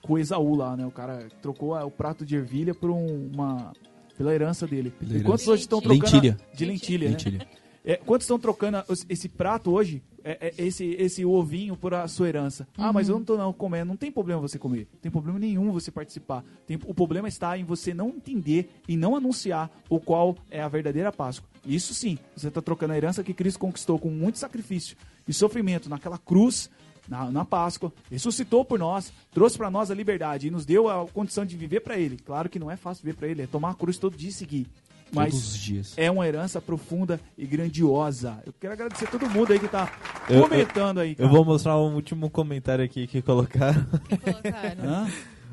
[0.00, 0.86] com o Esaú lá, né?
[0.86, 3.72] O cara trocou ah, o prato de ervilha por um- uma...
[4.20, 4.90] pela herança dele.
[4.90, 5.24] Pela e herança.
[5.26, 6.06] quantos hoje estão trocando...
[6.06, 6.36] a- Lentilha.
[6.52, 7.10] De lentilha, né?
[7.16, 7.48] Lentilha.
[7.82, 12.06] É, quantos estão trocando a- esse prato hoje, é, é, esse, esse ovinho por a
[12.06, 12.68] sua herança?
[12.76, 13.86] Ah, mas eu não tô não comendo.
[13.86, 14.86] Não tem problema você comer.
[14.92, 16.44] Não tem problema nenhum você participar.
[16.66, 20.68] Tem- o problema está em você não entender e não anunciar o qual é a
[20.68, 21.48] verdadeira Páscoa.
[21.64, 24.94] Isso sim, você está trocando a herança que Cristo conquistou com muito sacrifício
[25.26, 26.68] e sofrimento naquela cruz,
[27.10, 31.06] na, na Páscoa, ressuscitou por nós, trouxe para nós a liberdade e nos deu a
[31.08, 32.16] condição de viver para Ele.
[32.24, 34.32] Claro que não é fácil viver para Ele, é tomar a cruz todo dia e
[34.32, 34.66] seguir.
[35.12, 35.94] Mas Todos os dias.
[35.96, 38.40] é uma herança profunda e grandiosa.
[38.46, 39.92] Eu quero agradecer todo mundo aí que tá
[40.28, 41.10] Eu- comentando aí.
[41.10, 41.28] Eu cara.
[41.30, 43.84] vou mostrar um último comentário aqui que colocaram.
[44.08, 45.08] que colocaram?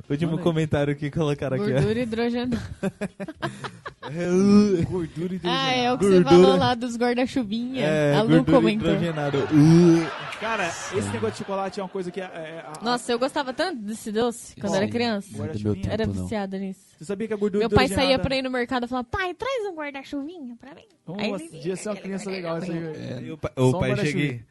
[0.09, 0.43] Último aí.
[0.43, 1.71] comentário que colocaram aqui.
[1.71, 1.73] ó.
[1.75, 2.61] Gordura hidrogenada.
[4.89, 5.41] Gordura hidrogenada.
[5.43, 6.23] Ah, é o que Gordura.
[6.23, 7.85] você falou lá dos guarda-chuvinha.
[7.85, 8.87] É, a Lu gordura comentou.
[8.89, 9.37] hidrogenada.
[10.39, 12.21] Cara, esse negócio de chocolate é uma coisa que...
[12.21, 14.77] É, é, a- Nossa, eu gostava tanto desse doce quando Sim.
[14.77, 15.27] era criança.
[15.43, 16.13] É tempo, Era não.
[16.13, 16.86] viciada nisso.
[16.97, 18.07] Você sabia que a gordura Meu pai hidrogenada...
[18.13, 20.81] saía pra ir no mercado e falava, pai, traz um guarda-chuvinha pra mim.
[21.19, 23.25] Aí Nossa, devia ser uma criança legal essa aí.
[23.27, 23.95] E o, pa- Só o pai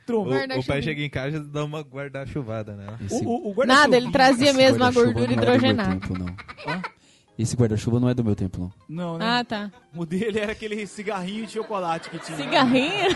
[0.06, 0.22] Trum.
[0.28, 2.98] o, o pai chega em casa e dá uma guarda-chuvada nela.
[3.04, 5.90] Esse, O, o, Nada, ele trazia esse mesmo a gordura não é do meu hidrogenada.
[6.00, 6.26] tempo, não.
[6.72, 6.82] Hã?
[7.38, 8.72] Esse guarda-chuva não é do meu tempo, não.
[8.88, 9.24] Não, né?
[9.26, 9.70] Ah, tá.
[9.94, 12.38] O dele era aquele cigarrinho de chocolate que tinha.
[12.38, 13.14] Cigarrinho?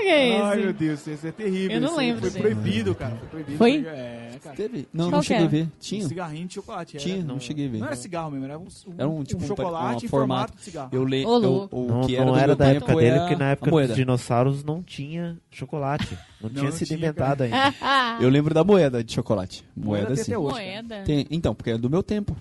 [0.00, 1.70] Que é Ai, meu Deus, esse é terrível.
[1.76, 2.42] Eu não esse lembro Foi dele.
[2.54, 3.16] proibido, cara.
[3.16, 3.58] Foi proibido.
[3.58, 3.84] Foi?
[3.86, 4.56] É, cara.
[4.56, 4.88] Teve?
[4.92, 5.48] Não, Qual não cheguei a é?
[5.48, 5.62] ver.
[5.64, 6.08] Um Tinha.
[6.08, 6.96] cigarrinho de chocolate.
[6.96, 7.78] Era, Tinha, não, não cheguei a ver.
[7.78, 10.38] não era cigarro mesmo, era um, um, Era um tipo um chocolate um em formato.
[10.52, 10.88] formato de cigarro.
[10.92, 11.24] Eu le...
[11.26, 11.76] Ô, eu- louco.
[11.76, 14.82] o Não, que era não era da época dele, porque na época dos dinossauros não
[14.82, 16.16] tinha chocolate.
[16.40, 17.74] Não, tinha sido inventado ainda.
[18.20, 19.64] Eu lembro da moeda de chocolate.
[19.76, 20.34] Moeda sim.
[20.36, 21.04] Moeda.
[21.30, 22.36] Então, porque é do meu tempo.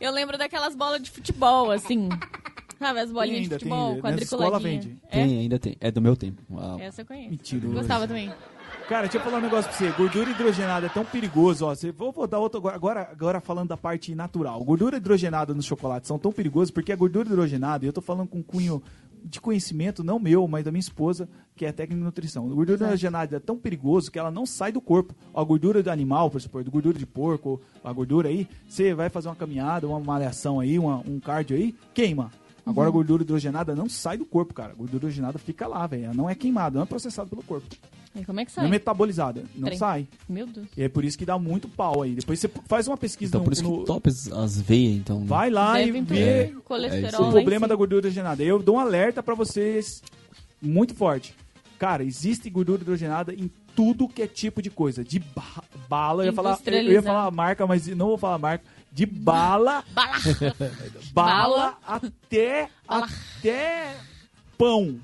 [0.00, 2.08] Eu lembro daquelas bolas de futebol, assim.
[2.82, 4.10] Sabe, as bolinhas ainda, de tem futebol, ainda.
[4.10, 4.80] Nessa escola quadriculadinha.
[4.82, 4.98] vende.
[5.08, 5.24] É?
[5.26, 5.76] Tem, ainda tem.
[5.80, 6.42] É do meu tempo.
[6.56, 7.30] Ah, Essa eu conheço.
[7.30, 7.74] Mentiroso.
[7.74, 8.30] Gostava também.
[8.88, 9.90] Cara, deixa eu falar um negócio pra você.
[9.96, 11.74] Gordura hidrogenada é tão perigoso, ó.
[11.74, 14.62] Você, vou, vou dar outro agora, agora, agora falando da parte natural.
[14.64, 18.28] Gordura hidrogenada no chocolate são tão perigosos porque a gordura hidrogenada, e eu tô falando
[18.28, 18.82] com cunho
[19.24, 22.44] de conhecimento, não meu, mas da minha esposa, que é técnica de nutrição.
[22.50, 25.14] A gordura hidrogenada é tão perigoso que ela não sai do corpo.
[25.32, 29.28] A gordura do animal, por exemplo, gordura de porco, a gordura aí, você vai fazer
[29.28, 32.32] uma caminhada, uma malhação aí, uma- um cardio aí, queima.
[32.64, 34.72] Agora a gordura hidrogenada não sai do corpo, cara.
[34.72, 36.04] A gordura hidrogenada fica lá, velho.
[36.04, 37.66] Ela não é queimada, não é processada pelo corpo.
[38.14, 38.70] E como é que Não é sai?
[38.70, 39.42] metabolizada.
[39.56, 39.78] Não Trem.
[39.78, 40.08] sai.
[40.28, 40.68] Meu Deus.
[40.76, 42.14] E é por isso que dá muito pau aí.
[42.14, 44.96] Depois você faz uma pesquisa então, no, por isso no- que top as, as veias,
[44.96, 45.20] então.
[45.20, 45.26] né?
[45.26, 48.42] Vai lá Devem e vê É o lá problema em da gordura hidrogenada.
[48.42, 50.02] Eu dou um alerta pra vocês
[50.60, 51.34] muito forte.
[51.78, 55.02] Cara, existe gordura hidrogenada em tudo que é tipo de coisa.
[55.02, 58.34] De ba- bala, eu ia, falar, eu ia falar a marca, mas não vou falar
[58.34, 58.64] a marca.
[58.92, 60.20] De bala, Bala.
[61.14, 63.96] bala até, até
[64.58, 65.00] pão.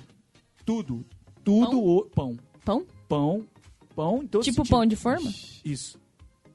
[0.64, 1.04] Tudo.
[1.42, 1.86] Tudo Pão?
[1.86, 2.38] o pão.
[2.64, 2.86] Pão?
[3.08, 3.44] Pão.
[3.96, 4.20] Pão.
[4.22, 5.30] Então, Tipo pão de forma?
[5.64, 5.98] Isso.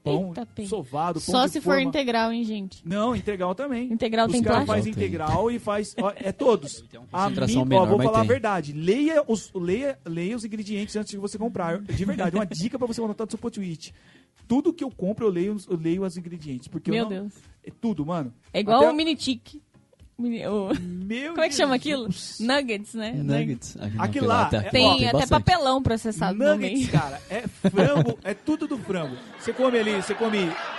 [0.04, 1.82] Pão Eita, sovado, pão Só de se for forma.
[1.82, 2.86] integral, hein, gente?
[2.86, 3.90] Não, integral também.
[3.90, 4.84] Integral Os tem caras plástico?
[4.84, 5.94] faz integral e faz.
[5.98, 6.84] ó, é todos.
[6.92, 8.28] A mim, concentração ó, menor, vou falar a tem.
[8.28, 8.72] verdade.
[8.74, 11.80] Leia os, leia, leia os ingredientes antes de você comprar.
[11.80, 13.94] De verdade, uma dica pra você anotar no seu post-it.
[14.46, 16.68] Tudo que eu compro, eu leio, eu leio os ingredientes.
[16.68, 17.32] Porque eu Meu não- Deus.
[17.64, 18.32] É tudo, mano.
[18.52, 19.16] É igual Até- o mini.
[20.16, 22.08] Mini- o- Meu Como é que chama aquilo?
[22.38, 23.12] Nuggets, né?
[23.16, 23.76] Nuggets.
[23.76, 25.28] Aqui, não, Aquilo aquele lá até- é- Tem lá até bastante.
[25.30, 29.16] papelão processado no Nuggets, cara, é frango, é tudo do frango.
[29.40, 30.38] Você come ali, você come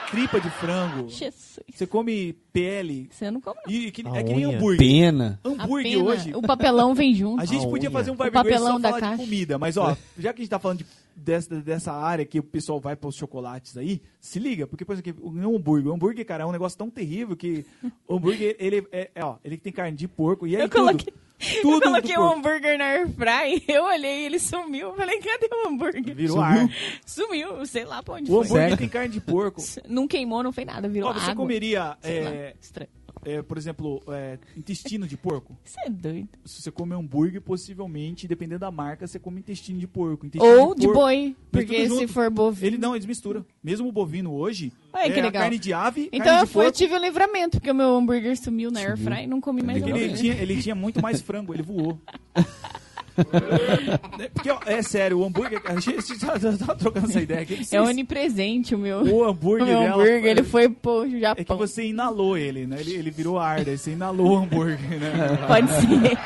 [0.10, 1.60] tripa de frango, Jesus.
[1.74, 3.10] você come pele.
[3.12, 3.74] Você não come, não.
[3.74, 4.78] E, que- é que nem hambúrguer.
[4.80, 5.38] Pena.
[5.44, 6.34] A Hambúrguer pena, hoje.
[6.34, 7.42] O papelão vem junto.
[7.42, 7.98] A gente A podia unha.
[8.00, 9.24] fazer um barbecue papelão só da falar de caixa.
[9.24, 10.86] comida, mas ó, já que a gente tá falando de,
[11.16, 14.94] dessa, dessa área que o pessoal vai para os chocolates aí, se liga, porque, por
[14.94, 17.66] exemplo, o hambúrguer, o hambúrguer, cara, é um negócio tão terrível que
[18.08, 20.82] o hambúrguer, ele é, é, ó, ele tem carne de porco e aí Eu tudo.
[20.86, 21.14] coloquei,
[21.62, 22.38] tudo eu coloquei do um porco.
[22.40, 24.90] hambúrguer na airfry, eu olhei e ele sumiu.
[24.90, 26.16] Eu falei, cadê o hambúrguer?
[26.16, 26.44] Virou Sumiu?
[26.62, 26.70] ar.
[27.06, 28.44] Sumiu, sei lá pra onde O foi.
[28.46, 28.78] hambúrguer Sério?
[28.78, 29.62] tem carne de porco.
[29.88, 31.36] Não queimou, não fez nada, virou Ó, você água.
[31.36, 32.90] comeria, Sei lá, é, estranho.
[33.26, 35.58] É, por exemplo, é, intestino de porco?
[35.66, 36.30] Você é doido.
[36.46, 40.26] Se você come hambúrguer, possivelmente, dependendo da marca, você come intestino de porco.
[40.26, 42.68] Intestino Ou de porco- boi, porque se for bovino...
[42.68, 43.46] Ele não, eles misturam.
[43.64, 46.72] Mesmo o bovino hoje, que é carne de ave, Então carne eu, de fui, eu
[46.72, 48.96] tive um livramento, porque o meu hambúrguer sumiu na Sumiu.
[48.96, 49.82] airfry e não comi mais.
[49.82, 50.18] Ele hambúrguer.
[50.18, 52.00] tinha, ele tinha muito mais frango, ele voou.
[53.18, 55.62] É, Porque, ó, é sério, o hambúrguer.
[55.66, 57.56] A gente já tava trocando essa ideia aqui.
[57.62, 59.00] É se- onipresente o meu.
[59.04, 59.94] O O hambúrguer meu dela.
[60.04, 61.42] hambúrguer, ele foi pro Japão.
[61.42, 62.78] É que você inalou ele, né?
[62.80, 65.12] Ele, ele virou ar, daí você inalou o hambúrguer, né?
[65.48, 66.18] Pode ser.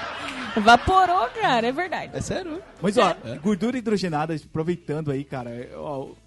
[0.57, 2.11] Evaporou, cara, é verdade.
[2.15, 2.59] É sério?
[2.81, 6.17] Mas, ó, gordura hidrogenada, aproveitando aí, cara, ó, o-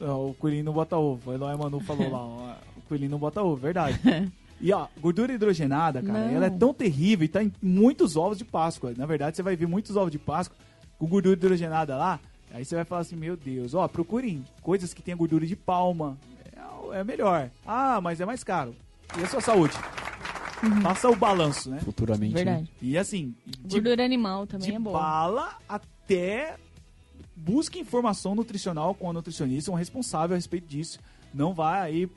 [0.00, 1.30] ó, o coelhinho não bota ovo.
[1.30, 4.00] O Eloy Manu falou lá, ó, o coelhinho não bota ovo, verdade.
[4.60, 6.30] E, ó, gordura hidrogenada, cara, Não.
[6.30, 8.94] ela é tão terrível e tá em muitos ovos de Páscoa.
[8.96, 10.56] Na verdade, você vai ver muitos ovos de Páscoa
[10.98, 12.18] com gordura hidrogenada lá.
[12.54, 16.16] Aí você vai falar assim, meu Deus, ó, procurem coisas que tenham gordura de palma.
[16.92, 17.50] É, é melhor.
[17.66, 18.74] Ah, mas é mais caro.
[19.18, 19.74] E a sua saúde?
[20.82, 21.80] Faça o balanço, né?
[21.80, 22.34] Futuramente.
[22.34, 22.44] né?
[22.44, 22.70] Verdade.
[22.80, 24.98] E assim, de Gordura animal também de é boa.
[24.98, 26.56] bala até
[27.36, 30.98] busque informação nutricional com a nutricionista, um responsável a respeito disso.
[31.34, 32.08] Não vai aí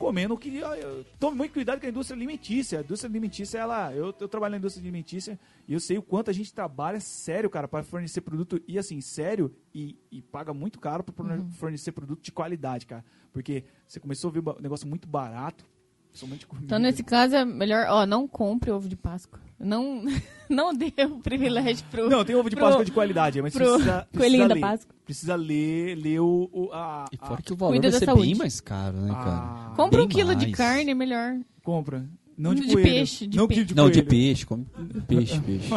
[0.00, 0.56] comendo o que.
[0.56, 2.78] eu- Tome muito cuidado com a indústria alimentícia.
[2.78, 3.94] A indústria alimentícia, ela.
[3.94, 7.48] Eu, eu trabalho na indústria alimentícia e eu sei o quanto a gente trabalha sério,
[7.50, 8.60] cara, para fornecer produto.
[8.66, 11.50] E assim, sério, e, e paga muito caro para Uhum.
[11.52, 13.04] fornecer produto de qualidade, cara.
[13.32, 15.64] Porque você começou a ver um negócio muito barato.
[16.12, 16.66] Somente comida.
[16.66, 19.40] Então, nesse caso, é melhor, ó, não compre ovo de Páscoa.
[19.58, 20.02] Não,
[20.48, 22.08] não dê o privilégio pro.
[22.10, 24.60] Não, tem ovo de pro- Páscoa de qualidade, mas pro precisa, precisa coelhinho da ler.
[24.60, 24.94] Páscoa.
[25.04, 28.22] Precisa ler, ler o, o- a, E a- fora que o valor vai ser saúde.
[28.26, 29.70] bem mais caro, né, cara?
[29.70, 30.56] a- Compra um Bem quilo de mais.
[30.56, 31.38] carne, é melhor.
[31.62, 32.06] compra.
[32.40, 32.82] Não de, De coelho.
[32.88, 33.64] peixe, de não peixe.
[33.64, 34.66] de Não, de peixe, come
[35.06, 35.68] peixe, peixe.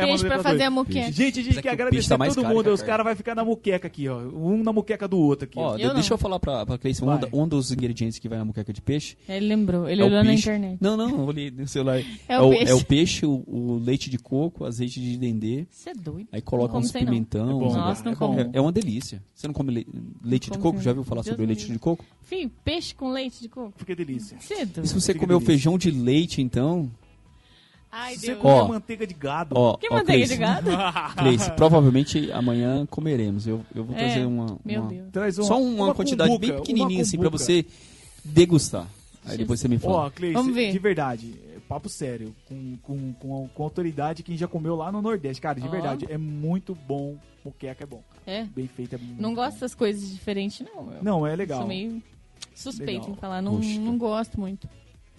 [0.00, 1.10] É Peixe pra fazer a moqueca.
[1.12, 2.62] Gente, a gente quer que o agradecer tá mais todo mundo.
[2.64, 4.18] que a Os caras vão ficar na muqueca aqui, ó.
[4.18, 5.58] Um na muqueca do outro aqui.
[5.58, 6.14] Ó, Eu deixa não.
[6.14, 7.08] eu falar pra, pra Cleice, um,
[7.42, 10.32] um dos ingredientes que vai na moqueca de peixe Ele lembrou, ele é olhou na
[10.32, 10.78] internet.
[10.80, 12.00] Não, não, eu olhei no celular.
[12.28, 12.70] É o peixe.
[12.70, 16.28] é o peixe, o, o leite de coco, azeite de dendê, Você é doido.
[16.30, 17.50] aí coloca como uns pimentão.
[17.50, 18.38] É uns- Nossa, não é como.
[18.40, 19.22] é, é uma delícia.
[19.34, 19.86] Você não come le-
[20.24, 20.80] leite de como coco?
[20.82, 22.04] Já ouviu falar sobre leite de coco?
[22.36, 23.72] Filho, peixe com leite de coco.
[23.76, 24.36] Fica delícia.
[24.50, 26.90] É E se você Fica comer o feijão de leite, então...
[27.94, 28.40] Ai, Se você Deus.
[28.40, 28.68] comer Ó.
[28.68, 29.54] manteiga de gado.
[29.54, 30.70] Ó, Que ó, manteiga Cleice, de gado?
[31.14, 33.46] Cleice, provavelmente amanhã comeremos.
[33.46, 34.58] Eu, eu vou É, trazer uma...
[34.64, 35.10] Meu uma- Deus.
[35.12, 37.66] Traz uma, Só uma, quantidade cumbuca, bem pequenininha, uma assim, pra você
[38.24, 38.86] degustar.
[39.26, 40.06] Aí depois você me fala.
[40.06, 40.72] Ó, Cleice, Vamos ver.
[40.72, 41.34] de verdade,
[41.68, 45.40] papo sério, com, com, com, com autoridade, quem já comeu lá no Nordeste.
[45.42, 45.70] Cara, de Ó.
[45.70, 47.16] verdade, é muito bom.
[47.44, 48.02] Moqueca é bom.
[48.26, 48.44] É?
[48.44, 49.34] Bem feito é muito Não bom.
[49.36, 50.92] gosto dessas coisas diferentes, não.
[50.94, 51.58] Eu Não, é legal.
[51.58, 52.02] Sou meio
[52.54, 53.10] suspeito Legal.
[53.10, 53.42] em falar.
[53.42, 53.78] Não, Puxa.
[53.80, 54.68] não gosto muito.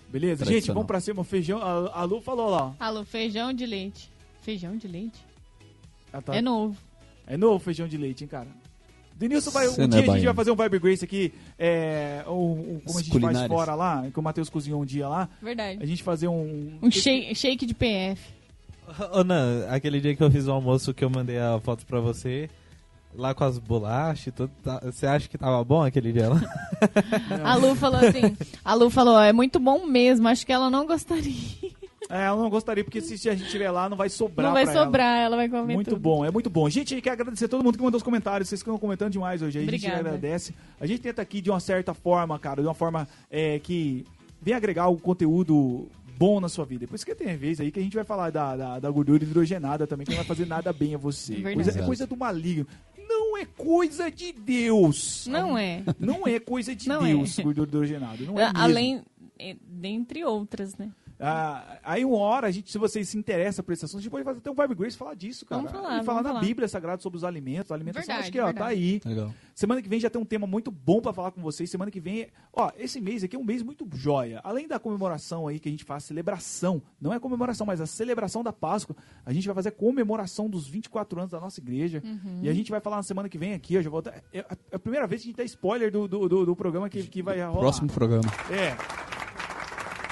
[0.09, 0.45] Beleza?
[0.45, 1.21] Gente, vamos pra cima.
[1.21, 1.59] O feijão.
[1.59, 2.67] A, a Lu falou lá.
[2.67, 2.73] ó.
[2.79, 4.11] Alô, feijão de leite.
[4.41, 5.19] Feijão de leite?
[6.11, 6.35] Ah, tá.
[6.35, 6.77] É novo.
[7.25, 8.47] É novo feijão de leite, hein, cara?
[9.15, 9.67] Denilson vai.
[9.67, 11.33] Um dia é a gente vai fazer um Vibe Grace aqui.
[11.57, 12.31] É, um,
[12.75, 13.47] um- como a gente faz Culinárias.
[13.47, 15.29] fora lá, que o Matheus cozinhou um dia lá.
[15.41, 15.85] A Verdade.
[15.85, 16.77] gente fazer um.
[16.81, 18.21] Um shake, shake de PF.
[19.13, 21.99] Ô, Nan, aquele dia que eu fiz o almoço que eu mandei a foto pra
[22.01, 22.49] você,
[23.15, 26.41] lá com as bolachas e tudo, tá- você acha que tava bom aquele dia lá?
[27.43, 28.35] A Lu falou assim.
[28.63, 30.27] A Lu falou, é muito bom mesmo.
[30.27, 31.33] Acho que ela não gostaria.
[32.09, 34.45] É, eu não gostaria, porque se a gente estiver lá, não vai sobrar.
[34.47, 34.83] não vai pra ela.
[34.85, 35.99] sobrar, ela, vai comer Muito tudo.
[36.01, 36.69] bom, é muito bom.
[36.69, 38.49] Gente, a gente quer agradecer a todo mundo que mandou os comentários.
[38.49, 39.59] Vocês estão comentando demais hoje.
[39.59, 40.53] aí, A gente agradece.
[40.79, 44.05] A gente tenta aqui de uma certa forma, cara, de uma forma é, que
[44.41, 45.87] vem agregar o conteúdo
[46.17, 46.85] bom na sua vida.
[46.87, 49.23] Por isso que tem vez aí que a gente vai falar da, da, da gordura
[49.23, 51.35] hidrogenada também, que não vai fazer nada bem a você.
[51.35, 51.55] Verdade.
[51.55, 52.67] Coisa, é coisa do maligno.
[53.07, 55.27] Não é coisa de Deus.
[55.27, 55.83] Não é.
[55.99, 57.43] Não é coisa de Não Deus, é.
[57.43, 58.23] gordura hidrogenada.
[58.23, 58.51] Não é.
[58.53, 59.03] Além,
[59.39, 60.91] é, dentre outras, né?
[61.19, 64.11] Ah, aí uma hora, a gente, se vocês se interessam por esse assunto, a gente
[64.11, 65.61] pode fazer até um Vibe Grace e falar disso, cara.
[65.61, 66.39] Vamos falar, e falar vamos na falar.
[66.41, 68.07] Bíblia Sagrada sobre os alimentos, alimentação.
[68.07, 69.01] Verdade, acho que ó, tá aí.
[69.05, 69.33] Legal.
[69.55, 71.69] Semana que vem já tem um tema muito bom pra falar com vocês.
[71.69, 74.41] Semana que vem, ó, esse mês aqui é um mês muito joia.
[74.43, 78.43] Além da comemoração aí que a gente faz, celebração, não é comemoração, mas a celebração
[78.43, 78.95] da Páscoa,
[79.25, 82.01] a gente vai fazer a comemoração dos 24 anos da nossa igreja.
[82.03, 82.39] Uhum.
[82.41, 84.57] E a gente vai falar na semana que vem aqui, ó, já vou é a-
[84.71, 87.03] é a primeira vez que a gente dá spoiler do, do, do- do programa que,
[87.03, 87.59] que vai rolar.
[87.59, 88.29] Próximo programa.
[88.49, 89.12] É.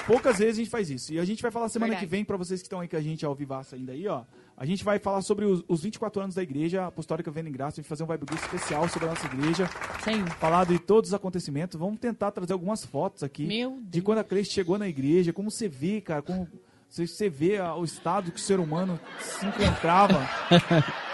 [0.06, 1.12] Poucas vezes a gente faz isso.
[1.12, 2.06] E a gente vai falar semana Verdade.
[2.06, 4.22] que vem, pra vocês que estão aí com a gente ao vivaço ainda aí, ó.
[4.56, 7.74] A gente vai falar sobre os, os 24 anos da igreja apostólica Vendo em Graça.
[7.74, 9.68] A gente vai fazer um Vibe Boost especial sobre a nossa igreja.
[10.06, 10.22] Aí.
[10.38, 11.78] Falar de todos os acontecimentos.
[11.78, 13.46] Vamos tentar trazer algumas fotos aqui.
[13.46, 14.04] Meu De Deus.
[14.04, 15.32] quando a Cleice chegou na igreja.
[15.32, 16.22] Como você vê, cara.
[16.22, 16.46] Como
[16.88, 20.20] você, você vê o estado que o ser humano se encontrava.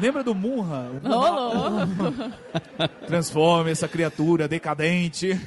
[0.00, 0.90] Lembra do Munra?
[1.02, 2.30] O Munra
[3.06, 5.28] Transforma essa criatura decadente.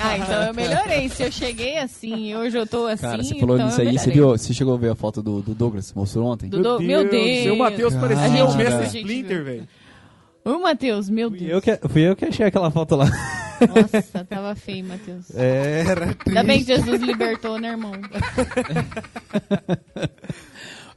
[0.00, 1.08] Ah, então eu melhorei.
[1.08, 3.98] Se eu cheguei assim e hoje eu tô assim, Cara, você falou então nisso aí,
[3.98, 5.92] você, viu, você chegou a ver a foto do, do Douglas?
[5.94, 6.48] Mostrou ontem?
[6.48, 7.42] Do- Do- meu Deus.
[7.42, 9.68] Seu Matheus parecia o mestre Splinter, velho.
[10.44, 11.50] Ô, Matheus, meu Fui Deus.
[11.52, 13.06] eu, que, fui eu que achei aquela foto lá.
[13.60, 15.26] Nossa, tava feio, Matheus.
[15.34, 17.92] É, Era Ainda bem que Jesus libertou, né, irmão?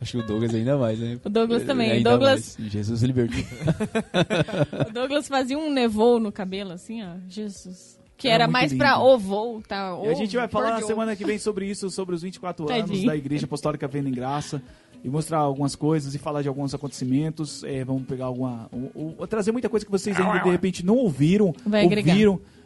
[0.01, 1.19] Acho que o Douglas ainda mais, né?
[1.23, 1.91] O Douglas também.
[1.91, 2.71] Ainda Douglas, mais.
[2.71, 3.37] Jesus libertou.
[4.89, 7.13] o Douglas fazia um nevou no cabelo, assim, ó.
[7.29, 7.99] Jesus.
[8.17, 8.83] Que Era era, mais lindo.
[8.83, 9.97] pra ovou, tá?
[10.03, 12.65] E a gente vai falar na Ovo, semana que vem sobre isso, sobre os 24
[12.71, 13.07] anos Tadinho.
[13.07, 14.61] da Igreja Apostólica Vendo em Graça.
[15.03, 17.63] E mostrar algumas coisas e falar de alguns acontecimentos.
[17.63, 18.69] É, vamos pegar alguma.
[18.71, 21.51] o- o- trazer muita coisa que vocês ainda de repente não ouviram.
[21.65, 22.13] Vai agregar.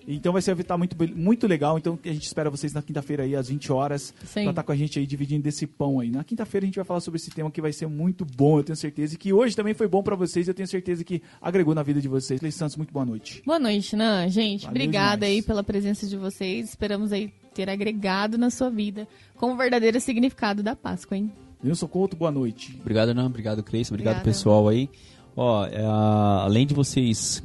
[0.07, 1.77] Então vai ser tá muito, be- muito legal.
[1.77, 4.41] Então a gente espera vocês na quinta-feira aí, às 20 horas, Sim.
[4.43, 6.09] pra estar com a gente aí dividindo desse pão aí.
[6.11, 8.63] Na quinta-feira a gente vai falar sobre esse tema que vai ser muito bom, eu
[8.63, 9.15] tenho certeza.
[9.15, 11.99] E que hoje também foi bom pra vocês, eu tenho certeza que agregou na vida
[11.99, 12.39] de vocês.
[12.41, 13.41] Leis Santos, muito boa noite.
[13.45, 14.29] Boa noite, Nan.
[14.29, 15.33] Gente, Valeu obrigada demais.
[15.37, 16.69] aí pela presença de vocês.
[16.69, 19.07] Esperamos aí ter agregado na sua vida
[19.37, 21.31] com o verdadeiro significado da Páscoa, hein?
[21.63, 22.77] Nilson Couto, boa noite.
[22.81, 23.25] Obrigado, não.
[23.25, 23.91] Obrigado, Cleice.
[23.91, 24.35] Obrigado, Obrigada.
[24.37, 24.89] pessoal aí.
[25.35, 27.41] Ó, é, além de vocês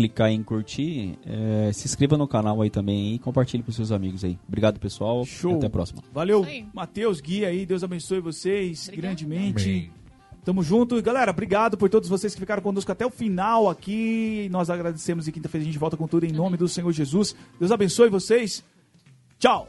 [0.00, 4.24] clicar em curtir, é, se inscreva no canal aí também e compartilhe com seus amigos
[4.24, 4.38] aí.
[4.48, 5.24] Obrigado, pessoal.
[5.26, 5.56] Show.
[5.56, 6.02] Até a próxima.
[6.12, 6.46] Valeu.
[6.72, 9.14] Matheus, Gui aí, Deus abençoe vocês Obrigada.
[9.14, 9.92] grandemente.
[10.42, 10.96] Tamo junto.
[10.96, 14.48] E, Galera, obrigado por todos vocês que ficaram conosco até o final aqui.
[14.50, 17.36] Nós agradecemos e quinta-feira a gente volta com tudo em nome do Senhor Jesus.
[17.58, 18.64] Deus abençoe vocês.
[19.38, 19.68] Tchau.